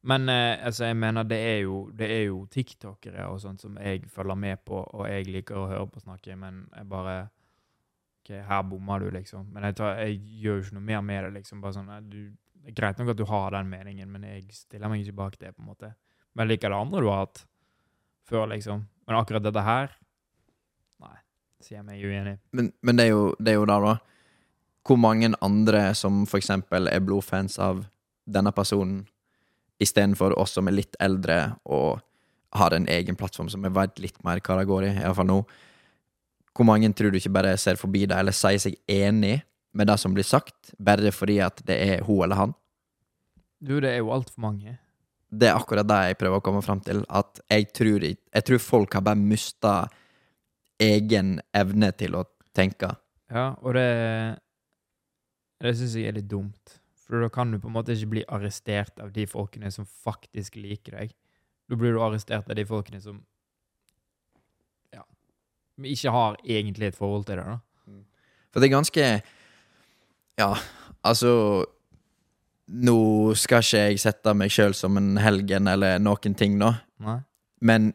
Men 0.03 0.29
eh, 0.29 0.65
altså, 0.65 0.85
jeg 0.85 0.97
mener, 0.99 1.23
det 1.23 1.39
er 1.39 1.57
jo, 1.63 1.89
det 1.95 2.09
er 2.11 2.23
jo 2.27 2.43
tiktokere 2.51 3.27
og 3.31 3.39
sånt 3.41 3.63
som 3.63 3.77
jeg 3.79 4.03
følger 4.11 4.35
med 4.35 4.63
på, 4.67 4.79
og 4.83 5.07
jeg 5.09 5.27
liker 5.31 5.59
å 5.59 5.67
høre 5.71 5.87
på 5.91 6.03
snakke, 6.03 6.35
men 6.39 6.65
jeg 6.75 6.87
bare 6.91 7.17
OK, 8.23 8.31
her 8.47 8.63
bomma 8.67 8.99
du, 8.99 9.09
liksom. 9.11 9.49
Men 9.51 9.67
jeg, 9.67 9.77
tar, 9.79 9.97
jeg 10.03 10.19
gjør 10.43 10.59
jo 10.59 10.65
ikke 10.65 10.77
noe 10.77 10.87
mer 10.91 11.01
med 11.07 11.23
det, 11.25 11.33
liksom. 11.39 11.63
Bare 11.63 11.75
sånn, 11.75 11.91
du, 12.07 12.19
det 12.63 12.71
er 12.71 12.77
greit 12.77 12.99
nok 12.99 13.11
at 13.15 13.19
du 13.19 13.25
har 13.27 13.57
den 13.57 13.71
meningen, 13.71 14.11
men 14.11 14.27
jeg 14.27 14.45
stiller 14.55 14.91
meg 14.91 15.03
ikke 15.03 15.19
bak 15.23 15.39
det, 15.41 15.51
på 15.55 15.63
en 15.63 15.71
måte. 15.73 15.91
Men 16.31 16.45
jeg 16.45 16.55
liker 16.55 16.71
det 16.71 16.79
andre 16.79 17.03
du 17.03 17.09
har 17.11 17.25
hatt 17.25 17.43
før, 18.29 18.47
liksom. 18.53 18.85
Men 19.07 19.19
akkurat 19.19 19.43
dette 19.43 19.65
her 19.67 19.91
sier 21.65 21.79
jeg 21.79 21.87
meg 21.87 22.03
uenig. 22.03 22.37
Men, 22.55 22.71
men 22.81 22.99
det 22.99 23.07
er 23.07 23.13
jo 23.13 23.25
det, 23.39 23.53
er 23.53 23.59
jo 23.59 23.67
da, 23.69 23.79
da. 23.83 23.95
Hvor 24.83 24.99
mange 24.99 25.31
andre 25.41 25.83
som 25.95 26.23
for 26.27 26.41
eksempel 26.41 26.89
er 26.91 27.03
blodfans 27.03 27.57
av 27.61 27.85
denne 28.29 28.51
personen, 28.55 29.03
istedenfor 29.83 30.35
oss 30.39 30.55
som 30.55 30.69
er 30.69 30.77
litt 30.77 30.97
eldre 31.03 31.55
og 31.65 32.03
har 32.53 32.75
en 32.75 32.85
egen 32.91 33.17
plattform 33.17 33.49
som 33.49 33.63
jeg 33.65 33.73
vet 33.75 34.01
litt 34.03 34.19
mer 34.23 34.41
hva 34.43 34.59
det 34.59 34.67
går 34.69 34.87
i, 34.87 34.91
iallfall 35.01 35.27
nå. 35.29 35.39
Hvor 36.53 36.67
mange 36.69 36.91
tror 36.93 37.11
du 37.11 37.17
ikke 37.17 37.33
bare 37.33 37.55
ser 37.57 37.79
forbi 37.81 38.05
det, 38.05 38.15
eller 38.15 38.35
sier 38.35 38.61
seg 38.61 38.77
enig 38.91 39.39
med 39.73 39.89
det 39.89 39.97
som 39.97 40.13
blir 40.13 40.27
sagt, 40.27 40.75
bare 40.77 41.11
fordi 41.11 41.39
at 41.41 41.63
det 41.65 41.79
er 41.81 42.05
hun 42.05 42.21
eller 42.27 42.37
han? 42.37 42.53
Du, 43.63 43.79
det 43.81 43.95
er 43.95 44.03
jo 44.03 44.13
altfor 44.13 44.43
mange. 44.43 44.77
Det 45.33 45.49
er 45.49 45.57
akkurat 45.57 45.87
det 45.89 45.99
jeg 46.11 46.19
prøver 46.19 46.41
å 46.41 46.45
komme 46.45 46.61
fram 46.61 46.83
til. 46.85 47.01
At 47.09 47.41
jeg 47.49 47.71
tror, 47.73 48.05
jeg 48.05 48.45
tror 48.45 48.61
folk 48.61 48.93
har 48.93 49.05
bare 49.07 49.17
mista 49.17 49.73
egen 50.81 51.39
evne 51.53 51.91
til 51.97 52.15
å 52.17 52.23
tenke. 52.55 52.95
Ja, 53.33 53.53
og 53.61 53.73
det 53.77 54.39
Det 55.63 55.77
syns 55.77 55.93
jeg 55.95 56.07
er 56.09 56.17
litt 56.17 56.27
dumt. 56.27 56.79
For 57.05 57.21
da 57.23 57.29
kan 57.29 57.51
du 57.51 57.59
på 57.59 57.67
en 57.69 57.75
måte 57.75 57.93
ikke 57.95 58.09
bli 58.17 58.23
arrestert 58.27 58.99
av 58.99 59.11
de 59.13 59.25
folkene 59.27 59.71
som 59.71 59.85
faktisk 59.85 60.55
liker 60.55 60.97
deg. 60.97 61.13
Da 61.69 61.75
blir 61.75 61.93
du 61.93 62.01
arrestert 62.03 62.49
av 62.49 62.55
de 62.55 62.65
folkene 62.65 62.99
som 63.01 63.21
Ja 64.93 65.03
ikke 65.81 66.11
har 66.11 66.35
egentlig 66.43 66.91
et 66.91 66.97
forhold 66.97 67.25
til 67.25 67.39
deg, 67.39 67.45
da. 67.45 67.59
For 68.53 68.61
det 68.61 68.67
er 68.67 68.75
ganske 68.77 69.05
Ja, 70.37 70.51
altså 71.03 71.65
Nå 72.67 73.33
skal 73.35 73.63
ikke 73.63 73.81
jeg 73.89 73.99
sette 73.99 74.33
meg 74.37 74.51
sjøl 74.53 74.73
som 74.77 74.97
en 74.97 75.17
helgen 75.19 75.67
eller 75.67 75.99
noen 75.99 76.35
ting, 76.37 76.55
nå, 76.57 76.69
Nei? 77.03 77.17
men 77.59 77.89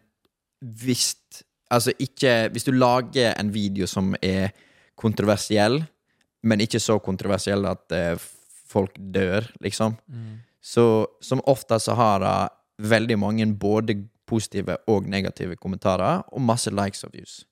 hvis 0.61 1.15
Altså, 1.71 1.93
ikke 1.99 2.49
Hvis 2.53 2.65
du 2.65 2.73
lager 2.73 3.35
en 3.39 3.55
video 3.55 3.87
som 3.87 4.15
er 4.23 4.51
kontroversiell, 4.97 5.85
men 6.43 6.61
ikke 6.61 6.81
så 6.81 6.99
kontroversiell 6.99 7.67
at 7.67 7.93
eh, 7.93 8.17
folk 8.69 8.97
dør, 8.99 9.47
liksom, 9.61 9.95
så 10.61 11.07
som 11.21 11.41
oftest 11.47 11.85
så 11.85 11.95
har 11.95 12.19
det 12.21 12.89
veldig 12.89 13.19
mange 13.19 13.47
både 13.55 14.09
positive 14.27 14.77
og 14.87 15.09
negative 15.09 15.57
kommentarer, 15.57 16.23
og 16.33 16.41
masse 16.41 16.71
likes 16.71 17.05
og 17.05 17.11
views. 17.15 17.47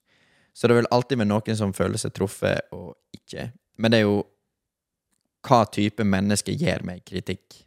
Så 0.54 0.68
det 0.68 0.76
vil 0.76 0.88
alltid 0.90 1.18
være 1.18 1.28
noen 1.28 1.56
som 1.56 1.74
føler 1.74 2.00
seg 2.00 2.14
truffet, 2.16 2.60
og 2.72 2.94
ikke. 3.12 3.50
Men 3.78 3.92
det 3.92 3.98
er 3.98 4.06
jo 4.06 4.24
hva 5.46 5.64
type 5.70 6.04
menneske 6.04 6.54
gir 6.56 6.82
meg 6.86 7.04
kritikk? 7.06 7.65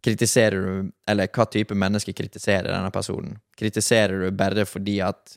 Kritiserer 0.00 0.62
du 0.64 0.92
Eller 1.06 1.28
hva 1.28 1.44
type 1.44 1.76
menneske 1.76 2.12
kritiserer 2.16 2.70
denne 2.72 2.90
personen? 2.90 3.38
Kritiserer 3.56 4.24
du 4.24 4.30
bare 4.32 4.64
fordi 4.68 5.00
at 5.04 5.36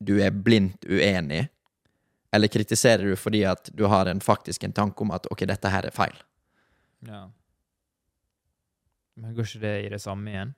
du 0.00 0.18
er 0.20 0.32
blindt 0.32 0.84
uenig? 0.88 1.46
Eller 2.32 2.48
kritiserer 2.48 3.04
du 3.10 3.16
fordi 3.16 3.44
at 3.44 3.70
du 3.74 3.84
har 3.90 4.06
en 4.06 4.20
faktisk 4.20 4.64
en 4.64 4.72
tanke 4.72 5.02
om 5.02 5.10
at 5.10 5.26
ok, 5.30 5.44
dette 5.48 5.72
her 5.72 5.88
er 5.88 5.94
feil? 5.94 6.16
Ja. 7.06 7.24
Men 9.20 9.34
går 9.34 9.48
ikke 9.48 9.62
det 9.64 9.74
i 9.84 9.90
det 9.92 10.00
samme 10.00 10.30
igjen? 10.30 10.54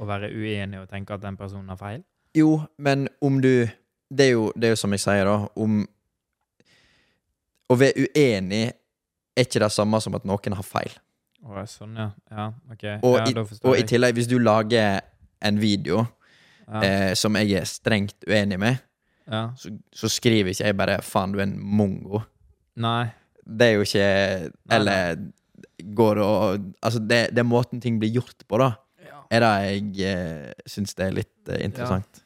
Å 0.00 0.08
være 0.08 0.32
uenig 0.32 0.80
og 0.80 0.88
tenke 0.90 1.14
at 1.14 1.22
den 1.22 1.38
personen 1.38 1.70
har 1.72 1.78
feil? 1.80 2.02
Jo, 2.36 2.62
men 2.76 3.08
om 3.20 3.40
du 3.40 3.68
Det 4.12 4.26
er 4.26 4.32
jo, 4.34 4.52
det 4.56 4.66
er 4.66 4.72
jo 4.74 4.76
som 4.76 4.92
jeg 4.92 5.00
sier, 5.00 5.24
da, 5.24 5.48
om 5.56 5.86
Å 7.72 7.76
være 7.80 8.04
uenig 8.04 8.66
er 8.68 9.46
ikke 9.46 9.62
det 9.62 9.70
samme 9.72 10.00
som 10.04 10.14
at 10.18 10.26
noen 10.28 10.56
har 10.58 10.66
feil. 10.66 10.92
Å, 11.42 11.64
sånn, 11.66 11.96
ja. 11.98 12.10
Ja, 12.30 12.46
OK. 12.70 12.84
Og, 13.02 13.16
ja, 13.18 13.24
i, 13.26 13.58
og 13.66 13.76
i 13.78 13.82
tillegg, 13.88 14.14
hvis 14.14 14.28
du 14.30 14.38
lager 14.38 15.00
en 15.42 15.58
video 15.58 16.04
Ja. 16.68 16.82
eh, 16.82 17.14
som 17.18 17.34
jeg 17.36 17.56
er 17.58 17.66
strengt 17.66 18.22
uenig 18.28 18.58
med, 18.62 18.78
ja. 19.26 19.48
så, 19.58 19.72
så 19.92 20.08
skriver 20.08 20.52
ikke 20.52 20.68
jeg 20.70 20.76
bare 20.78 21.00
'faen, 21.02 21.32
du 21.34 21.40
er 21.40 21.48
en 21.48 21.58
mongo'. 21.58 22.22
Nei. 22.76 23.10
Det 23.42 23.66
er 23.66 23.72
jo 23.74 23.82
ikke 23.82 24.06
Nei, 24.70 24.76
Eller 24.76 25.16
går 25.96 26.18
og 26.22 26.60
Altså, 26.80 27.00
det, 27.02 27.34
det 27.34 27.38
er 27.42 27.48
måten 27.48 27.80
ting 27.82 27.98
blir 27.98 28.12
gjort 28.14 28.44
på, 28.48 28.58
da. 28.62 28.70
Ja. 29.02 29.18
Er 29.30 29.40
det 29.40 29.52
jeg 29.98 30.14
eh, 30.14 30.52
syns 30.66 30.94
det 30.94 31.06
er 31.06 31.16
litt 31.18 31.48
eh, 31.50 31.64
interessant. 31.66 32.22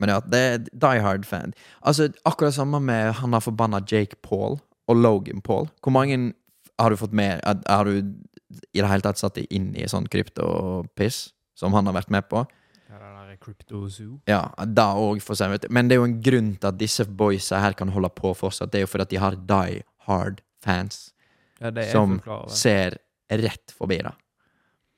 Men 0.00 0.08
ja, 0.14 0.20
det 0.20 0.40
er 0.40 0.58
Die 0.64 1.00
Hard-fan. 1.04 1.52
Altså, 1.82 2.08
akkurat 2.24 2.54
samme 2.54 2.80
med 2.80 3.12
han 3.20 3.32
har 3.32 3.40
forbanna 3.44 3.80
Jake 3.84 4.16
Paul 4.22 4.58
og 4.88 4.96
Logan 4.96 5.40
Paul. 5.40 5.68
Hvor 5.82 5.92
mange 5.92 6.32
har 6.80 6.90
du 6.90 6.96
fått 7.00 7.14
med 7.16 7.42
Har 7.68 7.84
du 7.84 7.98
i 8.00 8.80
det 8.80 8.88
hele 8.88 9.04
tatt 9.04 9.20
satt 9.20 9.36
deg 9.38 9.50
inn 9.54 9.70
i 9.78 9.86
sånn 9.88 10.08
kryptopiss 10.10 11.28
som 11.54 11.74
han 11.76 11.86
har 11.86 11.94
vært 12.00 12.10
med 12.10 12.26
på? 12.30 12.42
Ja, 12.90 12.98
det 12.98 13.10
der 13.14 13.38
Kryptozoo 13.44 14.18
Ja, 14.28 14.40
da 14.66 14.88
òg, 14.98 15.20
for 15.22 15.38
seg. 15.38 15.68
Men 15.70 15.88
det 15.88 15.96
er 15.96 16.02
jo 16.02 16.08
en 16.08 16.18
grunn 16.24 16.54
til 16.56 16.70
at 16.72 16.80
disse 16.80 17.06
boysa 17.06 17.60
her 17.62 17.76
kan 17.78 17.92
holde 17.94 18.10
på 18.16 18.32
fortsatt. 18.34 18.72
Det 18.72 18.80
er 18.80 18.86
jo 18.86 18.90
fordi 18.90 19.06
at 19.06 19.12
de 19.12 19.20
har 19.22 19.38
Die 19.52 19.84
Hard-fans 20.08 21.12
Ja, 21.60 21.70
det 21.70 21.86
er 21.86 21.94
som 21.94 22.18
ser 22.50 22.98
rett 23.30 23.76
forbi 23.76 24.00
det. 24.02 24.14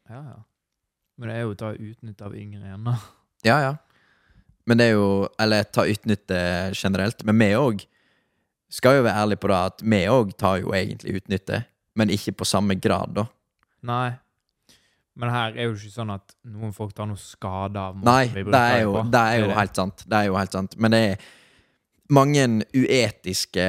Ja, 0.08 0.22
ja. 0.22 0.38
Men 1.20 1.28
det 1.28 1.36
er 1.36 1.44
jo 1.44 1.52
å 1.52 1.58
ta 1.60 1.72
utnytte 1.76 2.24
av 2.24 2.36
yngre 2.36 2.64
igjen, 2.64 2.86
da. 2.88 2.96
Ja, 3.44 3.58
ja. 3.60 3.72
Men 4.66 4.78
det 4.78 4.86
er 4.88 4.94
jo 4.96 5.28
Eller 5.42 5.66
ta 5.68 5.84
utnytte 5.90 6.38
generelt. 6.78 7.24
Men 7.26 7.38
vi 7.38 7.50
òg 7.58 7.84
skal 8.72 8.96
jo 8.96 9.04
være 9.04 9.20
ærlige 9.20 9.42
på 9.42 9.50
det 9.50 9.56
at 9.58 9.82
vi 9.84 9.98
òg 10.08 10.30
tar 10.40 10.62
jo 10.62 10.72
egentlig 10.72 11.18
utnytte, 11.20 11.58
men 11.99 12.12
ikke 12.14 12.34
på 12.40 12.47
samme 12.49 12.76
grad, 12.80 13.14
da. 13.18 13.26
Nei. 13.88 14.11
Men 15.18 15.28
her 15.28 15.57
er 15.59 15.66
jo 15.68 15.74
ikke 15.76 15.93
sånn 15.93 16.12
at 16.14 16.32
noen 16.49 16.72
folk 16.72 16.95
tar 16.97 17.09
noe 17.11 17.20
skade 17.20 17.76
av 17.76 17.99
måten 17.99 18.09
Nei, 18.09 18.28
vi 18.32 18.40
det 18.40 18.45
bruker 18.47 18.62
er 18.62 18.76
det 18.78 18.84
jo, 18.86 18.93
på. 18.97 19.03
det 19.12 19.22
er 19.28 19.40
jo 19.43 19.49
helt 19.59 19.80
sant. 19.82 20.05
Det 20.09 20.20
er 20.20 20.28
jo 20.30 20.36
helt 20.38 20.55
sant. 20.57 20.76
Men 20.80 20.95
det 20.95 21.01
er 21.11 21.26
mange 22.16 22.47
uetiske 22.72 23.66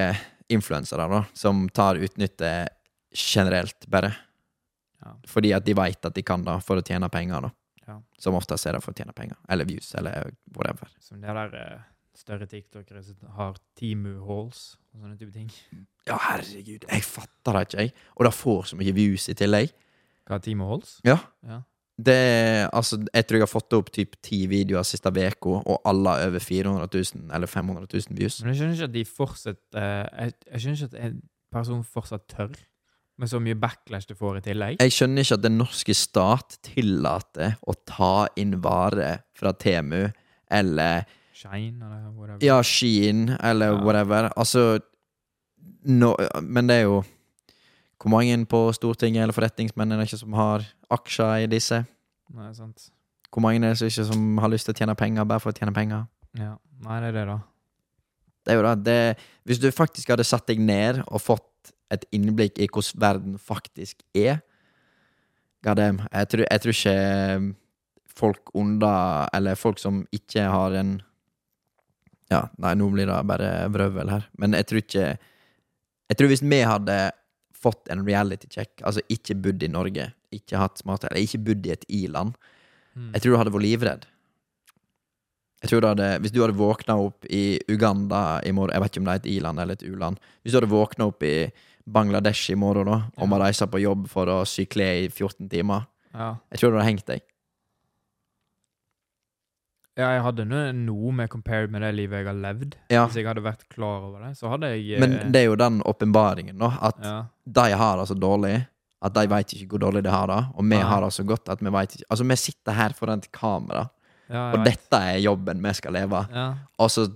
influensere 0.53 1.07
da, 1.11 1.19
som 1.35 1.65
tar 1.75 1.99
utnytte 1.99 2.53
generelt, 3.13 3.87
bare. 3.91 4.13
Ja. 5.03 5.17
Fordi 5.27 5.51
at 5.57 5.65
de 5.67 5.75
veit 5.75 6.05
at 6.07 6.15
de 6.15 6.23
kan 6.25 6.45
det 6.47 6.55
for 6.63 6.79
å 6.79 6.85
tjene 6.85 7.09
penger, 7.11 7.49
da. 7.49 7.51
Ja. 7.87 7.97
Som 8.23 8.37
oftest 8.39 8.69
er 8.69 8.77
det 8.77 8.83
for 8.85 8.95
å 8.95 8.97
tjene 8.97 9.11
penger. 9.15 9.35
Eller 9.51 9.67
views, 9.67 9.89
eller 9.99 10.31
whatever. 10.55 10.87
Som 11.03 11.19
det 11.19 11.35
der 11.35 11.57
eh, 11.59 11.81
større 12.17 12.47
tiktokere 12.49 13.03
som 13.03 13.35
har 13.37 13.57
Timu 13.79 14.15
halls 14.27 14.63
og 14.93 15.03
sånne 15.03 15.17
type 15.19 15.33
ting. 15.33 15.49
Ja, 16.07 16.17
herregud, 16.29 16.87
jeg 16.89 17.05
fatter 17.07 17.57
det 17.57 17.67
ikke, 17.67 17.85
jeg. 17.85 17.93
Og 18.17 18.27
det 18.27 18.33
får 18.37 18.65
så 18.71 18.79
mye 18.79 18.95
views 18.95 19.29
i 19.31 19.37
tillegg. 19.37 19.71
Hva 20.27 20.37
er 20.37 20.43
Timu 20.45 20.67
halls? 20.69 20.97
Ja. 21.07 21.17
Ja. 21.47 21.61
Det 21.93 22.17
altså, 22.73 22.97
jeg 23.13 23.25
tror 23.27 23.37
jeg 23.37 23.45
har 23.45 23.51
fått 23.51 23.75
opp 23.77 23.91
typ 23.93 24.15
ti 24.25 24.39
videoer 24.49 24.85
siste 24.87 25.11
uka, 25.13 25.59
og 25.61 25.81
alle 25.85 26.09
har 26.09 26.27
over 26.31 26.41
400 26.41 26.89
000 26.89 27.33
eller 27.35 27.47
500 27.47 27.85
000 27.85 28.17
views. 28.17 28.39
Men 28.41 28.53
jeg 28.53 28.61
skjønner 28.61 28.77
ikke 28.79 28.89
at 28.89 28.95
de 28.95 29.05
fortsatt 29.05 29.77
eh, 29.77 30.05
jeg, 30.25 30.33
jeg 30.49 30.63
skjønner 30.63 30.79
ikke 30.79 30.89
at 30.89 31.03
en 31.05 31.19
person 31.53 31.83
fortsatt 31.85 32.25
tør, 32.33 32.55
med 33.21 33.29
så 33.29 33.37
mye 33.37 33.57
backlash 33.61 34.09
du 34.09 34.15
får 34.17 34.39
i 34.39 34.45
tillegg. 34.47 34.79
Jeg 34.81 34.93
skjønner 34.95 35.21
ikke 35.21 35.37
at 35.37 35.43
den 35.43 35.59
norske 35.61 35.93
stat 35.93 36.57
tillater 36.65 37.59
å 37.69 37.75
ta 37.85 38.15
inn 38.41 38.57
varer 38.63 39.21
fra 39.37 39.53
Temu 39.53 40.07
eller 40.49 41.05
Shine, 41.43 41.83
eller 41.83 42.09
whatever. 42.15 42.39
Ja, 42.45 42.61
Shein 42.63 43.29
eller 43.43 43.73
Ja. 43.73 43.83
whatever. 43.83 44.29
Altså 44.37 44.79
no, 45.85 46.15
Men 46.41 46.67
det 46.67 46.75
er 46.77 46.81
jo 46.81 47.03
Hvor 48.01 48.09
mange 48.09 48.45
på 48.45 48.73
Stortinget 48.73 49.21
eller 49.21 49.33
forretningsmenn 49.33 49.91
er 49.91 49.97
det 49.97 50.07
ikke 50.09 50.19
som 50.19 50.33
har 50.33 50.65
aksjer 50.91 51.43
i 51.43 51.47
disse? 51.47 51.85
Nei, 52.33 52.53
sant. 52.53 52.89
Hvor 53.31 53.41
mange 53.41 53.63
er 53.63 53.69
det 53.69 53.77
som 53.77 53.87
ikke 53.87 54.05
som 54.11 54.37
har 54.37 54.49
lyst 54.49 54.65
til 54.65 54.73
å 54.73 54.77
tjene 54.77 54.95
penger 54.95 55.23
bare 55.23 55.39
for 55.39 55.51
å 55.51 55.55
tjene 55.55 55.73
penger? 55.73 56.07
Ja. 56.37 56.57
Nei, 56.83 56.99
det 56.99 57.07
er 57.07 57.11
det, 57.13 57.25
da. 57.27 57.37
Det 58.43 58.51
er 58.51 58.57
jo 58.59 58.63
det. 58.75 58.83
det 58.83 59.17
hvis 59.45 59.59
du 59.59 59.71
faktisk 59.71 60.09
hadde 60.09 60.25
satt 60.27 60.47
deg 60.47 60.59
ned 60.59 60.99
og 61.07 61.21
fått 61.21 61.71
et 61.93 62.03
innblikk 62.11 62.59
i 62.59 62.67
hvordan 62.67 62.99
verden 62.99 63.37
faktisk 63.39 64.03
er 64.13 64.41
damn. 65.63 66.01
Jeg 66.11 66.27
tror, 66.27 66.45
jeg 66.51 66.61
tror 66.61 66.73
ikke 66.75 67.55
folk 68.13 68.51
under 68.53 69.29
Eller 69.33 69.55
folk 69.55 69.79
som 69.79 70.05
ikke 70.11 70.41
har 70.51 70.75
en 70.75 71.01
Ja, 72.33 72.41
nei, 72.57 72.73
nå 72.79 72.87
blir 72.93 73.05
det 73.09 73.19
bare 73.29 73.51
vrøvl 73.73 74.09
her. 74.09 74.25
Men 74.41 74.55
jeg 74.57 74.65
tror 74.69 74.81
ikke 74.83 75.05
Jeg 76.09 76.17
tror 76.19 76.27
hvis 76.33 76.41
vi 76.43 76.59
hadde 76.67 76.95
fått 77.63 77.87
en 77.93 78.01
reality 78.05 78.47
check, 78.51 78.81
altså 78.83 79.01
ikke 79.13 79.37
bodd 79.39 79.63
i 79.63 79.69
Norge, 79.71 80.09
ikke 80.35 80.57
hatt 80.59 80.81
smart 80.81 81.05
Eller 81.07 81.23
ikke 81.23 81.39
bodd 81.47 81.65
i 81.69 81.71
et 81.77 81.85
i-land, 81.89 82.35
Mm. 82.93 83.07
jeg 83.15 83.21
tror 83.23 83.31
du 83.33 83.37
hadde 83.39 83.51
vært 83.55 83.63
livredd. 83.65 84.03
Jeg 85.63 85.69
tror 85.71 85.81
du 85.81 85.87
hadde, 85.87 86.09
Hvis 86.21 86.31
du 86.35 86.41
hadde 86.43 86.57
våkna 86.59 86.95
opp 87.01 87.25
i 87.25 87.57
Uganda 87.71 88.39
i 88.45 88.51
morgen 88.51 88.73
Jeg 88.75 88.83
vet 88.83 88.91
ikke 88.91 89.01
om 89.01 89.07
det 89.07 89.13
er 89.13 89.21
et 89.23 89.29
i-land 89.31 89.59
eller 89.63 89.73
et 89.79 89.85
u-land. 89.87 90.19
Hvis 90.43 90.53
du 90.53 90.59
hadde 90.59 90.69
våkna 90.69 91.07
opp 91.09 91.23
i 91.23 91.51
Bangladesh 91.89 92.51
i 92.51 92.55
morgen 92.59 92.85
da 92.85 92.99
og 93.17 93.29
må 93.31 93.39
reise 93.41 93.65
på 93.67 93.81
jobb 93.81 94.05
for 94.11 94.29
å 94.31 94.43
sy 94.47 94.65
klær 94.69 95.05
i 95.05 95.09
14 95.09 95.49
timer 95.49 95.87
Ja. 96.13 96.35
Jeg 96.51 96.59
tror 96.59 96.69
du 96.71 96.77
hadde 96.77 96.89
hengt 96.91 97.05
deg. 97.09 97.21
Ja, 99.93 100.07
jeg 100.15 100.23
hadde 100.25 100.45
noe, 100.49 101.13
med 101.13 101.29
compared 101.29 101.69
med 101.73 101.83
det 101.85 101.91
livet 101.93 102.23
jeg 102.23 102.29
har 102.31 102.37
levd. 102.41 102.77
Ja, 102.89 103.03
Hvis 103.05 103.19
jeg 103.19 103.27
hadde 103.29 103.43
vært 103.45 103.67
klar 103.69 104.07
over 104.07 104.23
det, 104.25 104.31
så 104.39 104.49
hadde 104.49 104.71
jeg 104.73 104.95
eh, 104.95 105.01
Men 105.03 105.33
det 105.33 105.43
er 105.43 105.51
jo 105.51 105.57
den 105.59 105.81
åpenbaringen, 105.85 106.55
da. 106.61 106.71
At 106.89 107.03
ja. 107.03 107.17
de 107.45 107.65
har 107.77 107.99
det 108.01 108.07
så 108.09 108.17
dårlig 108.17 108.55
at 109.03 109.13
de 109.13 109.23
veit 109.27 109.51
ikke 109.53 109.75
hvor 109.75 109.83
dårlig 109.83 110.01
de 110.05 110.13
har 110.13 110.31
det. 110.31 110.39
Og 110.55 110.65
vi 110.65 110.79
ja. 110.79 110.87
har 110.89 111.03
det 111.03 111.11
så 111.13 111.25
godt 111.27 111.51
at 111.51 111.61
vi 111.61 111.73
veit 111.75 111.93
ikke 111.93 112.07
Altså, 112.09 112.25
vi 112.25 112.39
sitter 112.39 112.77
her 112.77 112.95
foran 112.97 113.21
et 113.21 113.29
kamera, 113.35 113.83
og 114.33 114.63
dette 114.65 114.97
er 114.97 115.19
jobben 115.21 115.61
vi 115.61 115.73
skal 115.77 115.93
leve. 115.99 116.25
Og 116.79 116.91
så 116.91 117.11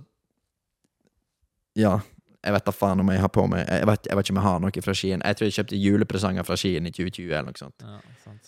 Ja. 1.76 1.98
Jeg 2.38 2.54
vet 2.54 2.64
da 2.64 2.70
faen 2.70 3.00
om 3.02 3.08
jeg 3.10 3.18
har 3.18 3.28
på 3.34 3.42
meg 3.50 3.64
Jeg 3.66 3.86
vet, 3.88 4.06
jeg 4.06 4.16
vet 4.16 4.28
ikke 4.28 4.32
om 4.32 4.38
jeg 4.38 4.46
har 4.46 4.60
noe 4.62 4.82
fra 4.84 4.92
Skien. 4.94 5.22
Jeg 5.24 5.36
tror 5.36 5.44
jeg 5.48 5.54
kjøpte 5.56 5.80
julepresanger 5.82 6.46
fra 6.46 6.56
Skien 6.56 6.86
i 6.86 6.92
2020. 6.94 7.32
eller 7.32 7.50
noe 7.50 7.58
sånt. 7.58 7.82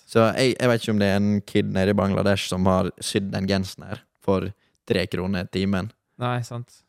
Så 0.07 0.29
jeg, 0.37 0.55
jeg 0.61 0.69
vet 0.71 0.85
ikke 0.85 0.95
om 0.95 1.03
det 1.03 1.09
er 1.09 1.17
en 1.19 1.41
kid 1.43 1.73
nede 1.75 1.91
i 1.91 1.99
Bangladesh 1.99 2.47
som 2.49 2.67
har 2.71 2.93
sydd 3.03 3.33
den 3.35 3.49
genseren 3.51 3.89
her 3.89 4.05
for 4.31 4.49
tre 4.91 5.05
kroner 5.11 5.51
timen. 5.53 5.91
Nei, 6.23 6.39
sant. 6.47 6.81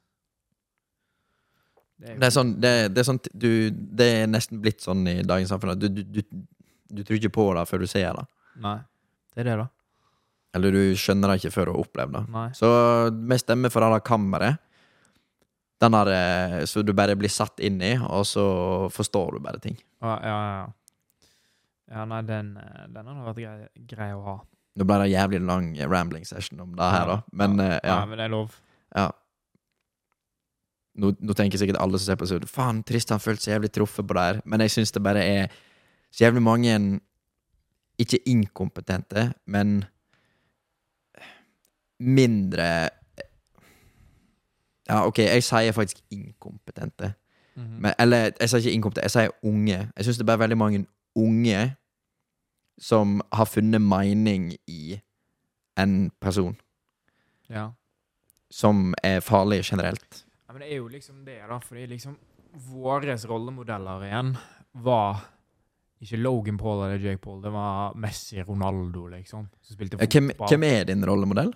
jo- 2.02 2.16
Det 2.18 2.26
er 2.30 2.34
sånn, 2.34 2.56
det, 2.62 2.72
det 2.96 3.02
er 3.04 3.08
sånn 3.12 3.20
du, 3.34 3.50
Det 3.72 4.08
er 4.24 4.28
nesten 4.32 4.62
blitt 4.62 4.82
sånn 4.82 5.04
i 5.08 5.20
dagens 5.22 5.52
samfunn 5.54 5.74
at 5.76 5.80
du, 5.84 5.88
du, 5.90 6.02
du, 6.04 6.22
du 6.92 7.04
tror 7.06 7.20
ikke 7.20 7.34
på 7.36 7.46
det 7.58 7.68
før 7.70 7.84
du 7.84 7.88
ser 7.92 8.14
det. 8.18 8.26
Nei. 8.64 8.80
Det 9.36 9.44
er 9.46 9.52
det, 9.52 9.58
da. 9.62 9.68
Eller 10.58 10.74
du 10.76 10.82
skjønner 11.00 11.32
det 11.32 11.38
ikke 11.40 11.54
før 11.56 11.70
du 11.70 11.72
har 11.76 11.84
opplevd 11.86 12.18
det. 12.18 12.24
Nei. 12.34 12.48
Så 12.58 12.68
vi 13.16 13.38
stemmer 13.40 13.72
for 13.72 13.86
det 13.86 14.02
kammeret. 14.10 14.58
Den 15.82 15.96
der, 15.96 16.10
eh, 16.14 16.66
så 16.70 16.84
du 16.86 16.92
bare 16.94 17.16
blir 17.18 17.32
satt 17.32 17.62
inn 17.64 17.80
i, 17.82 17.94
og 17.98 18.26
så 18.30 18.44
forstår 18.94 19.38
du 19.38 19.40
bare 19.46 19.62
ting. 19.64 19.78
Ja, 20.04 20.18
ja, 20.22 20.40
ja. 20.52 20.68
Ja, 21.92 22.04
nei, 22.08 22.20
den, 22.28 22.52
eh, 22.58 22.84
den 22.94 23.08
hadde 23.08 23.24
vært 23.30 23.40
grei, 23.42 23.86
grei 23.94 24.10
å 24.18 24.22
ha. 24.28 24.36
Nå 24.76 24.86
ble 24.88 24.98
det 25.02 25.08
en 25.10 25.12
jævlig 25.12 25.42
lang 25.44 25.72
rambling 25.92 26.24
session 26.28 26.60
om 26.64 26.76
det 26.78 26.92
her, 26.94 27.10
da. 27.10 27.18
Men 27.36 27.58
ja. 27.60 27.66
eh, 27.66 27.80
ja. 27.84 27.98
Nei, 28.00 28.08
men 28.12 28.22
det 28.22 28.26
er 28.26 28.34
lov. 28.36 28.56
ja. 28.96 29.10
Nå, 31.02 31.14
nå 31.24 31.34
tenker 31.34 31.56
sikkert 31.60 31.80
alle 31.80 32.00
som 32.00 32.10
ser 32.12 32.18
på 32.20 32.28
så 32.28 32.36
Faen, 32.52 32.82
Tristan 32.84 33.22
følte 33.24 33.46
seg 33.46 33.54
jævlig 33.54 33.70
truffet 33.72 34.08
på 34.08 34.16
det 34.18 34.24
her. 34.28 34.40
Men 34.46 34.60
jeg 34.66 34.74
syns 34.74 34.92
det 34.92 35.04
bare 35.04 35.22
er 35.24 35.54
så 36.12 36.26
jævlig 36.26 36.42
mange 36.44 37.00
Ikke 38.02 38.20
inkompetente, 38.28 39.32
men 39.46 39.86
mindre 42.00 42.90
Ja, 44.90 45.06
OK, 45.08 45.20
jeg 45.20 45.44
sier 45.44 45.72
faktisk 45.72 46.02
inkompetente. 46.12 47.14
Mhm. 47.56 47.78
Men, 47.80 47.94
eller 48.00 48.32
jeg 48.40 48.50
sier 48.50 48.60
ikke 48.60 48.72
inkompetente, 48.76 49.06
jeg 49.08 49.12
sier 49.12 49.32
unge. 49.48 49.78
Jeg 49.96 50.06
syns 50.06 50.18
det 50.18 50.26
er 50.26 50.32
bare 50.34 50.44
veldig 50.44 50.58
mange 50.58 50.86
unge 51.16 51.76
som 52.78 53.22
har 53.32 53.46
funnet 53.50 53.82
mening 53.82 54.52
i 54.68 55.02
en 55.80 56.12
person 56.20 56.56
ja. 57.48 57.72
som 58.50 58.94
er 59.04 59.20
farlig 59.20 59.64
generelt. 59.64 60.26
ja. 60.48 60.54
Men 60.54 60.66
det 60.66 60.72
er 60.74 60.82
jo 60.82 60.88
liksom 60.92 61.26
det, 61.26 61.40
da. 61.48 61.60
Fordi 61.64 61.86
liksom 61.88 62.18
våre 62.72 63.16
rollemodeller 63.16 64.04
igjen 64.08 64.34
var 64.84 65.22
ikke 66.02 66.18
Logan 66.18 66.58
Paul 66.58 66.84
eller 66.86 67.00
Jake 67.00 67.22
Paul. 67.22 67.42
Det 67.44 67.52
var 67.54 67.94
Messi 67.96 68.42
Ronaldo, 68.44 69.06
liksom. 69.08 69.48
Som 69.62 69.76
spilte 69.78 70.00
Ja, 70.02 70.08
Hvem, 70.10 70.32
hvem 70.50 70.64
er 70.64 70.84
din 70.90 71.06
rollemodell? 71.06 71.54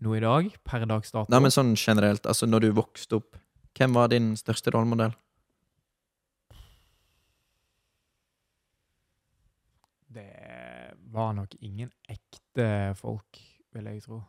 Nå 0.00 0.14
i 0.14 0.22
dag, 0.22 0.48
per 0.64 0.86
dags 0.86 1.12
dato. 1.12 1.30
Nei, 1.30 1.40
men 1.42 1.52
sånn 1.52 1.74
generelt, 1.76 2.26
altså 2.26 2.46
når 2.46 2.64
du 2.64 2.68
vokste 2.78 3.18
opp, 3.18 3.36
hvem 3.78 3.94
var 3.94 4.10
din 4.10 4.32
største 4.38 4.72
rollemodell? 4.74 5.12
Var 11.12 11.32
nok 11.36 11.54
ingen 11.60 11.90
ekte 12.08 12.94
folk, 12.98 13.40
vil 13.74 13.88
jeg 13.90 14.02
tro. 14.04 14.22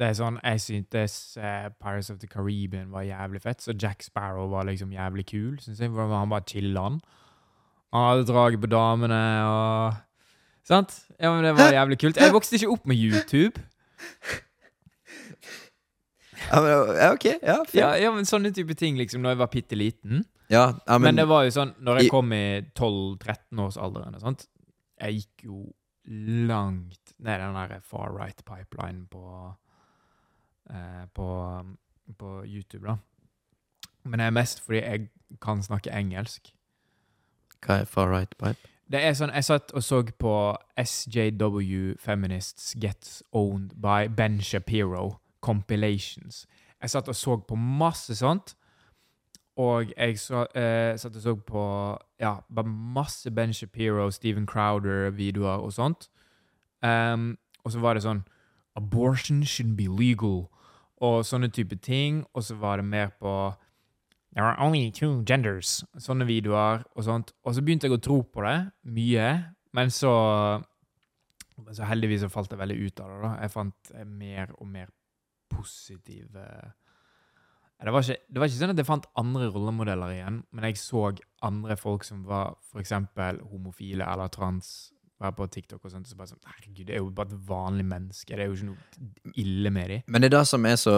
Det 0.00 0.08
er 0.08 0.14
sånn, 0.16 0.38
Jeg 0.40 0.60
syntes 0.64 1.14
uh, 1.36 1.68
Pirates 1.76 2.08
of 2.10 2.20
the 2.22 2.28
Caribbean 2.30 2.92
var 2.92 3.04
jævlig 3.04 3.42
fett, 3.44 3.60
så 3.60 3.74
Jack 3.76 4.02
Sparrow 4.02 4.48
var 4.48 4.64
liksom 4.64 4.92
jævlig 4.92 5.26
kul. 5.28 5.58
Synes 5.60 5.80
jeg, 5.80 5.90
Han 5.90 6.30
bare 6.30 6.46
chilla 6.48 6.86
Han 6.86 7.00
Han 7.92 8.06
hadde 8.08 8.32
draget 8.32 8.60
på 8.60 8.70
damene 8.70 9.20
og 9.44 9.98
Sant? 10.64 11.02
Ja, 11.20 11.32
men 11.34 11.44
Det 11.44 11.56
var 11.56 11.72
jævlig 11.72 11.98
kult. 11.98 12.16
Jeg 12.16 12.32
vokste 12.32 12.56
ikke 12.56 12.70
opp 12.70 12.86
med 12.86 12.96
YouTube. 12.96 13.60
Ja, 16.50 16.60
men, 16.60 16.70
ja, 16.96 17.12
ok, 17.12 17.24
ja. 17.42 17.56
Ja, 17.74 17.88
ja 17.94 18.10
men 18.14 18.24
Sånne 18.26 18.52
type 18.54 18.74
ting 18.74 18.96
liksom 18.98 19.22
når 19.22 19.34
jeg 19.34 19.38
var 19.38 19.50
bitte 19.52 19.76
liten. 19.76 20.24
ja, 20.50 20.72
Men, 20.88 21.02
men, 21.02 21.20
det 21.20 21.28
var 21.28 21.44
jo 21.46 21.52
sånn, 21.54 21.74
når 21.78 22.00
jeg 22.00 22.10
kom 22.10 22.32
i 22.32 22.62
12-13-årsalderen 22.78 24.16
og 24.18 24.24
sånt, 24.24 24.46
jeg 25.00 25.22
gikk 25.22 25.44
jo 25.44 25.60
langt 26.46 27.14
ned 27.18 27.40
den 27.40 27.54
der 27.54 27.80
far 27.84 28.10
right 28.12 28.42
pipeline 28.44 29.06
på, 29.10 29.54
eh, 30.70 31.06
på, 31.14 31.28
på 32.18 32.42
YouTube, 32.44 32.86
da. 32.86 32.96
Men 34.04 34.18
det 34.18 34.26
er 34.26 34.30
mest 34.30 34.60
fordi 34.64 34.78
jeg 34.78 35.08
kan 35.42 35.62
snakke 35.62 35.92
engelsk. 35.92 36.54
hva 37.66 37.80
er 37.80 37.84
far 37.84 38.08
right 38.08 38.34
pipe? 38.38 38.68
Det 38.90 39.04
er 39.04 39.12
sånn, 39.14 39.30
Jeg 39.30 39.44
satt 39.44 39.70
og 39.70 39.82
så 39.86 40.02
på 40.18 40.56
SJW 40.76 41.94
Feminists 41.98 42.74
Gets 42.80 43.22
Owned 43.32 43.76
by 43.78 44.08
Ben 44.08 44.40
Shapiro 44.40 45.20
compilations. 45.40 46.46
Jeg 46.82 46.90
satt 46.90 47.08
og 47.08 47.16
så 47.16 47.36
på 47.36 47.54
masse 47.54 48.16
sånt. 48.16 48.56
Og 49.60 49.92
jeg 49.92 50.18
så, 50.20 50.46
eh, 50.56 50.96
satt 50.96 51.16
og 51.18 51.22
så 51.22 51.34
på 51.36 51.62
ja, 52.20 52.34
masse 52.64 53.30
Ben 53.30 53.52
Shapiro, 53.52 54.10
Steven 54.10 54.46
Crowder-videoer 54.46 55.60
og 55.60 55.72
sånt. 55.72 56.08
Um, 56.82 57.36
og 57.64 57.72
så 57.74 57.80
var 57.80 57.94
det 57.94 58.06
sånn 58.06 58.22
Abortion 58.78 59.42
should 59.44 59.76
be 59.76 59.88
legal. 59.88 60.46
Og 61.00 61.24
sånne 61.24 61.50
type 61.52 61.76
ting. 61.76 62.24
Og 62.34 62.46
så 62.46 62.56
var 62.56 62.80
det 62.80 62.84
mer 62.84 63.12
på 63.20 63.54
There 64.32 64.46
are 64.46 64.56
only 64.62 64.90
two 64.90 65.24
genders. 65.26 65.84
Sånne 65.98 66.26
videoer 66.28 66.84
og 66.94 67.04
sånt. 67.04 67.32
Og 67.44 67.54
så 67.54 67.64
begynte 67.66 67.88
jeg 67.88 67.98
å 67.98 68.02
tro 68.02 68.22
på 68.22 68.44
det 68.46 68.70
mye, 68.86 69.30
men 69.74 69.90
så 69.90 70.14
så 71.76 71.84
heldigvis 71.84 72.22
så 72.24 72.30
falt 72.32 72.52
jeg 72.54 72.58
veldig 72.58 72.76
ut 72.86 73.00
av 73.02 73.10
det. 73.10 73.18
da. 73.22 73.30
Jeg 73.42 73.52
fant 73.52 73.90
eh, 73.94 74.06
mer 74.06 74.54
og 74.56 74.68
mer 74.70 74.88
positive 75.50 76.46
det 77.86 77.92
var, 77.94 78.02
ikke, 78.04 78.22
det 78.28 78.40
var 78.42 78.46
ikke 78.50 78.58
sånn 78.60 78.72
at 78.74 78.80
jeg 78.82 78.86
fant 78.88 79.06
andre 79.16 79.46
rollemodeller 79.54 80.12
igjen, 80.12 80.42
men 80.52 80.64
jeg 80.68 80.76
så 80.76 81.04
andre 81.46 81.76
folk 81.80 82.04
som 82.04 82.24
var 82.28 82.56
f.eks. 82.72 82.92
homofile 83.50 84.04
eller 84.04 84.28
trans, 84.28 84.92
være 85.20 85.36
på 85.36 85.46
TikTok 85.52 85.84
og 85.84 85.90
sånt, 85.92 86.06
og 86.06 86.12
så 86.12 86.16
bare 86.16 86.30
sånn 86.32 86.44
Herregud, 86.48 86.86
det 86.88 86.94
er 86.96 87.00
jo 87.02 87.10
bare 87.16 87.28
et 87.32 87.48
vanlig 87.48 87.84
menneske. 87.88 88.36
Det 88.36 88.40
er 88.44 88.48
jo 88.48 88.56
ikke 88.56 88.70
noe 88.70 89.32
ille 89.40 89.70
med 89.72 89.88
dem. 89.94 90.02
Men 90.08 90.22
det 90.24 90.30
er 90.30 90.36
det 90.38 90.46
som 90.48 90.64
er 90.68 90.76
så 90.80 90.96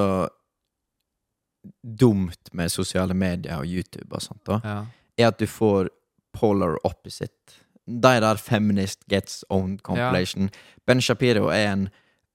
dumt 1.82 2.50
med 2.54 2.70
sosiale 2.72 3.14
medier 3.14 3.58
og 3.62 3.66
YouTube 3.66 4.10
og 4.14 4.22
sånt, 4.22 4.42
da, 4.46 4.60
Ja. 4.64 4.86
er 5.18 5.26
at 5.28 5.38
du 5.38 5.46
får 5.46 5.88
polar 6.32 6.78
opposite 6.84 7.60
de 7.86 8.20
der 8.20 8.36
Feminist 8.36 9.04
Gets 9.08 9.44
Owned 9.50 9.82
compilation. 9.82 10.50
Ben 10.86 11.00
Shapiro 11.00 11.48
er 11.48 11.72
en 11.72 11.88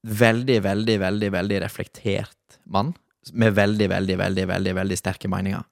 veldig, 0.04 0.62
veldig, 0.64 1.00
veldig 1.00 1.32
veldig 1.32 1.62
reflektert 1.64 2.60
mann. 2.66 2.94
Med 3.34 3.54
veldig, 3.58 3.90
veldig, 3.90 4.18
veldig, 4.18 4.48
veldig, 4.48 4.74
veldig 4.76 4.98
sterke 4.98 5.30
meninger. 5.32 5.64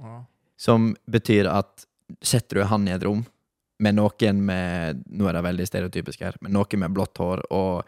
Ja. 0.00 0.24
Som 0.58 0.92
betyr 1.10 1.48
at 1.50 1.86
setter 2.22 2.60
du 2.60 2.64
han 2.68 2.86
i 2.88 2.92
et 2.94 3.02
rom 3.06 3.24
med 3.82 3.96
noen 3.98 4.42
med 4.46 5.02
Nå 5.10 5.26
er 5.28 5.32
det 5.38 5.42
veldig 5.46 5.66
stereotypisk 5.66 6.20
her, 6.22 6.36
men 6.40 6.52
noen 6.54 6.78
med 6.84 6.94
blått 6.94 7.18
hår 7.18 7.42
og 7.50 7.82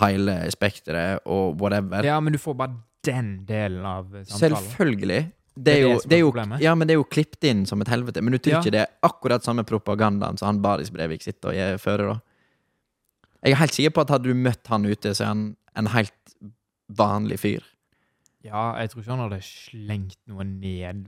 hele 0.00 0.36
spekteret 0.54 1.26
og 1.28 1.58
whatever. 1.60 2.04
ja, 2.06 2.18
men 2.20 2.32
du 2.32 2.38
får 2.40 2.54
bare 2.56 2.76
den 3.04 3.44
delen 3.46 3.84
av 3.84 4.06
samtalen. 4.24 4.56
Selvfølgelig. 4.62 5.22
Det 5.54 5.72
er, 5.72 5.76
er 5.76 5.82
jo, 5.82 5.88
det 5.88 6.02
som 6.02 6.08
det 6.08 6.16
er 6.16 6.20
er 6.20 6.22
jo, 6.22 6.60
ja, 6.64 6.74
men 6.78 6.88
det 6.88 6.94
er 6.94 7.00
jo 7.00 7.08
klippet 7.12 7.44
inn 7.50 7.66
som 7.68 7.82
et 7.84 7.90
helvete. 7.92 8.22
Men 8.22 8.32
du 8.32 8.38
tror 8.38 8.54
Ja. 8.54 8.60
ikke 8.62 8.72
det 8.72 8.80
er 8.86 8.92
akkurat 9.04 9.44
samme 9.44 9.64
propagandaen 9.68 10.38
som 10.38 10.46
han 10.46 10.62
Baris 10.62 10.90
Brevik 10.94 11.22
sitter 11.22 11.50
og 11.52 11.80
fører, 11.82 12.14
da? 12.14 12.20
Jeg 13.42 13.52
er 13.52 13.60
helt 13.60 13.74
sikker 13.74 13.90
på 13.90 14.00
at 14.06 14.14
hadde 14.14 14.30
du 14.30 14.34
møtt 14.38 14.66
han 14.70 14.86
ute, 14.86 15.12
så 15.12 15.24
er 15.24 15.26
han 15.32 15.56
en 15.76 15.86
helt 15.92 16.34
vanlig 16.88 17.40
fyr. 17.42 17.62
Ja, 18.46 18.72
jeg 18.80 18.90
tror 18.90 19.02
ikke 19.02 19.14
han 19.14 19.24
hadde 19.26 19.42
slengt 19.46 20.18
noe 20.30 20.46
ned, 20.46 21.06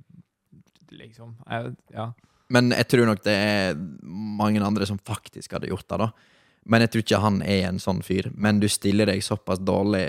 liksom. 0.94 1.34
Jeg, 1.48 1.74
ja. 1.94 2.10
Men 2.54 2.70
jeg 2.74 2.86
tror 2.92 3.08
nok 3.08 3.24
det 3.24 3.34
er 3.34 3.74
mange 4.12 4.62
andre 4.62 4.86
som 4.86 5.00
faktisk 5.02 5.56
hadde 5.56 5.70
gjort 5.72 5.88
det, 5.88 5.98
da. 6.04 6.10
Men 6.64 6.84
jeg 6.84 6.92
tror 6.92 7.04
ikke 7.04 7.22
han 7.24 7.42
er 7.42 7.66
en 7.68 7.80
sånn 7.82 8.00
fyr. 8.04 8.30
Men 8.32 8.60
du 8.62 8.68
stiller 8.72 9.10
deg 9.10 9.24
såpass 9.24 9.60
dårlig 9.60 10.06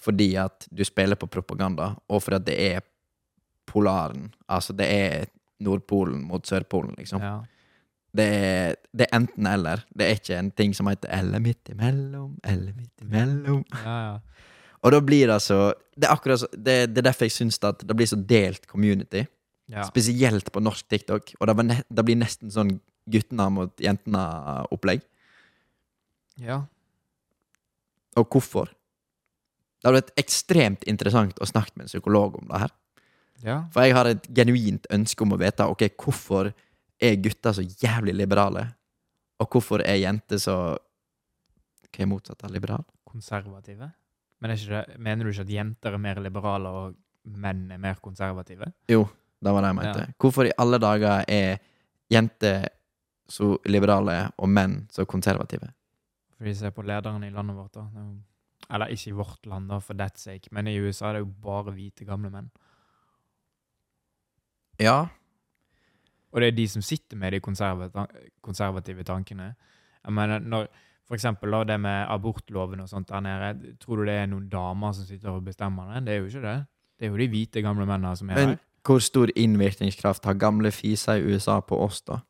fordi 0.00 0.30
at 0.40 0.64
du 0.72 0.80
spiller 0.86 1.18
på 1.20 1.28
propaganda, 1.28 1.90
og 2.08 2.22
fordi 2.24 2.38
at 2.38 2.44
det 2.46 2.54
er 2.70 2.84
polaren. 3.68 4.30
Altså, 4.48 4.72
det 4.72 4.86
er 4.88 5.26
Nordpolen 5.60 6.22
mot 6.24 6.46
Sørpolen, 6.48 6.94
liksom. 6.98 7.20
ja. 7.20 7.40
Det 8.16 8.24
er, 8.26 8.72
det 8.90 9.06
er 9.06 9.20
enten-eller. 9.20 9.84
Det 9.94 10.02
er 10.06 10.16
ikke 10.18 10.38
en 10.40 10.48
ting 10.50 10.72
som 10.74 10.88
heter 10.90 11.12
'eller 11.14 11.38
midt 11.38 11.68
imellom', 11.70 12.40
'eller 12.42 12.72
midt 12.74 13.04
imellom'. 13.04 13.62
ja, 13.84 13.98
ja. 14.06 14.18
Og 14.80 14.94
da 14.94 15.00
blir 15.04 15.26
det 15.28 15.34
altså 15.34 15.74
Det 15.94 16.06
er 16.08 16.14
akkurat 16.14 16.40
så, 16.40 16.48
det, 16.54 16.94
det 16.94 17.02
er 17.02 17.08
derfor 17.10 17.28
jeg 17.28 17.34
syns 17.36 17.58
at 17.68 17.82
det 17.84 17.96
blir 17.96 18.08
så 18.08 18.16
delt 18.16 18.66
community. 18.66 19.26
ja. 19.68 19.84
Spesielt 19.84 20.52
på 20.52 20.60
norsk 20.60 20.88
TikTok. 20.88 21.34
Og 21.38 21.46
det, 21.46 21.56
ne 21.66 21.82
det 21.88 22.04
blir 22.04 22.16
nesten 22.16 22.50
sånn 22.50 22.78
guttene 23.10 23.48
mot 23.52 23.80
jentene-opplegg. 23.80 25.02
ja. 26.40 26.62
Og 28.18 28.26
hvorfor? 28.26 28.72
Det 29.80 29.88
hadde 29.88 30.00
vært 30.00 30.18
ekstremt 30.20 30.82
interessant 30.90 31.38
å 31.40 31.46
snakke 31.48 31.76
med 31.76 31.86
en 31.86 31.92
psykolog 31.92 32.40
om 32.40 32.48
det 32.50 32.58
her. 32.64 32.72
ja. 33.44 33.56
For 33.72 33.86
jeg 33.86 33.94
har 33.96 34.10
et 34.10 34.26
genuint 34.36 34.86
ønske 34.90 35.24
om 35.24 35.32
å 35.32 35.38
vite 35.40 35.64
ok, 35.64 35.86
hvorfor 35.96 36.50
er 37.00 37.16
gutter 37.22 37.54
så 37.56 37.62
jævlig 37.62 38.16
liberale, 38.18 38.66
og 39.40 39.48
hvorfor 39.48 39.84
er 39.84 40.02
jenter 40.02 40.38
så 40.38 40.56
Hva 41.90 42.04
er 42.04 42.06
motsatt 42.06 42.44
av 42.44 42.52
liberal? 42.54 42.84
Konservative. 43.04 43.88
Men 44.40 44.54
ikke 44.54 44.84
mener 44.98 45.24
du 45.24 45.30
ikke 45.34 45.44
at 45.44 45.52
jenter 45.52 45.96
er 45.96 46.02
mer 46.02 46.20
liberale 46.24 46.68
og 46.68 46.94
menn 47.24 47.66
er 47.74 47.80
mer 47.80 47.98
konservative? 48.02 48.70
Jo, 48.88 49.04
det 49.40 49.52
var 49.52 49.64
det 49.64 49.72
jeg 49.72 49.78
mente. 49.80 50.06
Ja. 50.06 50.16
Hvorfor 50.20 50.48
i 50.48 50.54
alle 50.58 50.80
dager 50.80 51.24
er 51.28 51.60
jenter 52.10 52.66
så 53.30 53.52
liberale 53.68 54.16
og 54.38 54.48
menn 54.48 54.86
så 54.90 55.04
konservative? 55.04 55.70
Fordi 56.38 56.54
ser 56.56 56.72
på 56.72 56.82
lederen 56.88 57.24
i 57.24 57.30
landet 57.30 57.56
vårt, 57.56 57.74
da. 57.76 57.86
Er 57.90 58.74
Eller 58.74 58.86
ikke 58.94 59.10
i 59.10 59.18
vårt 59.18 59.46
land, 59.46 59.68
da, 59.68 59.78
for 59.78 59.94
that's 59.94 60.24
sake, 60.24 60.48
men 60.52 60.66
i 60.66 60.78
USA 60.80 61.08
er 61.08 61.12
det 61.12 61.24
jo 61.24 61.32
bare 61.42 61.72
hvite, 61.74 62.04
gamle 62.04 62.30
menn. 62.30 62.50
Ja, 64.80 65.08
Og 66.32 66.40
det 66.40 66.48
er 66.48 66.56
de 66.56 66.68
som 66.68 66.82
sitter 66.82 67.18
med 67.18 67.32
de 67.34 67.40
konservative 68.42 69.02
tankene. 69.02 69.54
Jeg 70.04 70.12
mener, 70.12 70.38
når, 70.38 70.68
for 71.10 71.18
eksempel 71.18 71.50
da, 71.50 71.64
det 71.66 71.76
med 71.82 72.06
abortloven 72.14 72.80
og 72.84 72.88
sånt 72.88 73.08
der 73.10 73.20
nede, 73.24 73.74
tror 73.82 73.98
du 73.98 74.04
det 74.06 74.14
er 74.14 74.28
noen 74.30 74.46
damer 74.52 74.92
som 74.94 75.04
sitter 75.08 75.32
og 75.34 75.42
bestemmer 75.44 75.88
det? 75.96 76.04
Det 76.06 76.12
er 76.14 76.20
jo 76.20 76.28
ikke 76.30 76.42
det. 76.44 76.56
Det 77.00 77.06
er 77.08 77.10
jo 77.10 77.18
de 77.18 77.26
hvite, 77.32 77.62
gamle 77.66 77.86
mennene 77.88 78.12
som 78.16 78.30
er 78.30 78.38
men 78.38 78.48
her. 78.54 78.58
hvor 78.86 79.00
stor 79.02 79.32
innvirkningskraft 79.34 80.24
har 80.28 80.38
gamle 80.38 80.70
fiser 80.70 81.18
i 81.18 81.32
USA 81.34 81.58
på 81.60 81.80
oss, 81.82 82.00
da? 82.06 82.20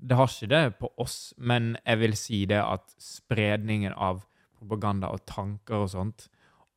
Det 0.00 0.16
har 0.16 0.26
ikke 0.32 0.48
det 0.48 0.78
på 0.80 0.90
oss, 0.98 1.34
men 1.38 1.76
jeg 1.86 1.98
vil 2.00 2.16
si 2.16 2.44
det 2.50 2.58
at 2.58 2.82
spredningen 2.98 3.92
av 3.94 4.24
propaganda 4.58 5.06
og 5.12 5.22
tanker 5.28 5.84
og 5.84 5.90
sånt, 5.92 6.28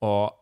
og 0.01 0.34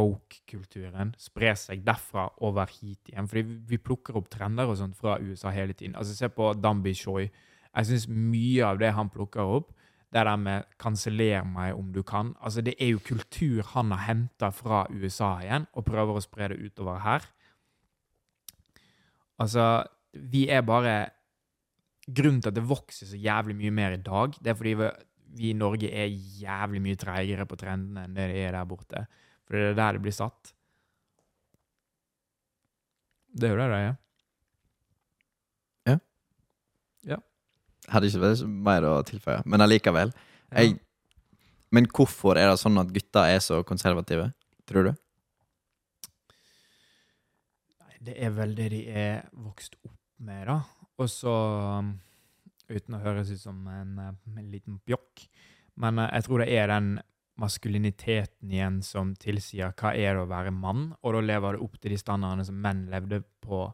woke-kulturen 0.00 1.14
sprer 1.20 1.54
seg 1.58 1.82
derfra 1.84 2.28
over 2.46 2.66
hit 2.80 3.10
igjen. 3.12 3.28
Fordi 3.28 3.42
vi- 3.44 3.58
vi 3.68 3.76
plukker 3.78 4.16
opp 4.16 4.28
trender 4.30 4.66
og 4.66 4.76
sånt 4.78 4.96
fra 4.96 5.18
USA 5.20 5.50
hele 5.50 5.72
tiden. 5.74 5.94
Altså 5.94 6.14
Se 6.16 6.28
på 6.28 6.54
Dambi 6.60 6.94
Choi. 6.94 7.30
Jeg 7.76 7.84
syns 7.86 8.08
mye 8.08 8.62
av 8.64 8.78
det 8.78 8.92
han 8.94 9.10
plukker 9.10 9.40
opp, 9.42 9.72
det 10.16 10.24
der 10.24 10.36
med 10.40 10.64
'kanseller 10.80 11.44
meg 11.44 11.74
om 11.76 11.92
du 11.92 12.02
kan', 12.02 12.34
altså 12.40 12.62
det 12.64 12.74
er 12.80 12.88
jo 12.94 12.98
kultur 12.98 13.62
han 13.74 13.90
har 13.90 14.06
henta 14.06 14.50
fra 14.50 14.86
USA 14.90 15.38
igjen, 15.40 15.66
og 15.72 15.84
prøver 15.84 16.16
å 16.16 16.24
spre 16.24 16.48
det 16.48 16.58
utover 16.58 16.98
her. 17.04 17.26
Altså, 19.38 19.84
vi 20.12 20.48
er 20.48 20.62
bare 20.62 21.10
Grunnen 22.06 22.38
til 22.38 22.52
at 22.52 22.54
det 22.54 22.62
vokser 22.62 23.08
så 23.10 23.18
jævlig 23.18 23.56
mye 23.58 23.70
mer 23.74 23.96
i 23.96 24.02
dag, 24.02 24.36
det 24.38 24.52
er 24.52 24.54
fordi 24.54 24.74
vi, 24.78 24.90
vi 25.34 25.48
i 25.50 25.56
Norge 25.58 25.88
er 25.90 26.06
jævlig 26.06 26.80
mye 26.84 26.94
treigere 26.94 27.46
på 27.50 27.56
trendene 27.58 28.04
enn 28.06 28.14
det 28.14 28.28
de 28.30 28.44
er 28.46 28.52
der 28.54 28.68
borte. 28.70 29.06
For 29.42 29.56
det 29.56 29.72
er 29.72 29.74
der 29.74 29.96
det 29.96 30.02
blir 30.04 30.14
satt. 30.14 30.52
Det 33.34 33.48
er 33.48 33.56
jo 33.56 33.58
det 33.58 33.66
det 33.72 33.80
er. 33.88 33.96
Hadde 37.92 38.10
ikke 38.10 38.22
vært 38.24 38.44
mer 38.68 38.86
å 38.88 38.94
tilføye. 39.06 39.42
Men 39.46 39.64
allikevel. 39.64 40.12
Jeg, 40.50 40.76
men 41.74 41.88
hvorfor 41.90 42.38
er 42.38 42.50
det 42.50 42.60
sånn 42.60 42.78
at 42.80 42.92
gutter 42.94 43.34
er 43.34 43.42
så 43.44 43.60
konservative, 43.66 44.30
tror 44.68 44.90
du? 44.90 44.92
Det 48.06 48.14
er 48.22 48.32
vel 48.34 48.54
det 48.54 48.70
de 48.70 48.82
er 48.86 49.24
vokst 49.34 49.74
opp 49.82 49.96
med, 50.22 50.46
da. 50.46 50.60
Og 50.96 51.10
så 51.10 51.34
um, 51.82 51.96
Uten 52.66 52.96
å 52.96 52.98
høres 52.98 53.28
ut 53.30 53.38
som 53.38 53.60
en, 53.70 53.92
eh, 54.02 54.14
en 54.40 54.46
liten 54.50 54.80
bjokk. 54.82 55.28
men 55.78 56.00
eh, 56.02 56.08
jeg 56.16 56.24
tror 56.26 56.42
det 56.42 56.48
er 56.50 56.66
den 56.66 56.88
maskuliniteten 57.38 58.50
igjen 58.50 58.80
som 58.82 59.12
tilsier 59.14 59.74
hva 59.76 59.92
er 59.94 60.16
det 60.16 60.24
å 60.24 60.30
være 60.30 60.50
mann, 60.50 60.88
og 61.02 61.14
da 61.14 61.20
lever 61.20 61.54
det 61.54 61.62
opp 61.62 61.76
til 61.78 61.92
de 61.92 61.98
standardene 62.00 62.46
som 62.48 62.58
menn 62.58 62.86
levde 62.90 63.20
på 63.44 63.68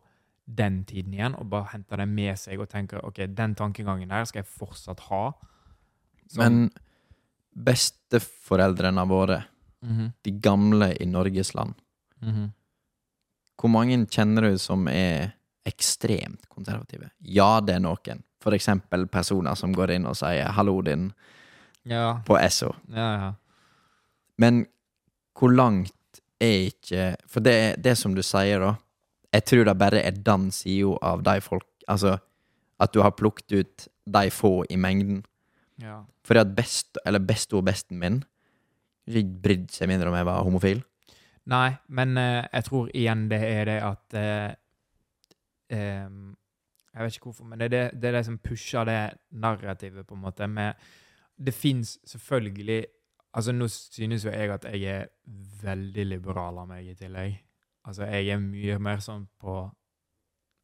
den 0.47 0.84
tiden 0.84 1.14
igjen, 1.14 1.34
og 1.38 1.49
bare 1.51 1.68
henter 1.72 1.97
det 1.97 2.09
med 2.09 2.38
seg 2.38 2.61
og 2.61 2.68
tenker 2.68 3.05
ok, 3.05 3.26
den 3.34 3.55
tankegangen 3.55 4.09
der 4.09 4.24
skal 4.24 4.43
jeg 4.43 4.47
fortsatt 4.47 5.01
ha. 5.09 5.32
Som- 6.28 6.43
Men 6.43 6.70
besteforeldrene 7.64 9.05
våre, 9.09 9.45
Mhm, 9.82 10.12
de 10.22 10.30
gamle 10.30 10.93
i 11.01 11.05
Norges 11.07 11.55
land, 11.55 11.74
mhm. 12.22 12.53
hvor 13.59 13.68
mange 13.70 14.07
kjenner 14.07 14.43
du 14.53 14.59
som 14.59 14.86
er 14.88 15.32
ekstremt 15.66 16.49
konservative? 16.49 17.11
Ja, 17.20 17.61
det 17.61 17.74
er 17.76 17.80
noen. 17.80 18.22
For 18.40 18.53
eksempel 18.53 19.07
personer 19.07 19.55
som 19.57 19.72
går 19.74 19.90
inn 19.90 20.07
og 20.07 20.14
sier 20.16 20.51
'hallo, 20.53 20.80
din' 20.82 21.12
Ja, 21.84 22.20
på 22.24 22.36
Esso. 22.40 22.74
ja, 22.88 23.16
ja. 23.18 23.32
Men 24.38 24.66
hvor 25.34 25.51
langt 25.55 25.93
er 26.40 26.70
ikke 26.70 27.16
For 27.26 27.40
det 27.40 27.82
det 27.82 27.99
som 27.99 28.14
du 28.14 28.22
sier, 28.22 28.59
da. 28.61 28.76
Jeg 29.33 29.45
tror 29.49 29.64
det 29.64 29.78
bare 29.80 30.03
er 30.05 30.16
den 30.16 30.51
sida 30.53 30.97
av 31.03 31.22
de 31.24 31.41
folk 31.41 31.68
Altså 31.89 32.18
at 32.83 32.93
du 32.95 33.01
har 33.03 33.14
plukket 33.14 33.53
ut 33.53 33.89
de 34.07 34.30
få 34.30 34.64
i 34.70 34.76
mengden. 34.76 35.24
ja. 35.80 36.03
Fordi 36.24 36.41
at 36.41 36.55
best, 36.57 36.99
eller 37.07 37.18
besto 37.18 37.57
og 37.59 37.64
besten 37.66 37.99
min 37.99 38.22
ikke 39.07 39.41
brydde 39.43 39.74
seg 39.74 39.89
mindre 39.91 40.11
om 40.11 40.14
jeg 40.14 40.26
var 40.26 40.45
homofil. 40.47 40.83
Nei, 41.51 41.72
men 41.89 42.16
eh, 42.18 42.45
jeg 42.53 42.64
tror 42.68 42.91
igjen 42.95 43.24
det 43.30 43.41
er 43.43 43.64
det 43.66 43.78
at 43.83 44.16
eh, 44.18 44.55
em, 45.74 46.37
Jeg 46.95 47.05
vet 47.05 47.16
ikke 47.16 47.30
hvorfor, 47.30 47.45
men 47.49 47.59
det 47.59 47.64
er 47.64 47.72
det, 47.74 48.03
det 48.03 48.09
er 48.09 48.12
det 48.18 48.24
som 48.26 48.39
pusher 48.39 48.85
det 48.85 48.99
narrativet, 49.30 50.07
på 50.07 50.14
en 50.14 50.20
måte. 50.20 50.47
Med, 50.47 50.74
det 51.37 51.55
fins 51.55 51.99
selvfølgelig 52.07 52.85
Altså, 53.35 53.53
nå 53.53 53.64
synes 53.68 54.24
jo 54.26 54.30
jeg 54.30 54.51
at 54.53 54.64
jeg 54.64 54.83
er 54.85 55.07
veldig 55.62 56.05
liberal 56.07 56.59
av 56.61 56.66
meg 56.68 56.91
i 56.91 56.95
tillegg. 56.95 57.39
Altså, 57.89 58.07
jeg 58.07 58.30
er 58.30 58.43
mye 58.43 58.78
mer 58.83 59.01
sånn 59.03 59.24
på 59.43 59.55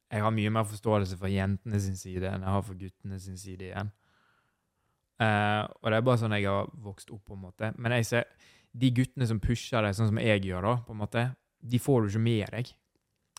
Jeg 0.08 0.22
har 0.24 0.32
mye 0.32 0.50
mer 0.54 0.64
forståelse 0.64 1.18
for 1.20 1.28
jentene 1.28 1.78
sin 1.84 1.96
side 1.98 2.24
enn 2.30 2.44
jeg 2.46 2.52
har 2.54 2.62
for 2.64 2.78
guttene 2.80 3.18
sin 3.20 3.36
side 3.36 3.66
igjen. 3.66 3.90
Uh, 5.20 5.66
og 5.82 5.90
det 5.90 5.98
er 5.98 6.06
bare 6.06 6.20
sånn 6.22 6.32
jeg 6.32 6.46
har 6.48 6.70
vokst 6.80 7.10
opp, 7.12 7.26
på 7.26 7.36
en 7.36 7.42
måte. 7.42 7.68
Men 7.76 7.92
jeg 7.98 8.06
ser 8.08 8.24
de 8.72 8.88
guttene 8.94 9.28
som 9.28 9.40
pusher 9.42 9.84
deg, 9.84 9.96
sånn 9.98 10.08
som 10.08 10.20
jeg 10.22 10.46
gjør, 10.46 10.64
da, 10.64 10.74
på 10.86 10.94
en 10.94 11.00
måte, 11.02 11.24
de 11.60 11.80
får 11.82 12.06
du 12.06 12.08
ikke 12.08 12.24
med 12.24 12.54
deg. 12.54 12.72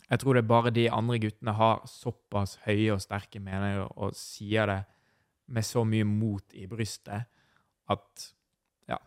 Jeg 0.09 0.21
tror 0.21 0.35
det 0.35 0.43
er 0.43 0.49
bare 0.49 0.73
de 0.73 0.85
andre 0.93 1.19
guttene 1.21 1.53
har 1.57 1.83
såpass 1.89 2.57
høye 2.65 2.95
og 2.95 3.01
sterke 3.03 3.41
meninger 3.41 3.85
og 3.89 4.15
sier 4.17 4.69
det 4.69 4.79
med 5.53 5.65
så 5.65 5.83
mye 5.85 6.05
mot 6.05 6.53
i 6.57 6.65
brystet 6.69 7.29
at 7.89 8.25
ja, 8.89 8.97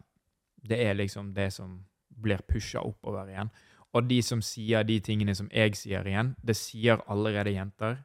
det 0.62 0.78
er 0.82 0.98
liksom 0.98 1.32
det 1.34 1.50
som 1.54 1.80
blir 2.22 2.42
pusha 2.46 2.82
oppover 2.86 3.30
igjen. 3.30 3.50
Og 3.92 4.08
de 4.08 4.22
som 4.24 4.40
sier 4.44 4.86
de 4.88 4.96
tingene 5.04 5.34
som 5.36 5.50
jeg 5.52 5.76
sier 5.76 6.06
igjen, 6.08 6.32
det 6.40 6.56
sier 6.56 7.02
allerede 7.12 7.52
jenter. 7.52 7.98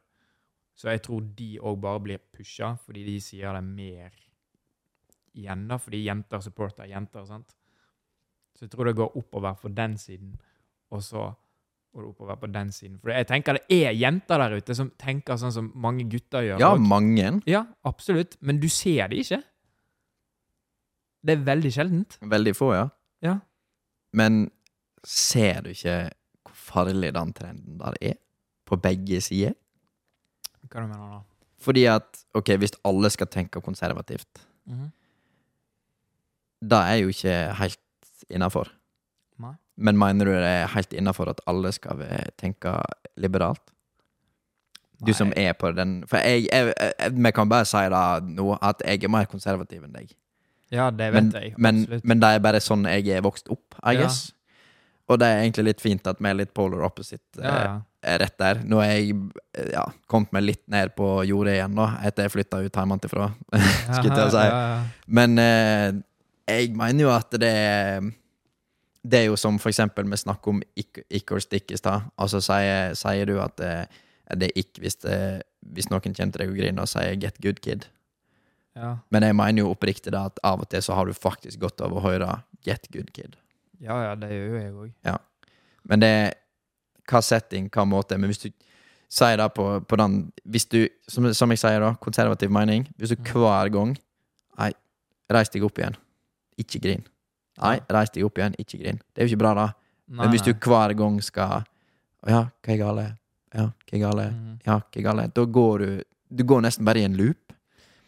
Så 0.77 0.91
jeg 0.91 1.01
tror 1.05 1.23
de 1.38 1.55
òg 1.63 1.79
bare 1.81 2.03
blir 2.03 2.19
pusha, 2.33 2.75
fordi 2.83 3.05
de 3.07 3.17
sier 3.23 3.55
det 3.55 3.63
mer 3.63 4.11
igjen, 5.38 5.67
da, 5.69 5.77
fordi 5.81 6.03
jenter 6.05 6.43
supporter 6.43 6.89
jenter. 6.89 7.25
sant? 7.25 7.55
Så 8.57 8.65
jeg 8.65 8.73
tror 8.73 8.89
det 8.89 8.97
går 8.97 9.17
oppover 9.17 9.57
på 9.61 9.71
den 9.73 9.97
siden, 10.01 10.35
og 10.91 11.03
så 11.03 11.31
går 11.93 12.03
det 12.03 12.09
oppover 12.09 12.35
på 12.41 12.47
den 12.51 12.71
siden. 12.71 12.99
For 13.01 13.13
jeg 13.13 13.27
tenker 13.29 13.57
det 13.57 13.77
er 13.85 13.95
jenter 13.97 14.41
der 14.43 14.57
ute 14.57 14.75
som 14.77 14.91
tenker 14.99 15.38
sånn 15.39 15.53
som 15.53 15.71
mange 15.75 16.05
gutter 16.09 16.45
gjør. 16.45 16.59
Ja, 16.61 16.73
også. 16.73 16.89
mange. 16.89 17.31
ja 17.49 17.63
absolutt. 17.85 18.38
Men 18.41 18.59
du 18.61 18.67
ser 18.69 19.07
det 19.07 19.23
ikke. 19.23 19.41
Det 21.27 21.38
er 21.38 21.47
veldig 21.47 21.71
sjeldent. 21.73 22.19
Veldig 22.21 22.53
få, 22.55 22.73
ja. 22.75 22.85
Ja. 23.25 23.39
Men 24.13 24.45
ser 25.08 25.62
du 25.64 25.70
ikke 25.72 25.97
hvor 26.47 26.55
farlig 26.68 27.14
den 27.16 27.34
trenden 27.36 27.80
der 27.80 27.95
er? 28.01 28.18
På 28.68 28.76
begge 28.84 29.22
sider? 29.24 29.53
Hva 30.68 30.82
du 30.84 30.88
mener 30.89 30.99
du 30.99 31.12
da? 31.16 31.22
Fordi 31.64 31.86
at, 31.89 32.24
ok, 32.38 32.51
hvis 32.62 32.76
alle 32.86 33.10
skal 33.14 33.28
tenke 33.32 33.62
konservativt, 33.64 34.43
Mhm. 34.68 34.89
da 36.68 36.82
er 36.91 36.95
jo 37.01 37.08
ikke 37.14 37.38
helt 37.62 37.80
innafor. 38.30 38.72
Men 39.80 39.93
mener 39.97 40.26
du 40.26 40.32
det 40.34 40.41
er 40.49 40.68
helt 40.74 40.93
innafor 40.97 41.30
at 41.30 41.41
alle 41.47 41.70
skal 41.72 41.99
tenke 42.41 42.72
liberalt? 43.16 43.62
Du 45.05 45.12
som 45.14 45.30
er 45.38 45.53
på 45.53 45.70
den 45.78 45.99
For 46.10 46.18
jeg, 46.18 46.47
jeg, 46.51 46.74
jeg, 46.82 47.12
vi 47.14 47.32
kan 47.32 47.49
bare 47.49 47.66
si 47.70 47.78
da 47.93 47.99
nå 48.26 48.55
at 48.60 48.82
jeg 48.86 49.03
er 49.05 49.12
mer 49.14 49.26
konservativ 49.30 49.84
enn 49.86 49.93
deg. 49.93 50.16
Ja, 50.74 50.89
det 50.89 51.12
vet 51.14 51.24
Men, 51.24 51.32
jeg. 51.32 51.53
men, 51.58 52.01
men 52.03 52.20
det 52.24 52.32
er 52.34 52.39
bare 52.39 52.60
sånn 52.60 52.88
jeg 52.89 53.05
er 53.14 53.22
vokst 53.22 53.51
opp, 53.53 53.76
I 53.86 53.93
Ja. 53.93 54.01
guess. 54.08 54.34
Og 55.08 55.20
det 55.22 55.28
er 55.28 55.41
egentlig 55.41 55.70
litt 55.70 55.84
fint 55.84 56.10
at 56.10 56.20
vi 56.20 56.30
er 56.30 56.36
litt 56.36 56.53
polar 56.55 56.84
opposite 56.88 57.39
ja, 57.39 57.47
eh, 57.51 57.64
ja. 57.64 57.76
Eh, 58.08 58.18
rett 58.22 58.38
der. 58.39 58.62
Nå 58.68 58.82
er 58.84 58.91
jeg 58.91 59.16
eh, 59.55 59.72
ja, 59.74 59.86
kommet 60.12 60.34
meg 60.36 60.45
litt 60.45 60.64
ned 60.72 60.93
på 60.97 61.08
jordet 61.28 61.58
igjen, 61.58 61.80
da, 61.80 61.88
etter 62.08 62.28
jeg 62.28 62.36
flytta 62.36 62.62
ut 62.66 62.80
hjemmefra. 62.82 63.30
Skulle 63.95 64.12
jeg 64.12 64.14
til 64.14 64.26
å 64.26 64.30
si. 64.36 64.45
Men 65.20 65.41
eh, 65.41 65.89
jeg 66.47 66.74
mener 66.80 67.08
jo 67.08 67.12
at 67.12 67.34
det 67.36 67.55
Det 69.08 69.20
er 69.20 69.26
jo 69.28 69.36
som 69.39 69.58
for 69.60 69.72
eksempel 69.72 70.08
vi 70.08 70.20
snakker 70.20 70.51
om 70.51 70.62
ikk 70.76 71.01
ikk 71.08 71.32
or 71.32 71.43
stick 71.43 71.72
i 71.72 71.80
stad. 71.80 72.10
Altså 72.20 72.43
sier, 72.43 72.95
sier 72.99 73.30
du 73.30 73.38
at 73.39 73.55
det, 73.60 73.74
det 74.36 74.51
er 74.51 74.60
ikk 74.60 74.82
hvis, 74.84 74.99
det, 75.05 75.20
hvis 75.72 75.88
noen 75.91 76.03
kommer 76.03 76.36
til 76.36 76.43
deg 76.43 76.51
og 76.51 76.60
griner 76.60 76.84
og 76.84 76.91
sier 76.91 77.16
'get 77.16 77.39
good, 77.39 77.64
kid'. 77.64 77.88
Ja. 78.76 78.97
Men 79.10 79.24
jeg 79.24 79.36
mener 79.36 79.64
jo 79.64 79.72
oppriktig 79.72 80.12
da 80.14 80.28
at 80.28 80.39
av 80.43 80.62
og 80.62 80.70
til 80.70 80.84
så 80.84 80.93
har 80.93 81.08
du 81.08 81.16
faktisk 81.16 81.60
godt 81.64 81.82
av 81.82 81.95
å 81.95 82.03
høre 82.03 82.43
'get 82.68 82.91
good, 82.91 83.14
kid'. 83.16 83.39
Ja, 83.82 83.97
ja, 84.03 84.15
det 84.15 84.30
gjør 84.32 84.47
jo 84.47 84.61
jeg 84.61 84.73
òg. 84.73 85.19
Men 85.88 85.99
det 86.03 86.07
er 86.09 86.34
hva 87.07 87.21
setting, 87.23 87.69
hva 87.71 87.86
måte. 87.88 88.17
Men 88.19 88.30
hvis 88.32 88.41
du 88.43 88.49
sier 89.09 89.38
det 89.39 89.47
på, 89.55 89.67
på 89.88 89.95
den 90.01 90.17
Hvis 90.43 90.65
du, 90.67 90.82
som, 91.07 91.30
som 91.34 91.49
jeg 91.53 91.61
sier 91.61 91.80
da, 91.80 91.93
konservativ 92.03 92.51
mening 92.51 92.88
Hvis 92.99 93.13
du 93.13 93.15
Mm. 93.15 93.30
hver 93.32 93.69
gang 93.71 93.93
Nei, 94.57 94.71
reis 95.32 95.49
deg 95.53 95.63
opp 95.63 95.78
igjen. 95.80 95.95
Ikke 96.57 96.80
grin. 96.82 97.03
Nei, 97.61 97.78
reis 97.93 98.09
deg 98.09 98.25
opp 98.25 98.38
igjen. 98.39 98.55
Ikke 98.57 98.80
grin. 98.82 98.97
Det 99.13 99.21
er 99.21 99.28
jo 99.28 99.36
ikke 99.36 99.43
bra, 99.43 99.53
da. 99.53 99.67
Men 100.07 100.32
hvis 100.34 100.41
du 100.41 100.51
hver 100.53 100.95
gang 100.97 101.21
skal 101.21 101.63
ja, 102.28 102.41
hva 102.65 102.73
er 102.73 102.78
galt? 102.82 103.17
Ja, 103.53 103.67
hva 103.69 103.93
er 103.93 104.01
galt? 104.01 104.34
Mhm. 104.34 104.59
Ja, 104.65 104.80
hva 104.82 105.23
er? 105.23 105.28
Da 105.28 105.45
går 105.45 105.80
du 105.80 106.03
Du 106.38 106.43
går 106.43 106.61
nesten 106.65 106.84
bare 106.84 106.99
i 106.99 107.05
en 107.07 107.15
loop. 107.15 107.53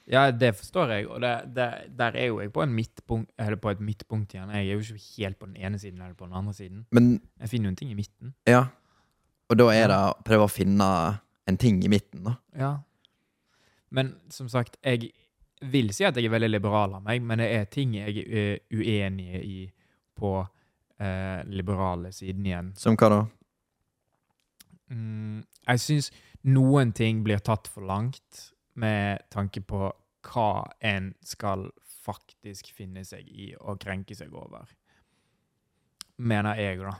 Ja, 0.10 0.32
det 0.34 0.55
forstår 0.57 0.91
jeg, 0.95 1.07
og 1.07 1.22
det, 1.22 1.32
det, 1.53 1.68
der 1.97 2.16
er 2.18 2.32
jo 2.32 2.39
jeg 2.41 2.49
på, 2.53 2.64
en 2.66 2.74
midtpunkt, 2.74 3.30
eller 3.38 3.60
på 3.62 3.70
et 3.70 3.82
midtpunkt 3.86 4.34
igjen. 4.34 4.49
Jeg 4.49 4.66
er 4.66 4.74
jo 4.74 4.80
ikke 4.82 5.22
helt 5.22 5.39
på 5.39 5.45
den 5.45 5.57
ene 5.62 5.80
siden 5.80 6.01
eller 6.01 6.16
på 6.18 6.26
den 6.26 6.34
andre 6.39 6.53
siden. 6.53 6.86
Men 6.91 7.22
Jeg 7.39 7.49
finner 7.49 7.70
jo 7.70 7.76
en 7.76 7.82
ting 7.84 7.91
i 7.91 7.97
midten. 7.99 8.34
ja. 8.49 8.66
Og 9.49 9.57
da 9.57 9.66
er 9.74 9.88
det 9.89 9.95
å 9.97 10.10
prøve 10.22 10.45
å 10.45 10.51
finne 10.51 10.88
en 11.49 11.55
ting 11.57 11.80
i 11.82 11.89
midten, 11.89 12.22
da. 12.22 12.36
Ja. 12.53 12.68
Men 13.89 14.12
som 14.30 14.45
sagt, 14.49 14.78
jeg 14.86 15.10
vil 15.74 15.89
si 15.93 16.05
at 16.05 16.18
jeg 16.18 16.30
er 16.30 16.36
veldig 16.36 16.51
liberal 16.51 16.93
av 16.99 17.01
meg, 17.01 17.24
men 17.26 17.41
det 17.41 17.47
er 17.55 17.66
ting 17.66 17.95
jeg 17.97 18.24
er 18.30 18.60
uenig 18.70 19.41
i 19.41 19.57
på 20.20 20.36
eh, 21.01 21.41
liberale 21.49 22.12
siden 22.14 22.45
igjen. 22.45 22.70
Som 22.78 22.97
hva 22.99 23.10
da? 23.10 23.20
Mm, 24.93 25.41
jeg 25.68 25.82
syns 25.84 26.12
noen 26.45 26.93
ting 26.93 27.24
blir 27.26 27.41
tatt 27.41 27.68
for 27.74 27.86
langt 27.89 28.51
med 28.80 29.25
tanke 29.34 29.61
på 29.61 29.89
hva 30.30 30.51
en 30.86 31.13
skal 31.25 31.67
faktisk 32.03 32.71
finne 32.75 33.03
seg 33.07 33.27
i 33.27 33.51
og 33.59 33.80
krenke 33.84 34.15
seg 34.17 34.34
over. 34.36 34.69
Mener 36.19 36.59
jeg, 36.59 36.82
da. 36.84 36.95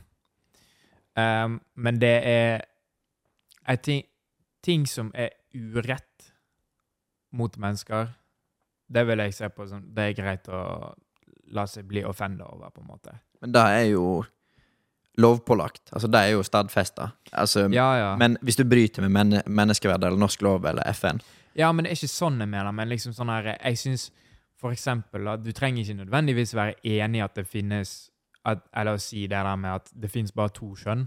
Um, 1.20 1.60
men 1.76 2.00
det 2.00 2.16
er 2.28 2.62
jeg 3.70 3.82
ting, 3.84 4.04
ting 4.64 4.88
som 4.88 5.12
er 5.14 5.34
urett 5.54 6.32
mot 7.36 7.58
mennesker, 7.58 8.14
det 8.90 9.06
vil 9.06 9.22
jeg 9.22 9.36
se 9.38 9.50
på 9.54 9.68
som 9.70 9.84
det 9.94 10.10
er 10.10 10.18
greit 10.18 10.50
å 10.50 10.62
la 11.54 11.66
seg 11.70 11.86
bli 11.90 12.02
offenda 12.06 12.48
over, 12.50 12.72
på 12.74 12.82
en 12.82 12.90
måte. 12.90 13.14
Men 13.42 13.54
det 13.54 13.66
er 13.76 13.86
jo 13.92 14.06
lovpålagt. 15.20 15.90
Altså, 15.94 16.08
det 16.08 16.20
er 16.20 16.34
jo 16.38 16.46
stadfesta. 16.46 17.12
Altså, 17.32 17.68
Ja, 17.74 17.90
ja. 17.98 18.10
Men 18.18 18.38
hvis 18.42 18.58
du 18.58 18.64
bryter 18.64 19.06
med 19.06 19.42
menneskeverdet 19.46 20.08
eller 20.08 20.22
norsk 20.22 20.42
lov 20.46 20.66
eller 20.66 20.90
FN 20.94 21.22
Ja, 21.60 21.72
men 21.76 21.84
det 21.84 21.92
er 21.92 22.00
ikke 22.00 22.12
sånn 22.12 22.40
jeg 22.40 22.52
mener, 22.52 22.72
men 22.76 22.88
liksom 22.92 23.14
sånn 23.16 23.32
her 23.34 23.52
Jeg 23.58 23.80
syns 23.82 24.10
for 24.60 24.76
eksempel 24.76 25.28
at 25.32 25.44
du 25.44 25.52
trenger 25.56 25.84
ikke 25.84 26.02
nødvendigvis 26.02 26.56
være 26.56 26.78
enig 26.88 27.20
i 27.20 27.26
at 27.26 27.36
det 27.36 27.48
finnes 27.48 27.94
at, 28.48 28.64
Eller 28.76 28.96
å 28.96 29.02
si 29.04 29.26
det 29.28 29.36
der 29.36 29.60
med 29.60 29.82
at 29.82 29.92
det 29.92 30.12
finnes 30.12 30.36
bare 30.36 30.54
to 30.56 30.72
kjønn, 30.80 31.04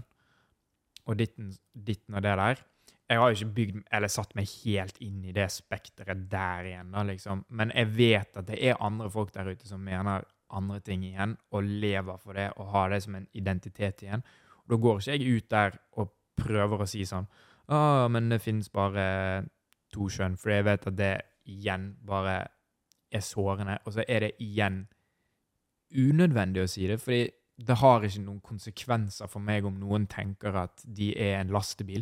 og 1.09 1.17
ditten, 1.19 1.49
ditten 1.73 2.15
og 2.15 2.23
det 2.23 2.35
der. 2.39 2.61
Jeg 3.09 3.19
har 3.19 3.31
jo 3.31 3.37
ikke 3.39 3.55
bygd 3.57 3.79
eller 3.97 4.11
satt 4.11 4.35
meg 4.37 4.51
helt 4.63 4.99
inn 5.03 5.25
i 5.27 5.33
det 5.35 5.49
spekteret 5.51 6.21
der 6.31 6.69
igjen, 6.69 6.93
da, 6.93 7.03
liksom. 7.07 7.43
Men 7.49 7.73
jeg 7.75 7.89
vet 7.97 8.37
at 8.39 8.47
det 8.47 8.59
er 8.61 8.79
andre 8.79 9.09
folk 9.11 9.33
der 9.35 9.49
ute 9.51 9.67
som 9.67 9.83
mener 9.83 10.23
andre 10.53 10.79
ting 10.85 11.03
igjen, 11.03 11.35
og 11.51 11.67
lever 11.67 12.21
for 12.21 12.37
det, 12.37 12.51
og 12.61 12.71
har 12.71 12.93
det 12.93 13.01
som 13.03 13.17
en 13.17 13.27
identitet 13.33 14.05
igjen. 14.05 14.23
Og 14.63 14.75
da 14.75 14.79
går 14.85 15.01
ikke 15.01 15.17
jeg 15.17 15.35
ut 15.35 15.49
der 15.51 15.77
og 15.99 16.13
prøver 16.39 16.85
å 16.85 16.89
si 16.89 17.03
sånn 17.05 17.27
Å, 17.73 18.07
men 18.11 18.29
det 18.31 18.41
finnes 18.43 18.71
bare 18.71 19.03
to 19.93 20.09
kjønn, 20.11 20.35
for 20.39 20.51
jeg 20.53 20.65
vet 20.67 20.87
at 20.89 20.97
det 20.99 21.13
igjen 21.49 21.91
bare 22.07 22.39
er 23.13 23.23
sårende. 23.23 23.77
Og 23.85 23.93
så 23.95 24.03
er 24.07 24.27
det 24.27 24.31
igjen 24.41 24.83
unødvendig 25.93 26.63
å 26.63 26.69
si 26.71 26.87
det, 26.89 26.99
fordi 27.01 27.27
det 27.63 27.75
har 27.83 28.05
ikke 28.07 28.23
noen 28.25 28.41
konsekvenser 28.43 29.29
for 29.29 29.43
meg 29.45 29.65
om 29.69 29.75
noen 29.77 30.07
tenker 30.09 30.55
at 30.63 30.81
de 30.83 31.11
er 31.21 31.39
en 31.43 31.51
lastebil. 31.53 32.01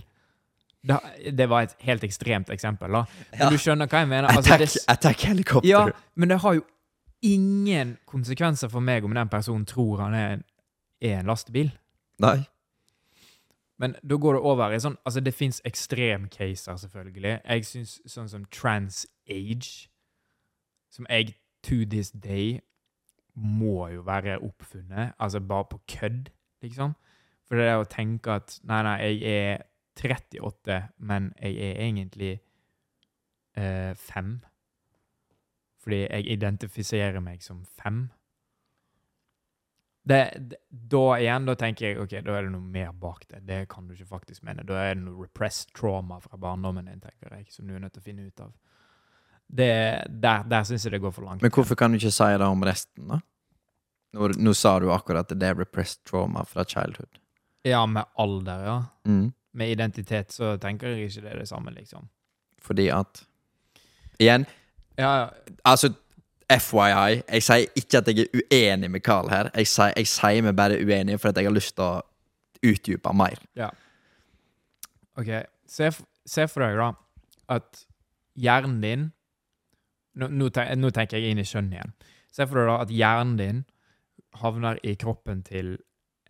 Det, 0.81 0.97
det 1.37 1.45
var 1.51 1.67
et 1.67 1.75
helt 1.85 2.05
ekstremt 2.07 2.49
eksempel, 2.53 2.89
da. 2.95 3.03
Men 3.33 3.43
Ja. 3.43 3.49
du 3.51 3.57
skjønner 3.61 3.89
hva 3.91 3.99
jeg 4.01 4.09
mener? 4.09 4.29
Altså, 4.31 4.53
Attack, 4.55 4.59
det, 4.73 4.85
attack 4.89 5.25
helikopter. 5.27 5.69
ja, 5.69 5.83
men 6.15 6.29
det 6.31 6.39
har 6.41 6.55
jo 6.57 6.63
ingen 7.21 7.97
konsekvenser 8.09 8.71
for 8.71 8.81
meg 8.81 9.03
om 9.05 9.13
den 9.13 9.29
personen 9.29 9.65
tror 9.69 9.99
han 10.07 10.13
er 10.17 10.39
er 11.01 11.19
en 11.19 11.25
lastebil. 11.25 11.71
Nei. 12.21 12.43
Men 13.81 13.95
da 14.09 14.17
går 14.21 14.37
det 14.37 14.41
over 14.45 14.73
i 14.75 14.79
sånn 14.79 14.97
Altså, 15.05 15.23
det 15.25 15.33
fins 15.33 15.61
ekstremcaser, 15.65 16.77
selvfølgelig. 16.83 17.39
Jeg 17.41 17.65
syns 17.65 17.95
sånn 18.05 18.29
som 18.29 18.43
trans-age, 18.53 19.87
som 20.93 21.07
jeg 21.09 21.33
to 21.65 21.81
this 21.89 22.11
day 22.11 22.59
må 23.33 23.87
jo 23.89 24.03
være 24.05 24.37
oppfunnet. 24.45 25.15
Altså 25.17 25.41
bare 25.41 25.65
på 25.71 25.81
kødd, 25.95 26.29
liksom. 26.61 26.93
For 27.47 27.57
det 27.57 27.67
er 27.71 27.81
å 27.81 27.89
tenke 27.89 28.37
at 28.37 28.59
nei, 28.69 28.83
nei, 28.85 28.95
jeg 29.01 29.41
er 29.49 29.65
38, 29.97 30.77
men 30.97 31.33
jeg 31.41 31.57
er 31.57 31.81
egentlig 31.87 32.31
eh, 33.57 33.91
fem. 33.97 34.37
Fordi 35.81 36.03
jeg 36.05 36.27
identifiserer 36.37 37.19
meg 37.19 37.41
som 37.43 37.65
fem. 37.65 38.09
Det, 40.03 40.33
det, 40.49 40.57
da 40.69 41.03
igjen, 41.21 41.45
da 41.45 41.53
tenker 41.55 41.85
jeg 41.91 41.99
ok, 42.01 42.13
da 42.25 42.33
er 42.39 42.47
det 42.47 42.51
noe 42.55 42.65
mer 42.73 42.89
bak 42.97 43.27
det. 43.29 43.43
Det 43.45 43.59
kan 43.69 43.85
du 43.87 43.93
ikke 43.93 44.07
faktisk 44.09 44.41
mene. 44.47 44.63
Da 44.65 44.79
er 44.81 44.95
det 44.95 45.03
noe 45.03 45.27
repressed 45.27 45.73
trauma 45.77 46.17
fra 46.23 46.39
barndommen 46.41 46.87
din, 46.89 47.01
tenker 47.03 47.35
jeg, 47.37 47.45
som 47.53 47.67
du 47.69 47.75
er 47.75 47.83
nødt 47.83 47.93
til 47.93 48.01
å 48.01 48.07
finne 48.07 48.25
ut 48.25 48.41
av. 48.41 48.53
Det, 49.51 49.67
der 50.23 50.47
der 50.47 50.63
syns 50.65 50.85
jeg 50.87 50.95
det 50.95 51.01
går 51.03 51.13
for 51.13 51.27
langt. 51.27 51.43
Men 51.43 51.51
hvorfor 51.53 51.77
kan 51.77 51.91
du 51.91 51.99
ikke 51.99 52.13
si 52.15 52.29
det 52.39 52.47
om 52.47 52.65
resten, 52.65 53.07
da? 53.11 53.19
Nå, 54.17 54.31
nå 54.43 54.53
sa 54.57 54.73
du 54.83 54.89
akkurat 54.91 55.29
at 55.31 55.39
det 55.39 55.51
er 55.51 55.59
repressed 55.59 56.01
trauma 56.07 56.43
fra 56.47 56.65
childhood. 56.67 57.19
Ja, 57.67 57.85
med 57.85 58.09
alder, 58.19 58.63
ja. 58.65 58.77
Mm. 59.07 59.29
Med 59.53 59.71
identitet 59.75 60.31
så 60.33 60.55
tenker 60.59 60.95
jeg 60.95 61.11
ikke 61.11 61.25
det 61.27 61.33
er 61.35 61.43
det 61.43 61.49
samme, 61.51 61.71
liksom. 61.75 62.09
Fordi 62.61 62.89
at 62.93 63.25
Igjen, 64.21 64.45
Ja, 64.99 65.11
ja. 65.17 65.29
altså 65.65 65.93
FYI, 66.51 67.21
jeg 67.21 67.45
sier 67.45 67.79
ikke 67.79 68.01
at 68.01 68.09
jeg 68.11 68.25
er 68.25 68.41
uenig 68.41 68.89
med 68.91 69.03
Carl 69.05 69.29
her. 69.31 69.49
Jeg 69.55 69.69
sier, 69.71 69.93
jeg 69.97 70.09
sier 70.11 70.43
meg 70.43 70.57
bare 70.57 70.79
uenig 70.81 71.19
for 71.21 71.31
at 71.31 71.39
jeg 71.39 71.47
har 71.47 71.55
lyst 71.55 71.77
til 71.77 71.85
å 71.85 72.01
utdype 72.71 73.13
mer. 73.17 73.39
Ok, 75.19 75.31
se, 75.69 75.91
se 76.27 76.47
for 76.51 76.65
deg 76.65 76.79
da 76.79 76.91
at 77.51 77.83
hjernen 78.39 78.79
din 78.83 79.09
nå, 80.19 80.27
nå, 80.27 80.49
ten, 80.55 80.79
nå 80.79 80.91
tenker 80.95 81.19
jeg 81.19 81.33
inn 81.33 81.41
i 81.41 81.47
kjønn 81.47 81.71
igjen. 81.73 81.93
Se 82.31 82.47
for 82.47 82.61
deg 82.61 82.69
da 82.69 82.79
at 82.83 82.91
hjernen 82.95 83.37
din 83.39 83.61
havner 84.41 84.79
i 84.87 84.95
kroppen 84.99 85.43
til 85.47 85.75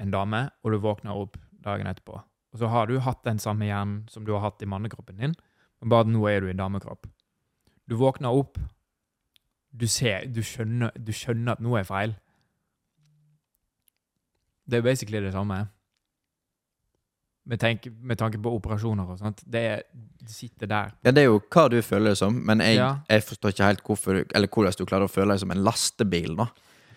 en 0.01 0.13
dame, 0.13 0.47
og 0.63 0.73
du 0.73 0.81
våkner 0.81 1.17
opp 1.17 1.37
dagen 1.61 1.89
etterpå. 1.89 2.17
Og 2.51 2.61
så 2.61 2.69
har 2.73 2.89
du 2.89 2.97
hatt 3.05 3.21
den 3.25 3.39
samme 3.39 3.67
hjernen 3.67 4.03
som 4.11 4.25
du 4.25 4.33
har 4.35 4.43
hatt 4.47 4.61
i 4.63 4.69
mannekroppen 4.69 5.19
din, 5.21 5.35
men 5.81 5.93
bare 5.93 6.09
nå 6.09 6.23
er 6.29 6.41
du 6.41 6.49
i 6.49 6.57
damekropp. 6.57 7.05
Du 7.89 7.97
våkner 7.99 8.33
opp, 8.33 8.57
du 9.71 9.87
ser, 9.87 10.25
du 10.27 10.41
skjønner, 10.43 10.91
du 10.99 11.11
skjønner 11.15 11.53
at 11.55 11.61
noe 11.63 11.79
er 11.79 11.87
feil. 11.87 12.15
Det 14.67 14.77
er 14.79 14.83
basically 14.85 15.21
det 15.23 15.31
samme. 15.33 15.61
Med, 17.49 17.57
tenk, 17.59 17.87
med 18.05 18.19
tanke 18.21 18.37
på 18.41 18.51
operasjoner 18.53 19.09
og 19.09 19.17
sånt. 19.19 19.41
Det, 19.49 19.63
det 20.21 20.29
sitter 20.31 20.69
der. 20.69 20.91
Ja, 21.03 21.11
det 21.11 21.23
er 21.23 21.31
jo 21.31 21.39
hva 21.51 21.63
du 21.73 21.79
føler 21.83 22.11
det 22.13 22.19
som, 22.19 22.37
men 22.45 22.61
jeg, 22.61 22.77
Ja. 22.77 22.91
jeg 23.09 23.23
forstår 23.25 23.49
ikke 23.55 23.65
helt 23.71 23.81
hvorfor, 23.87 24.19
eller 24.35 24.47
hvordan 24.47 24.77
du 24.77 24.85
klarer 24.85 25.07
å 25.09 25.11
føle 25.11 25.33
deg 25.33 25.41
som 25.41 25.51
en 25.55 25.63
lastebil, 25.65 26.35
da. 26.37 26.45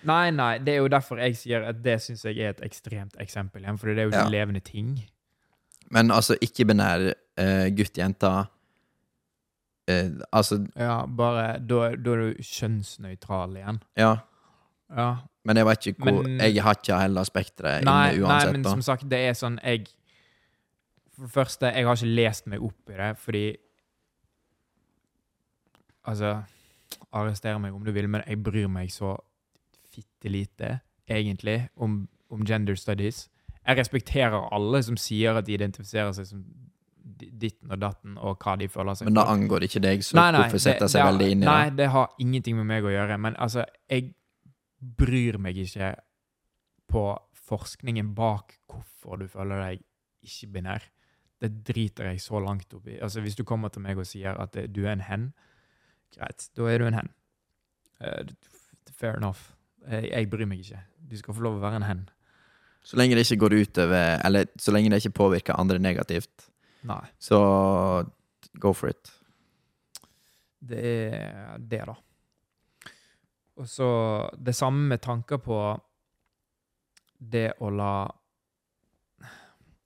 Nei, 0.04 0.28
nei, 0.36 0.58
det 0.60 0.74
er 0.74 0.82
jo 0.82 0.90
derfor 0.92 1.16
jeg 1.22 1.36
sier 1.40 1.64
at 1.64 1.78
det 1.82 1.96
syns 2.04 2.26
jeg 2.28 2.36
er 2.44 2.50
et 2.52 2.60
ekstremt 2.66 3.16
eksempel 3.24 3.62
igjen, 3.64 3.78
for 3.80 3.88
det 3.88 3.98
er 4.02 4.10
jo 4.10 4.12
ikke 4.12 4.26
Ja. 4.26 4.34
levende 4.36 4.60
ting. 4.60 4.90
Men 5.90 6.10
altså, 6.12 6.36
ikke-binær 6.44 7.06
uh, 7.40 7.66
gutt-jente 7.72 8.34
eh, 9.88 10.10
Altså, 10.32 10.66
Ja, 10.76 11.04
bare 11.06 11.58
Da, 11.60 11.90
da 11.96 12.10
er 12.12 12.32
du 12.32 12.34
kjønnsnøytral 12.42 13.56
igjen. 13.56 13.82
ja. 13.96 14.16
Ja. 14.94 15.16
Men 15.44 15.56
jeg 15.56 15.66
vet 15.66 15.86
ikke 15.86 16.02
hvor 16.04 16.22
Men- 16.22 16.38
Jeg 16.40 16.62
har 16.62 16.74
ikke 16.74 16.98
hele 17.00 17.24
spekteret 17.24 17.84
Nei, 17.84 18.18
uansett. 18.20 18.44
nei, 18.46 18.52
men 18.52 18.62
da. 18.62 18.70
som 18.70 18.82
sagt, 18.82 19.08
det 19.08 19.18
er 19.18 19.32
sånn 19.32 19.58
jeg 19.64 19.86
For 21.14 21.22
det 21.26 21.32
første, 21.32 21.72
jeg 21.74 21.84
har 21.86 21.94
ikke 21.96 22.14
lest 22.14 22.46
meg 22.46 22.62
opp 22.62 22.90
i 22.90 22.92
det, 22.96 23.18
fordi 23.18 23.56
Altså, 26.06 26.42
arrester 27.12 27.58
meg 27.58 27.72
om 27.74 27.84
du 27.84 27.92
vil, 27.92 28.08
men 28.08 28.22
jeg 28.26 28.42
bryr 28.44 28.68
meg 28.68 28.90
så 28.92 29.14
fitte 29.90 30.28
lite, 30.30 30.80
egentlig, 31.08 31.68
om, 31.76 32.08
om 32.30 32.44
gender 32.44 32.74
studies. 32.76 33.28
Jeg 33.66 33.78
respekterer 33.78 34.48
alle 34.52 34.82
som 34.84 34.96
sier 35.00 35.38
at 35.38 35.46
de 35.46 35.54
identifiserer 35.56 36.12
seg 36.12 36.26
som 36.26 36.44
ditten 37.32 37.70
og 37.72 37.80
datten, 37.80 38.16
og 38.18 38.38
hva 38.42 38.56
de 38.60 38.68
føler 38.68 38.94
seg 38.98 39.08
Men 39.08 39.14
da 39.18 39.24
angår 39.32 39.60
det 39.64 39.68
ikke 39.70 39.82
deg, 39.84 40.04
så 40.04 40.16
Nei, 40.18 40.30
nei, 40.34 40.40
hvorfor 40.44 40.62
setter 40.64 40.90
seg 40.90 41.00
det 41.02 41.06
veldig 41.12 41.28
inn 41.32 41.42
i 41.42 41.46
det? 41.46 41.50
Nei, 41.52 41.70
det? 41.80 41.88
har 41.94 42.10
ingenting 42.24 42.56
med 42.56 42.66
meg 42.70 42.84
å 42.84 42.92
gjøre. 42.94 43.18
Men 43.20 43.36
altså, 43.36 43.64
jeg 43.90 44.14
bryr 44.80 45.38
meg 45.40 45.58
ikke 45.64 45.94
på 46.92 47.04
forskningen 47.44 48.14
bak 48.16 48.58
hvorfor 48.70 49.20
du 49.20 49.28
føler 49.28 49.60
deg 49.64 49.82
ikke-binær. 50.24 50.86
Det 51.44 51.50
driter 51.66 52.08
jeg 52.12 52.22
så 52.24 52.40
langt 52.40 52.72
opp 52.76 52.86
i. 52.88 52.98
Altså, 53.02 53.20
hvis 53.24 53.36
du 53.36 53.44
kommer 53.44 53.68
til 53.72 53.82
meg 53.84 53.98
og 53.98 54.06
sier 54.08 54.38
at 54.40 54.52
det- 54.52 54.72
du 54.72 54.84
er 54.86 54.92
en 54.92 55.00
hen, 55.00 55.32
greit, 56.16 56.48
da 56.56 56.66
er 56.66 56.78
du 56.78 56.86
en 56.86 56.94
hen. 56.94 57.10
Eh, 58.00 58.24
fair 58.92 59.16
enough. 59.16 59.52
Jeg, 59.90 60.10
jeg 60.10 60.30
bryr 60.30 60.46
meg 60.46 60.60
ikke. 60.60 60.80
Du 61.10 61.16
skal 61.16 61.34
få 61.34 61.42
lov 61.44 61.58
å 61.58 61.60
være 61.64 61.76
en 61.76 61.82
hen. 61.88 62.08
Så 62.84 62.96
lenge 62.96 63.16
det 63.16 63.24
ikke 63.24 63.40
går 63.40 63.54
utover 63.64 64.20
Eller 64.24 64.44
så 64.60 64.72
lenge 64.74 64.90
det 64.92 64.98
ikke 65.02 65.16
påvirker 65.16 65.58
andre 65.58 65.78
negativt, 65.78 66.50
Nei. 66.84 67.04
så 67.18 67.38
go 68.60 68.72
for 68.76 68.92
it. 68.92 69.12
Det 70.64 70.80
er 70.84 71.58
det, 71.58 71.84
da. 71.88 71.94
Og 73.56 73.68
så 73.68 73.88
det 74.36 74.54
samme 74.56 74.88
med 74.88 75.02
tanker 75.04 75.38
på 75.42 75.58
det 77.18 77.52
å 77.62 77.70
la 77.70 77.94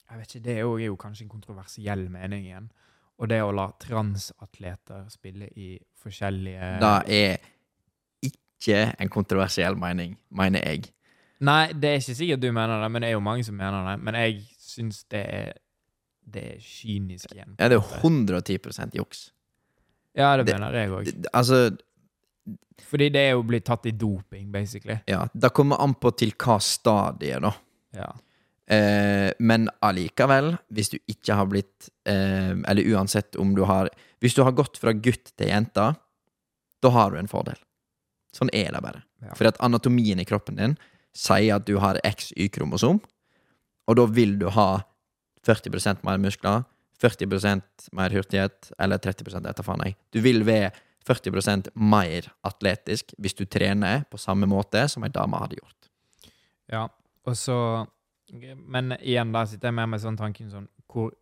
Jeg 0.09 0.19
vet 0.19 0.35
ikke, 0.35 0.45
det 0.45 0.53
er 0.55 0.63
jo, 0.65 0.77
er 0.79 0.89
jo 0.89 0.97
kanskje 0.97 1.27
en 1.27 1.33
kontroversiell 1.35 2.07
mening 2.11 2.47
igjen. 2.47 2.71
Og 3.19 3.29
det 3.29 3.43
å 3.45 3.53
la 3.53 3.67
transatleter 3.83 5.09
spille 5.13 5.51
i 5.59 5.75
forskjellige 6.01 6.79
Det 6.81 7.19
er 7.19 7.37
ikke 8.25 8.81
en 8.99 9.11
kontroversiell 9.13 9.77
mening, 9.79 10.17
mener 10.31 10.65
jeg. 10.65 10.89
Nei, 11.45 11.75
det 11.75 11.91
er 11.91 12.01
ikke 12.01 12.17
sikkert 12.19 12.43
du 12.43 12.49
mener 12.51 12.81
det, 12.83 12.89
men 12.91 13.05
det 13.05 13.11
er 13.11 13.19
jo 13.19 13.23
mange 13.23 13.45
som 13.47 13.59
mener 13.59 13.85
det. 13.91 13.99
Men 14.03 14.17
jeg 14.19 14.41
syns 14.59 15.05
det 15.13 15.23
er 15.23 15.53
Det 16.29 16.43
er 16.55 16.59
kynisk 16.61 17.33
igjen. 17.33 17.55
Ja, 17.59 17.69
det 17.73 17.79
er 17.79 18.01
110 18.03 18.95
juks. 18.99 19.31
Ja, 20.19 20.37
det, 20.37 20.47
det- 20.49 20.57
mener 20.59 20.75
jeg 20.77 20.91
òg. 20.91 21.11
Altså, 21.33 21.77
Fordi 22.89 23.09
det 23.11 23.21
er 23.27 23.31
jo 23.37 23.43
blitt 23.43 23.65
tatt 23.67 23.87
i 23.87 23.91
doping, 23.93 24.51
basically. 24.53 24.99
ja, 25.09 25.27
det 25.35 25.51
kommer 25.53 25.81
an 25.83 25.95
på 25.95 26.13
til 26.17 26.31
hva 26.39 26.59
stadie, 26.63 27.39
da. 27.41 27.53
Ja. 27.97 28.11
Eh, 28.69 29.33
men 29.41 29.69
allikevel, 29.83 30.53
hvis 30.77 30.91
du 30.93 30.99
ikke 31.09 31.35
har 31.39 31.47
blitt 31.49 31.87
eh, 32.05 32.51
Eller 32.69 32.85
uansett 32.93 33.35
om 33.41 33.55
du 33.57 33.63
har 33.65 33.89
Hvis 34.21 34.35
du 34.37 34.43
har 34.45 34.53
gått 34.53 34.77
fra 34.77 34.93
gutt 34.93 35.31
til 35.41 35.49
jente, 35.49 35.87
da 36.83 36.91
har 36.93 37.11
du 37.11 37.17
en 37.17 37.31
fordel. 37.31 37.57
Sånn 38.37 38.51
er 38.53 38.69
det 38.75 38.83
bare. 38.85 39.01
Ja. 39.25 39.33
For 39.35 39.49
at 39.49 39.57
anatomien 39.65 40.21
i 40.21 40.27
kroppen 40.29 40.59
din 40.61 40.77
sier 41.17 41.57
at 41.57 41.65
du 41.67 41.79
har 41.81 41.97
XY-kromosom, 42.05 43.01
og 43.89 43.97
da 43.97 44.05
vil 44.07 44.37
du 44.39 44.51
ha 44.53 44.85
40% 45.47 46.05
mer 46.07 46.21
muskler, 46.23 46.65
40% 47.03 47.91
mer 47.95 48.15
hurtighet, 48.15 48.73
eller 48.79 48.99
30 48.99 49.47
etter 49.47 49.67
faen 49.67 49.85
jeg. 49.87 49.97
Du 50.15 50.21
vil 50.25 50.43
være 50.47 50.73
40% 51.09 51.71
mer 51.79 52.27
atletisk 52.45 53.15
hvis 53.19 53.37
du 53.39 53.45
trener 53.47 54.05
på 54.11 54.21
samme 54.21 54.49
måte 54.51 54.83
som 54.91 55.07
ei 55.07 55.13
dame 55.15 55.41
hadde 55.41 55.61
gjort. 55.61 55.89
Ja, 56.69 56.89
og 57.25 57.37
så 57.37 57.87
Men 58.29 58.93
igjen, 59.01 59.31
da 59.33 59.47
sitter 59.49 59.71
jeg 59.71 59.75
med 59.79 59.89
meg 59.89 60.01
sånn 60.03 60.19
tanken 60.21 60.51
sånn 60.53 60.67
hvor 60.93 61.15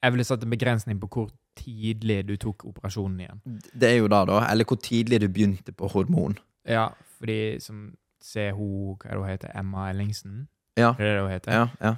Jeg 0.00 0.14
ville 0.14 0.24
satt 0.24 0.46
en 0.46 0.52
begrensning 0.54 0.96
på 0.96 1.10
hvor 1.12 1.26
tidlig 1.60 2.22
du 2.24 2.38
tok 2.40 2.64
operasjonen 2.64 3.18
igjen. 3.20 3.40
Det 3.74 3.90
er 3.90 3.98
jo 3.98 4.08
da, 4.08 4.22
da. 4.24 4.38
Eller 4.48 4.64
hvor 4.64 4.78
tidlig 4.80 5.18
du 5.20 5.26
begynte 5.28 5.74
på 5.76 5.90
hormon. 5.92 6.38
Ja, 6.64 6.86
fordi 7.18 7.60
som 7.60 7.90
Se 8.20 8.50
hun 8.52 8.96
Hva 9.00 9.08
er 9.08 9.14
det 9.14 9.20
hun 9.20 9.30
heter? 9.30 9.52
Emma 9.56 9.90
Ellingsen? 9.90 10.48
Ja. 10.76 10.94
Er 10.98 11.04
det 11.04 11.12
det 11.14 11.22
hun 11.22 11.30
heter? 11.32 11.52
Ja, 11.52 11.68
ja. 11.80 11.94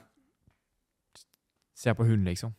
Se 1.82 1.94
på 1.98 2.06
hun, 2.06 2.24
liksom. 2.28 2.54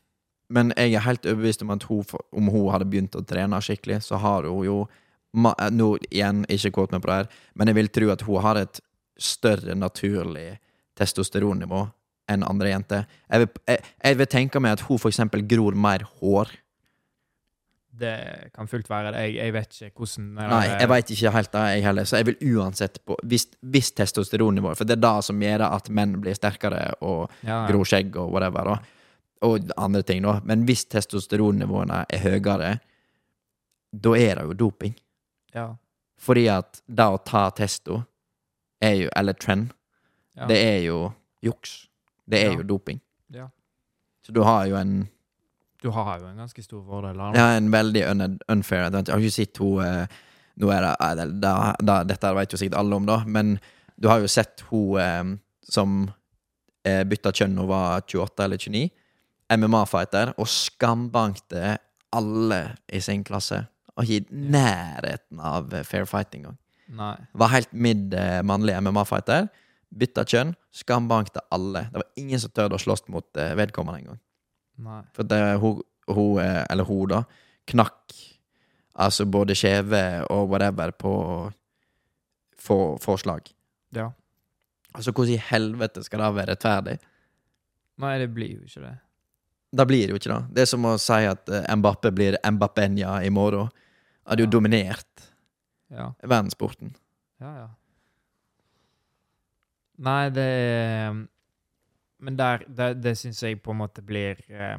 Men 0.53 0.73
jeg 0.75 0.97
er 0.97 1.05
helt 1.05 1.25
overbevist 1.25 1.63
om 1.63 1.71
at 1.73 1.85
hun, 1.87 2.03
om 2.35 2.49
hun 2.51 2.69
hadde 2.73 2.89
begynt 2.91 3.15
å 3.15 3.23
trene 3.25 3.61
skikkelig, 3.63 4.01
så 4.05 4.19
har 4.21 4.49
hun 4.49 4.67
jo 4.67 4.77
eh, 4.83 5.69
Nå 5.73 5.93
igjen, 6.11 6.43
ikke 6.51 6.73
kåt 6.75 6.91
meg 6.93 7.01
på 7.01 7.09
det 7.09 7.21
her, 7.21 7.29
men 7.57 7.71
jeg 7.71 7.79
vil 7.79 7.93
tro 7.95 8.09
at 8.13 8.25
hun 8.27 8.43
har 8.43 8.59
et 8.59 8.81
større 9.17 9.73
naturlig 9.77 10.59
testosteronnivå 10.99 11.85
enn 12.29 12.43
andre 12.47 12.73
jenter. 12.73 13.07
Jeg 13.27 13.43
vil, 13.43 13.63
jeg, 13.71 13.87
jeg 14.03 14.19
vil 14.19 14.29
tenke 14.31 14.61
meg 14.63 14.77
at 14.77 14.83
hun 14.87 15.01
for 15.01 15.09
eksempel 15.09 15.43
gror 15.49 15.75
mer 15.75 16.05
hår. 16.19 16.53
Det 18.03 18.13
kan 18.53 18.69
fullt 18.69 18.89
være 18.89 19.11
det. 19.13 19.25
Jeg, 19.27 19.35
jeg 19.37 19.53
vet 19.53 19.75
ikke 19.87 20.03
hvordan 20.03 20.29
Nei, 20.39 20.63
jeg 20.71 20.89
veit 20.89 21.11
ikke 21.13 21.33
helt 21.35 21.51
det, 21.53 21.65
jeg 21.75 21.85
heller. 21.85 22.07
Så 22.09 22.19
jeg 22.19 22.29
vil 22.29 22.55
uansett 22.55 22.97
på 23.05 23.17
Hvis, 23.29 23.45
hvis 23.61 23.91
testosteronnivået 23.93 24.79
For 24.79 24.89
det 24.89 24.95
er 24.97 25.03
det 25.03 25.27
som 25.27 25.43
gjør 25.45 25.65
at 25.67 25.91
menn 25.93 26.15
blir 26.23 26.37
sterkere 26.37 26.87
og 27.05 27.27
ja, 27.43 27.51
ja. 27.51 27.59
gror 27.69 27.85
skjegg 27.89 28.17
og 28.17 28.33
whatever, 28.33 28.71
da. 28.73 29.02
Og 29.43 29.69
andre 29.77 30.01
ting, 30.07 30.21
da. 30.23 30.37
Men 30.47 30.63
hvis 30.67 30.85
testosteronnivåene 30.87 32.03
er 32.09 32.21
høyere, 32.23 32.73
da 33.93 34.13
er 34.17 34.39
det 34.39 34.45
jo 34.47 34.53
doping. 34.65 34.93
Ja, 35.53 35.73
Fordi 36.23 36.45
at 36.49 36.79
det 36.87 37.03
å 37.11 37.17
ta 37.25 37.49
testo 37.51 38.03
er 38.81 38.93
jo 39.03 39.09
Eller 39.15 39.33
trend, 39.33 39.73
ja. 40.37 40.45
det 40.47 40.57
er 40.63 40.79
jo 40.87 41.11
juks. 41.43 41.87
Det 42.25 42.39
er 42.39 42.51
Ja. 42.53 42.57
jo 42.57 42.63
doping. 42.63 43.01
Ja. 43.29 43.49
Så 44.25 44.31
du 44.33 44.41
har 44.43 44.65
jo 44.67 44.75
en 44.79 45.09
Du 45.83 45.89
har 45.91 46.19
jo 46.19 46.25
en 46.27 46.37
ganske 46.37 46.63
stor 46.63 46.81
fordel. 46.87 47.17
Ja, 47.35 47.49
en 47.57 47.69
veldig 47.71 48.05
un 48.09 48.39
unfair 48.47 48.85
advantage. 48.85 49.07
Jeg 49.11 49.15
har 49.15 49.21
ikke 49.21 49.35
sett 49.35 49.57
hun 49.57 49.83
eh, 49.85 50.07
Nå 50.57 50.69
er 50.71 50.81
det, 50.81 50.95
eh, 51.01 51.15
det, 51.15 51.41
det, 51.41 51.75
det 51.85 52.07
Dette 52.07 52.33
vet 52.35 52.51
jo 52.53 52.57
sikkert 52.57 52.77
alle 52.79 52.95
om, 52.95 53.05
da, 53.05 53.23
men 53.25 53.59
du 53.99 54.07
har 54.07 54.19
jo 54.21 54.27
sett 54.27 54.63
hun 54.69 54.97
eh, 54.99 55.35
som 55.63 56.09
bytta 56.83 57.31
kjønn 57.31 57.55
da 57.55 57.61
hun 57.61 57.69
var 57.69 58.01
28 58.01 58.43
eller 58.43 58.57
29. 58.57 58.89
MMA-fighter, 59.57 60.33
og 60.39 60.47
skambankte 60.49 61.77
alle 62.13 62.61
i 62.93 62.99
sin 63.01 63.23
klasse. 63.25 63.63
Og 63.97 64.05
ikke 64.09 64.23
i 64.33 64.49
nærheten 64.53 65.39
av 65.45 65.73
eh, 65.73 65.83
fair 65.85 66.05
fight 66.09 66.33
engang. 66.37 66.57
Var 66.93 67.51
helt 67.53 67.73
midd 67.73 68.13
eh, 68.17 68.41
mannlig 68.45 68.75
MMA-fighter. 68.81 69.47
Bytta 69.93 70.23
kjønn, 70.25 70.55
skambankte 70.73 71.43
alle. 71.53 71.85
Det 71.93 72.01
var 72.01 72.07
ingen 72.17 72.41
som 72.41 72.51
tørde 72.53 72.77
å 72.77 72.81
slåss 72.81 73.05
mot 73.13 73.27
eh, 73.37 73.53
vedkommende 73.59 74.01
engang. 74.01 74.21
For 75.13 75.29
det, 75.29 75.41
hun, 75.61 75.81
hun, 76.09 76.39
eller 76.41 76.87
hun 76.89 77.11
da, 77.11 77.19
knakk 77.69 78.15
altså 78.97 79.25
både 79.29 79.53
skjeve 79.57 80.01
og 80.33 80.49
whatever 80.49 80.91
på 80.97 81.13
få- 82.57 82.97
forslag. 83.01 83.47
Ja. 83.93 84.09
Altså, 84.93 85.11
hvordan 85.13 85.33
i 85.37 85.41
helvete 85.49 86.03
skal 86.05 86.21
det 86.21 86.31
være 86.35 86.51
rettferdig? 86.53 86.97
Nei, 88.01 88.15
det 88.21 88.29
blir 88.33 88.55
jo 88.57 88.65
ikke 88.67 88.81
det. 88.87 88.95
Da 89.73 89.85
blir 89.89 90.05
det 90.07 90.13
jo 90.13 90.19
ikke 90.21 90.33
det. 90.33 90.41
Det 90.53 90.61
er 90.61 90.69
som 90.69 90.85
å 90.85 90.97
si 91.01 91.21
at 91.25 91.49
Mbappé 91.49 92.11
blir 92.13 92.37
Mbappenya 92.45 93.15
i 93.25 93.29
morgen. 93.33 93.71
Hadde 94.27 94.43
jo 94.45 94.47
Ja. 94.47 94.51
dominert 94.51 95.29
Ja. 95.89 96.11
verdenssporten. 96.23 96.93
Ja, 97.41 97.55
ja. 97.57 97.67
Nei, 99.97 100.29
det 100.29 100.43
er 100.43 101.13
Men 102.23 102.37
der, 102.39 102.63
det, 102.67 103.03
det 103.03 103.17
syns 103.19 103.41
jeg 103.43 103.61
på 103.63 103.71
en 103.73 103.81
måte 103.83 104.01
blir 104.05 104.39
eh, 104.49 104.77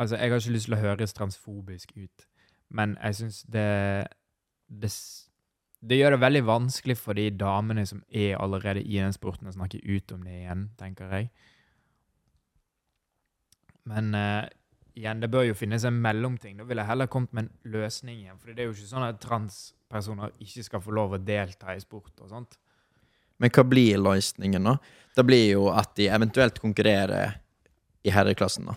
Altså, 0.00 0.16
jeg 0.16 0.30
har 0.32 0.40
ikke 0.40 0.54
lyst 0.54 0.64
til 0.70 0.74
å 0.74 0.80
høres 0.80 1.12
transfobisk 1.12 1.90
ut, 1.96 2.22
men 2.70 2.94
jeg 3.02 3.14
syns 3.18 3.42
det, 3.52 4.06
det 4.72 4.90
Det 5.84 5.98
gjør 5.98 6.10
det 6.14 6.20
veldig 6.22 6.42
vanskelig 6.48 6.96
for 6.96 7.12
de 7.12 7.26
damene 7.30 7.84
som 7.86 8.02
er 8.08 8.38
allerede 8.40 8.80
i 8.82 8.96
den 8.96 9.12
sporten, 9.12 9.48
å 9.48 9.52
snakke 9.52 9.80
ut 9.84 10.12
om 10.12 10.22
det 10.24 10.38
igjen, 10.42 10.70
tenker 10.78 11.12
jeg. 11.12 11.30
Men 13.90 14.14
uh, 14.14 14.46
igjen, 14.98 15.20
det 15.22 15.30
bør 15.32 15.48
jo 15.48 15.58
finnes 15.58 15.84
en 15.88 16.00
mellomting. 16.02 16.56
Da 16.60 16.66
ville 16.68 16.84
jeg 16.84 16.92
heller 16.92 17.10
kommet 17.10 17.34
med 17.36 17.48
en 17.48 17.74
løsning 17.74 18.22
igjen. 18.22 18.40
For 18.40 18.54
det 18.54 18.64
er 18.64 18.70
jo 18.70 18.76
ikke 18.76 18.90
sånn 18.90 19.06
at 19.06 19.20
transpersoner 19.22 20.34
ikke 20.42 20.66
skal 20.66 20.84
få 20.84 20.94
lov 20.96 21.16
å 21.16 21.22
delta 21.22 21.74
i 21.74 21.82
sport 21.82 22.24
og 22.24 22.32
sånt. 22.32 22.58
Men 23.40 23.52
hva 23.56 23.64
blir 23.64 24.00
løsningen, 24.00 24.66
da? 24.68 24.76
Det 25.16 25.24
blir 25.26 25.46
jo 25.54 25.68
at 25.72 25.94
de 25.96 26.10
eventuelt 26.12 26.60
konkurrerer 26.60 27.38
i 28.04 28.12
herreklassen, 28.12 28.68
da. 28.68 28.76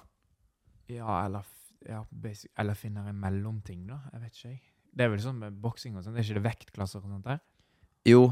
Ja, 0.92 1.18
eller, 1.26 1.48
ja, 1.88 2.02
basic, 2.10 2.52
eller 2.60 2.78
finner 2.80 3.10
en 3.12 3.20
mellomting, 3.20 3.84
da. 3.90 4.00
Jeg 4.14 4.24
vet 4.24 4.38
ikke, 4.38 4.54
jeg. 4.54 4.62
Det 4.94 5.06
er 5.06 5.12
vel 5.12 5.24
sånn 5.24 5.40
med 5.42 5.58
boksing 5.62 5.98
og 5.98 6.06
sånn. 6.06 6.16
Er 6.16 6.26
ikke 6.26 6.38
det 6.38 6.46
vektklasser 6.48 7.02
og 7.02 7.10
sånt 7.10 7.28
der? 7.28 7.42
Jo, 8.08 8.28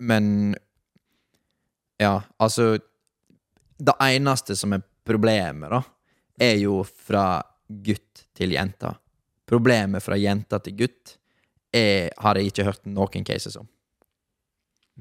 men 0.00 0.56
Ja, 2.00 2.22
altså 2.40 2.78
Det 3.78 3.92
eneste 4.00 4.56
som 4.56 4.72
er 4.72 4.80
problemet, 5.06 5.70
da, 5.72 5.82
er 6.40 6.56
jo 6.60 6.80
fra 6.84 7.42
gutt 7.68 8.26
til 8.36 8.54
jente. 8.56 8.92
Problemet 9.48 10.02
fra 10.02 10.18
jente 10.18 10.58
til 10.64 10.76
gutt 10.82 11.16
er, 11.74 12.10
har 12.18 12.38
jeg 12.38 12.50
ikke 12.50 12.66
hørt 12.66 12.88
noen 12.88 13.26
cases 13.26 13.58
om. 13.60 13.68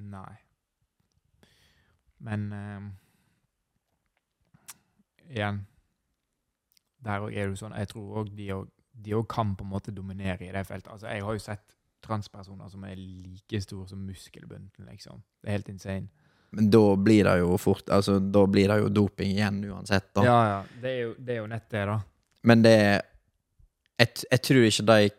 Nei. 0.09 0.35
Men 2.19 2.45
uh, 2.51 2.87
igjen 5.29 5.61
Der 6.99 7.23
òg 7.23 7.31
er 7.31 7.47
det 7.47 7.59
sånn 7.61 7.75
Jeg 7.79 7.87
tror 7.93 8.17
òg 8.19 8.31
de 8.35 9.15
òg 9.15 9.27
kan 9.31 9.53
på 9.55 9.63
en 9.63 9.71
måte 9.71 9.93
dominere 9.95 10.43
i 10.43 10.51
det 10.51 10.65
feltet. 10.67 10.91
Altså, 10.91 11.07
jeg 11.07 11.23
har 11.23 11.35
jo 11.37 11.39
sett 11.39 11.75
transpersoner 12.03 12.67
som 12.71 12.83
er 12.83 12.99
like 12.99 13.61
store 13.63 13.87
som 13.87 14.01
muskelbunten, 14.03 14.87
liksom. 14.89 15.21
Det 15.39 15.47
er 15.47 15.55
helt 15.55 15.69
insane. 15.71 16.18
Men 16.51 16.69
da 16.73 16.81
blir 16.97 17.23
det 17.27 17.35
jo 17.43 17.57
fort 17.61 17.89
Altså, 17.93 18.17
da 18.19 18.41
blir 18.49 18.67
det 18.71 18.79
jo 18.81 18.89
doping 18.89 19.31
igjen 19.35 19.59
uansett, 19.69 20.07
da. 20.17 20.23
Ja, 20.25 20.37
ja. 20.49 20.59
Det 20.81 20.89
er 20.89 20.99
jo, 21.03 21.13
det 21.17 21.33
er 21.35 21.41
jo 21.43 21.47
nett 21.51 21.67
det, 21.69 21.85
da. 21.85 21.97
Men 22.49 22.63
det 22.65 22.75
jeg, 23.99 24.13
jeg 24.31 24.41
tror 24.47 24.65
ikke 24.69 24.85
de 24.87 25.09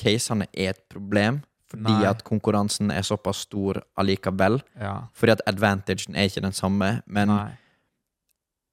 casene 0.00 0.46
er 0.52 0.72
et 0.72 0.80
problem, 0.90 1.42
fordi 1.70 1.92
Nei. 1.92 2.06
at 2.08 2.22
konkurransen 2.26 2.90
er 2.90 3.04
såpass 3.06 3.44
stor 3.44 3.82
allikevel. 4.00 4.58
Ja. 4.80 4.94
Fordi 5.14 5.34
at 5.36 5.42
advantagen 5.50 6.16
er 6.16 6.30
ikke 6.30 6.42
den 6.44 6.56
samme, 6.56 6.96
men 7.06 7.28
Nei. 7.30 7.52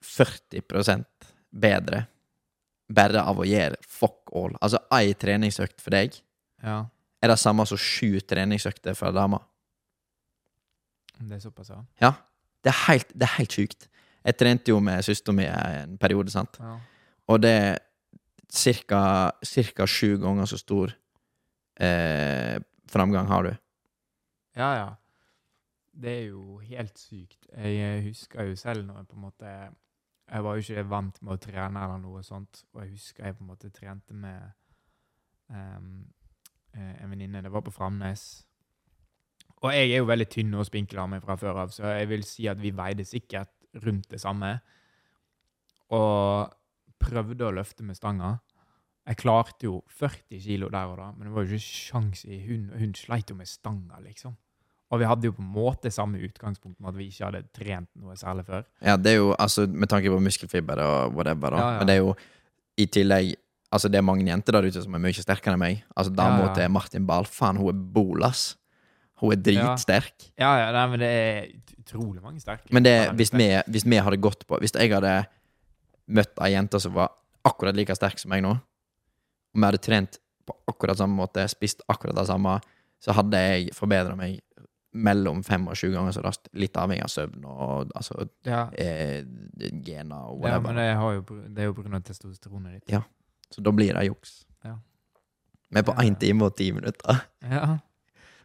40 0.01 1.05
bedre 1.51 2.05
bare 2.91 3.21
av 3.23 3.39
å 3.39 3.45
gjøre 3.47 3.77
fuck 3.87 4.31
all. 4.35 4.55
Altså 4.61 4.81
ei 4.97 5.13
treningsøkt 5.13 5.79
for 5.81 5.93
deg 5.95 6.15
Ja. 6.63 6.85
er 7.21 7.27
det 7.31 7.39
samme 7.39 7.65
som 7.67 7.77
sju 7.77 8.19
treningsøkter 8.21 8.95
for 8.95 9.11
damer. 9.15 9.39
Det 11.21 11.37
er 11.37 11.39
såpass, 11.43 11.69
ja. 11.69 11.81
Ja. 12.01 12.11
Det 12.63 12.69
er 12.73 12.79
helt, 12.87 13.13
det 13.13 13.25
er 13.27 13.37
helt 13.37 13.53
sjukt. 13.53 13.87
Jeg 14.25 14.37
trente 14.37 14.69
jo 14.69 14.79
med 14.79 15.01
søstera 15.05 15.33
mi 15.33 15.45
en 15.49 15.97
periode, 15.97 16.29
sant. 16.33 16.57
ja. 16.59 16.77
Og 17.31 17.39
det 17.41 17.51
er 17.51 17.77
cirka, 18.51 19.31
cirka 19.45 19.85
sju 19.87 20.17
ganger 20.19 20.45
så 20.49 20.57
stor 20.59 20.91
eh, 21.79 22.57
framgang 22.91 23.27
har 23.27 23.43
du. 23.47 23.53
Ja, 24.57 24.73
ja. 24.75 24.89
Det 26.01 26.11
er 26.11 26.25
jo 26.27 26.57
helt 26.59 26.99
sykt. 26.99 27.47
Jeg 27.57 28.03
husker 28.03 28.43
jo 28.49 28.55
selv 28.55 28.85
når 28.85 28.97
jeg 28.97 29.07
på 29.07 29.15
en 29.15 29.21
måte 29.21 29.45
Jeg 30.31 30.43
var 30.43 30.55
jo 30.55 30.59
ikke 30.63 30.89
vant 30.89 31.17
med 31.21 31.33
å 31.33 31.39
trene 31.43 31.81
eller 31.83 31.97
noe 31.99 32.21
sånt, 32.23 32.63
og 32.73 32.81
jeg 32.85 32.91
husker 32.93 33.25
jeg 33.25 33.35
på 33.35 33.43
en 33.43 33.47
måte 33.51 33.69
trente 33.69 34.13
med 34.13 34.41
eh, 35.51 35.79
en 37.03 37.09
venninne. 37.09 37.41
Det 37.43 37.51
var 37.51 37.61
på 37.61 37.71
Framnes. 37.71 38.45
Og 39.61 39.73
jeg 39.75 39.91
er 39.91 40.01
jo 40.01 40.09
veldig 40.09 40.29
tynn 40.31 40.53
og 40.57 40.65
spinkel 40.65 41.01
av 41.03 41.09
meg 41.11 41.21
fra 41.23 41.35
før 41.37 41.59
av, 41.63 41.73
så 41.73 41.85
jeg 41.99 42.09
vil 42.09 42.23
si 42.25 42.47
at 42.49 42.61
vi 42.61 42.73
veide 42.73 43.05
sikkert 43.05 43.51
rundt 43.83 44.07
det 44.09 44.21
samme. 44.23 44.55
Og 45.93 46.49
prøvde 47.01 47.47
å 47.47 47.53
løfte 47.53 47.85
med 47.85 47.97
stanga. 47.97 48.35
Jeg 49.07 49.17
klarte 49.21 49.65
jo 49.67 49.79
40 49.97 50.41
kilo 50.43 50.69
der 50.73 50.91
og 50.91 50.97
da, 51.01 51.09
men 51.17 51.27
det 51.27 51.35
var 51.35 51.45
jo 51.45 51.57
ikke 51.57 51.65
sjans 51.65 52.23
i 52.25 52.39
hun. 52.45 52.69
Hun 52.77 52.93
sleit 52.97 53.29
jo 53.33 53.37
med 53.37 53.49
stanga, 53.49 53.99
liksom. 54.03 54.35
Og 54.91 54.99
vi 54.99 55.07
hadde 55.07 55.29
jo 55.29 55.35
på 55.37 55.43
en 55.43 55.53
måte 55.53 55.91
samme 55.93 56.19
utgangspunkt 56.25 56.79
med 56.81 56.91
at 56.91 56.97
vi 56.99 57.07
ikke 57.07 57.29
hadde 57.29 57.45
trent 57.55 57.89
noe 58.01 58.17
særlig 58.19 58.43
før. 58.49 58.65
Ja, 58.83 58.97
det 58.99 59.13
er 59.13 59.21
jo 59.21 59.29
altså 59.39 59.65
med 59.69 59.89
tanke 59.91 60.11
på 60.11 60.19
muskelfiber 60.19 60.81
og 60.83 61.15
whatever, 61.15 61.55
da. 61.55 61.61
Ja, 61.61 61.69
ja. 61.71 61.77
Men 61.79 61.89
det 61.89 61.95
er 61.95 62.03
jo 62.03 62.17
i 62.81 62.89
tillegg 62.91 63.37
Altså, 63.71 63.87
det 63.87 64.01
er 64.01 64.03
mange 64.03 64.25
jenter 64.27 64.51
der 64.51 64.65
ute 64.67 64.81
som 64.83 64.95
er 64.97 64.99
mye 64.99 65.15
sterkere 65.15 65.55
enn 65.55 65.61
meg. 65.61 65.77
Altså, 65.95 66.11
dama 66.11 66.41
Ja, 66.41 66.47
ja. 66.49 66.55
til 66.57 66.71
Martin 66.75 67.05
Bahl, 67.07 67.23
faen, 67.23 67.55
hun 67.55 67.69
er 67.71 67.77
bolas. 67.95 68.57
Hun 69.21 69.35
er 69.35 69.41
dritsterk. 69.45 70.31
Ja, 70.39 70.51
ja, 70.57 70.71
nei, 70.73 70.85
men 70.93 71.03
det 71.03 71.11
er 71.11 71.37
utrolig 71.77 72.23
mange 72.23 72.41
sterke. 72.41 72.65
Men 72.73 72.85
det, 72.87 72.95
hvis, 73.19 73.33
vi, 73.35 73.47
hvis 73.69 73.85
vi 73.85 73.99
hadde 74.01 74.17
gått 74.21 74.47
på 74.49 74.57
Hvis 74.61 74.73
jeg 74.73 74.93
hadde 74.93 75.13
møtt 76.11 76.41
ei 76.41 76.55
jente 76.55 76.79
som 76.81 76.95
var 76.95 77.13
akkurat 77.47 77.77
like 77.77 77.95
sterk 77.97 78.19
som 78.21 78.33
meg 78.33 78.43
nå, 78.45 78.55
og 79.51 79.59
vi 79.59 79.67
hadde 79.67 79.81
trent 79.83 80.17
på 80.47 80.55
akkurat 80.71 80.97
samme 80.97 81.15
måte, 81.17 81.45
spist 81.51 81.83
akkurat 81.91 82.17
det 82.17 82.25
samme, 82.29 82.57
så 83.01 83.15
hadde 83.17 83.39
jeg 83.39 83.75
forbedra 83.77 84.15
meg 84.17 84.39
mellom 84.91 85.39
fem 85.47 85.63
og 85.71 85.77
sju 85.79 85.89
ganger 85.93 86.15
så 86.15 86.23
raskt. 86.25 86.49
Litt 86.57 86.75
avhengig 86.77 87.05
av 87.05 87.11
søvn 87.13 87.45
og 87.47 87.93
altså, 87.95 88.25
Ja, 88.47 88.65
eh, 88.75 89.21
gener 89.85 90.33
og 90.33 90.47
ja, 90.47 90.59
men 90.63 90.77
det, 90.77 90.89
har 90.99 91.15
jo, 91.15 91.23
det 91.47 91.63
er 91.63 91.69
jo 91.69 91.77
på 91.77 91.85
grunn 91.85 91.97
av 91.97 92.03
testosteronet 92.07 92.79
ditt. 92.79 92.97
Ja. 92.97 93.05
Så 93.51 93.63
da 93.63 93.73
blir 93.75 93.95
det 93.95 94.07
juks. 94.09 94.41
Ja. 94.67 94.75
Vi 95.71 95.79
er 95.79 95.87
på 95.87 95.95
én 96.03 96.17
time 96.19 96.49
og 96.49 96.57
ti 96.59 96.71
minutter. 96.75 97.23
Ja. 97.45 97.77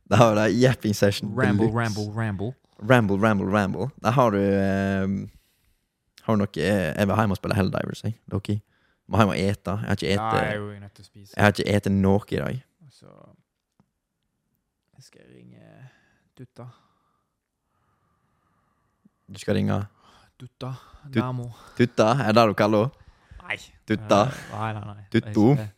Da 0.10 0.16
har 0.20 0.34
du 0.34 0.40
det 0.40 0.52
yapping 0.60 0.94
session 0.94 1.32
Ramble, 1.34 1.66
ramble, 1.74 2.04
ramble. 2.14 2.52
Ramble, 2.78 3.16
ramble, 3.18 3.46
ramble. 3.50 3.88
Der 4.04 4.10
har 4.14 4.30
du 4.30 4.38
um, 4.38 5.30
Har 6.26 6.36
du 6.36 6.42
noe 6.44 6.48
Jeg 6.56 7.06
vil 7.08 7.16
hjem 7.16 7.30
og 7.34 7.38
spille 7.40 7.56
Helldivers, 7.58 8.02
jeg. 8.04 8.14
Loki. 8.32 8.60
Må 9.08 9.18
hjem 9.22 9.32
og 9.34 9.38
ete. 9.38 9.74
Jeg 9.80 9.86
har 9.88 9.96
ikke 9.96 10.06
jeg 10.06 10.18
ete. 10.18 10.38
Jeg 11.36 11.42
har 11.46 11.52
ikke 11.54 11.66
ete 11.76 11.90
noe 11.94 12.20
i 12.30 12.40
dag. 12.42 12.62
Så 12.96 13.10
skal 15.06 15.26
ringe 15.30 15.62
Dutta. 16.38 16.66
Du 19.28 19.38
skal 19.38 19.54
ringe 19.58 19.80
Dutta. 20.40 20.74
Dut- 21.06 21.22
Namo. 21.22 21.50
Tutta, 21.78 22.10
er 22.26 22.32
det 22.32 22.34
det 22.42 22.46
du 22.50 22.54
kaller 22.58 22.86
henne? 22.86 22.92
Nei. 23.46 23.56
Tutta. 23.86 24.20
Eh, 24.26 24.58
Nei, 24.58 24.72
nei, 24.74 24.84
nei. 24.84 25.04
Det. 25.10 25.68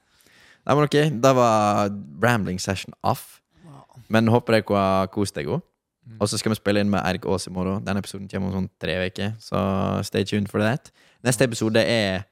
Nei, 0.69 0.75
men 0.75 0.85
ok, 0.85 0.97
det 1.23 1.33
var 1.37 1.91
rambling 2.25 2.59
session 2.61 2.95
off. 3.03 3.41
Men 4.09 4.31
håper 4.33 4.59
dere 4.59 4.79
har 4.79 5.11
kost 5.15 5.37
dere. 5.37 5.61
Mm. 6.09 6.17
Og 6.23 6.31
så 6.31 6.39
skal 6.41 6.55
vi 6.55 6.59
spille 6.61 6.81
inn 6.81 6.91
med 6.93 7.03
Erik 7.05 7.27
Aas 7.29 7.49
i 7.49 7.53
morgen. 7.53 7.83
Den 7.85 8.01
episoden 8.01 8.29
kommer 8.31 8.49
om 8.49 8.63
sånn 8.63 8.71
tre 8.81 8.97
uker, 9.09 9.35
så 9.43 9.61
stay 10.07 10.25
tuned 10.25 10.49
for 10.49 10.65
that. 10.65 10.93
Neste 11.27 11.45
episode 11.49 11.83
er 11.83 12.25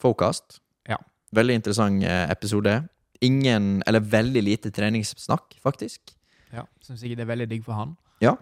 Focast. 0.00 0.60
Ja. 0.88 0.96
Veldig 1.34 1.58
interessant 1.58 2.04
eh, 2.06 2.24
episode. 2.30 2.80
Ingen, 3.20 3.82
eller 3.86 4.00
veldig 4.00 4.42
lite 4.46 4.70
treningssnakk, 4.70 5.58
faktisk. 5.62 6.14
Ja, 6.54 6.64
Syns 6.80 7.02
ikke 7.02 7.18
det 7.18 7.26
er 7.26 7.32
veldig 7.32 7.48
digg 7.50 7.64
for 7.66 7.76
han. 7.76 7.96
Ja. 8.24 8.36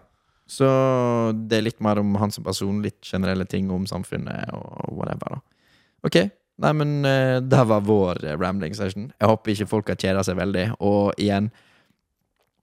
Så 0.47 0.67
det 1.49 1.59
er 1.59 1.65
litt 1.65 1.81
mer 1.83 1.99
om 1.99 2.15
han 2.21 2.31
som 2.31 2.45
person, 2.45 2.79
litt 2.85 3.01
generelle 3.03 3.45
ting 3.49 3.71
om 3.73 3.87
samfunnet 3.89 4.53
og 4.55 4.93
whatever. 4.95 5.35
da. 5.35 5.41
Ok, 6.07 6.19
nei, 6.63 6.73
men 6.77 6.93
uh, 7.03 7.39
det 7.43 7.63
var 7.67 7.83
vår 7.83 8.23
eh, 8.23 8.37
rambling 8.39 8.77
session. 8.77 9.09
Jeg 9.17 9.31
håper 9.33 9.53
ikke 9.53 9.71
folk 9.73 9.91
har 9.91 9.99
kjeda 9.99 10.23
seg 10.23 10.37
veldig. 10.39 10.69
Og 10.79 11.11
igjen, 11.19 11.49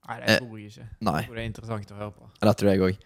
Nei, 0.09 0.19
Eh, 0.21 0.27
det 0.27 0.39
tror 0.41 0.59
jeg 0.59 0.71
ikke. 0.71 0.89
nei. 1.01 1.19
Jeg 1.21 1.27
tror 1.29 1.35
det 1.39 1.43
er 1.43 1.51
interessant 1.51 1.93
å 1.93 2.01
høre 2.01 2.13
på. 2.13 2.29
Det 2.41 2.57
tror 2.61 2.71
jeg 2.71 2.81
òg. 2.89 2.97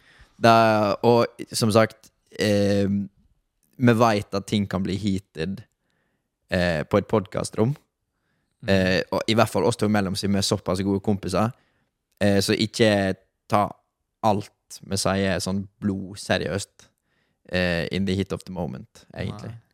Og 1.03 1.47
som 1.53 1.71
sagt 1.75 2.11
eh, 2.39 2.89
Vi 3.79 3.93
veit 3.95 4.35
at 4.35 4.47
ting 4.47 4.67
kan 4.67 4.83
bli 4.83 4.97
heated 4.99 5.63
eh, 6.51 6.83
på 6.83 6.99
et 6.99 7.07
podkastrom. 7.07 7.77
Mm. 8.63 8.69
Eh, 8.69 9.03
og 9.15 9.23
I 9.29 9.35
hvert 9.39 9.49
fall 9.53 9.65
oss 9.69 9.77
to 9.79 9.87
imellom, 9.87 10.17
siden 10.19 10.35
vi 10.35 10.39
er 10.43 10.47
såpass 10.49 10.83
gode 10.83 11.01
kompiser. 11.01 11.53
Eh, 12.21 12.41
så 12.43 12.57
ikke 12.59 13.15
ta 13.49 13.69
alt 14.27 14.81
vi 14.83 14.99
sier 14.99 15.39
sånn 15.41 15.63
blodseriøst 15.81 16.89
eh, 17.53 17.87
in 17.95 18.05
the 18.05 18.17
heat 18.19 18.33
of 18.35 18.43
the 18.45 18.53
moment, 18.53 19.07
egentlig. 19.15 19.53
Nei. 19.55 19.65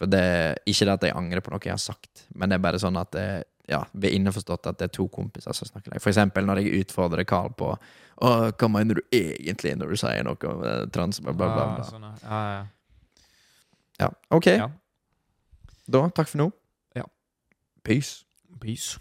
For 0.00 0.08
det 0.08 0.24
Ikke 0.64 0.86
det 0.88 0.94
at 0.96 1.02
jeg 1.04 1.16
angrer 1.16 1.44
på 1.44 1.52
noe 1.52 1.60
jeg 1.62 1.74
har 1.76 1.82
sagt, 1.82 2.24
men 2.34 2.48
det 2.48 2.56
er 2.56 2.64
bare 2.64 2.80
sånn 2.80 2.96
at 2.96 3.12
det, 3.12 3.44
ja, 3.70 3.84
vi 3.92 4.10
er 4.10 4.18
innforstått 4.18 4.66
at 4.66 4.80
det 4.80 4.88
er 4.88 4.94
to 4.96 5.06
kompiser 5.12 5.54
som 5.56 5.68
snakker. 5.68 5.94
For 6.02 6.10
eksempel 6.12 6.46
når 6.48 6.64
jeg 6.64 6.84
utfordrer 6.84 7.26
Carl 7.28 7.54
på 7.56 7.72
Å, 8.20 8.30
hva 8.52 8.68
mener 8.68 8.98
du 8.98 9.14
egentlig 9.16 9.70
når 9.80 9.94
du 9.94 9.96
sier 9.96 10.26
noe 10.26 10.50
om 10.50 10.64
eh, 10.68 10.82
trans, 10.92 11.22
bla, 11.24 11.32
bla, 11.32 11.46
bla. 11.54 11.62
Ah, 11.62 11.76
bla. 11.78 11.86
sånn, 11.88 12.02
ja. 12.04 12.16
ja, 12.26 12.40
ja. 12.52 12.66
Ja, 14.00 14.08
ok. 14.36 14.48
Ja. 14.52 14.66
Da, 15.88 16.02
takk 16.16 16.28
for 16.28 16.42
nå. 16.42 16.50
Ja. 16.96 17.06
Peace. 17.84 18.26
Peace. 18.60 19.00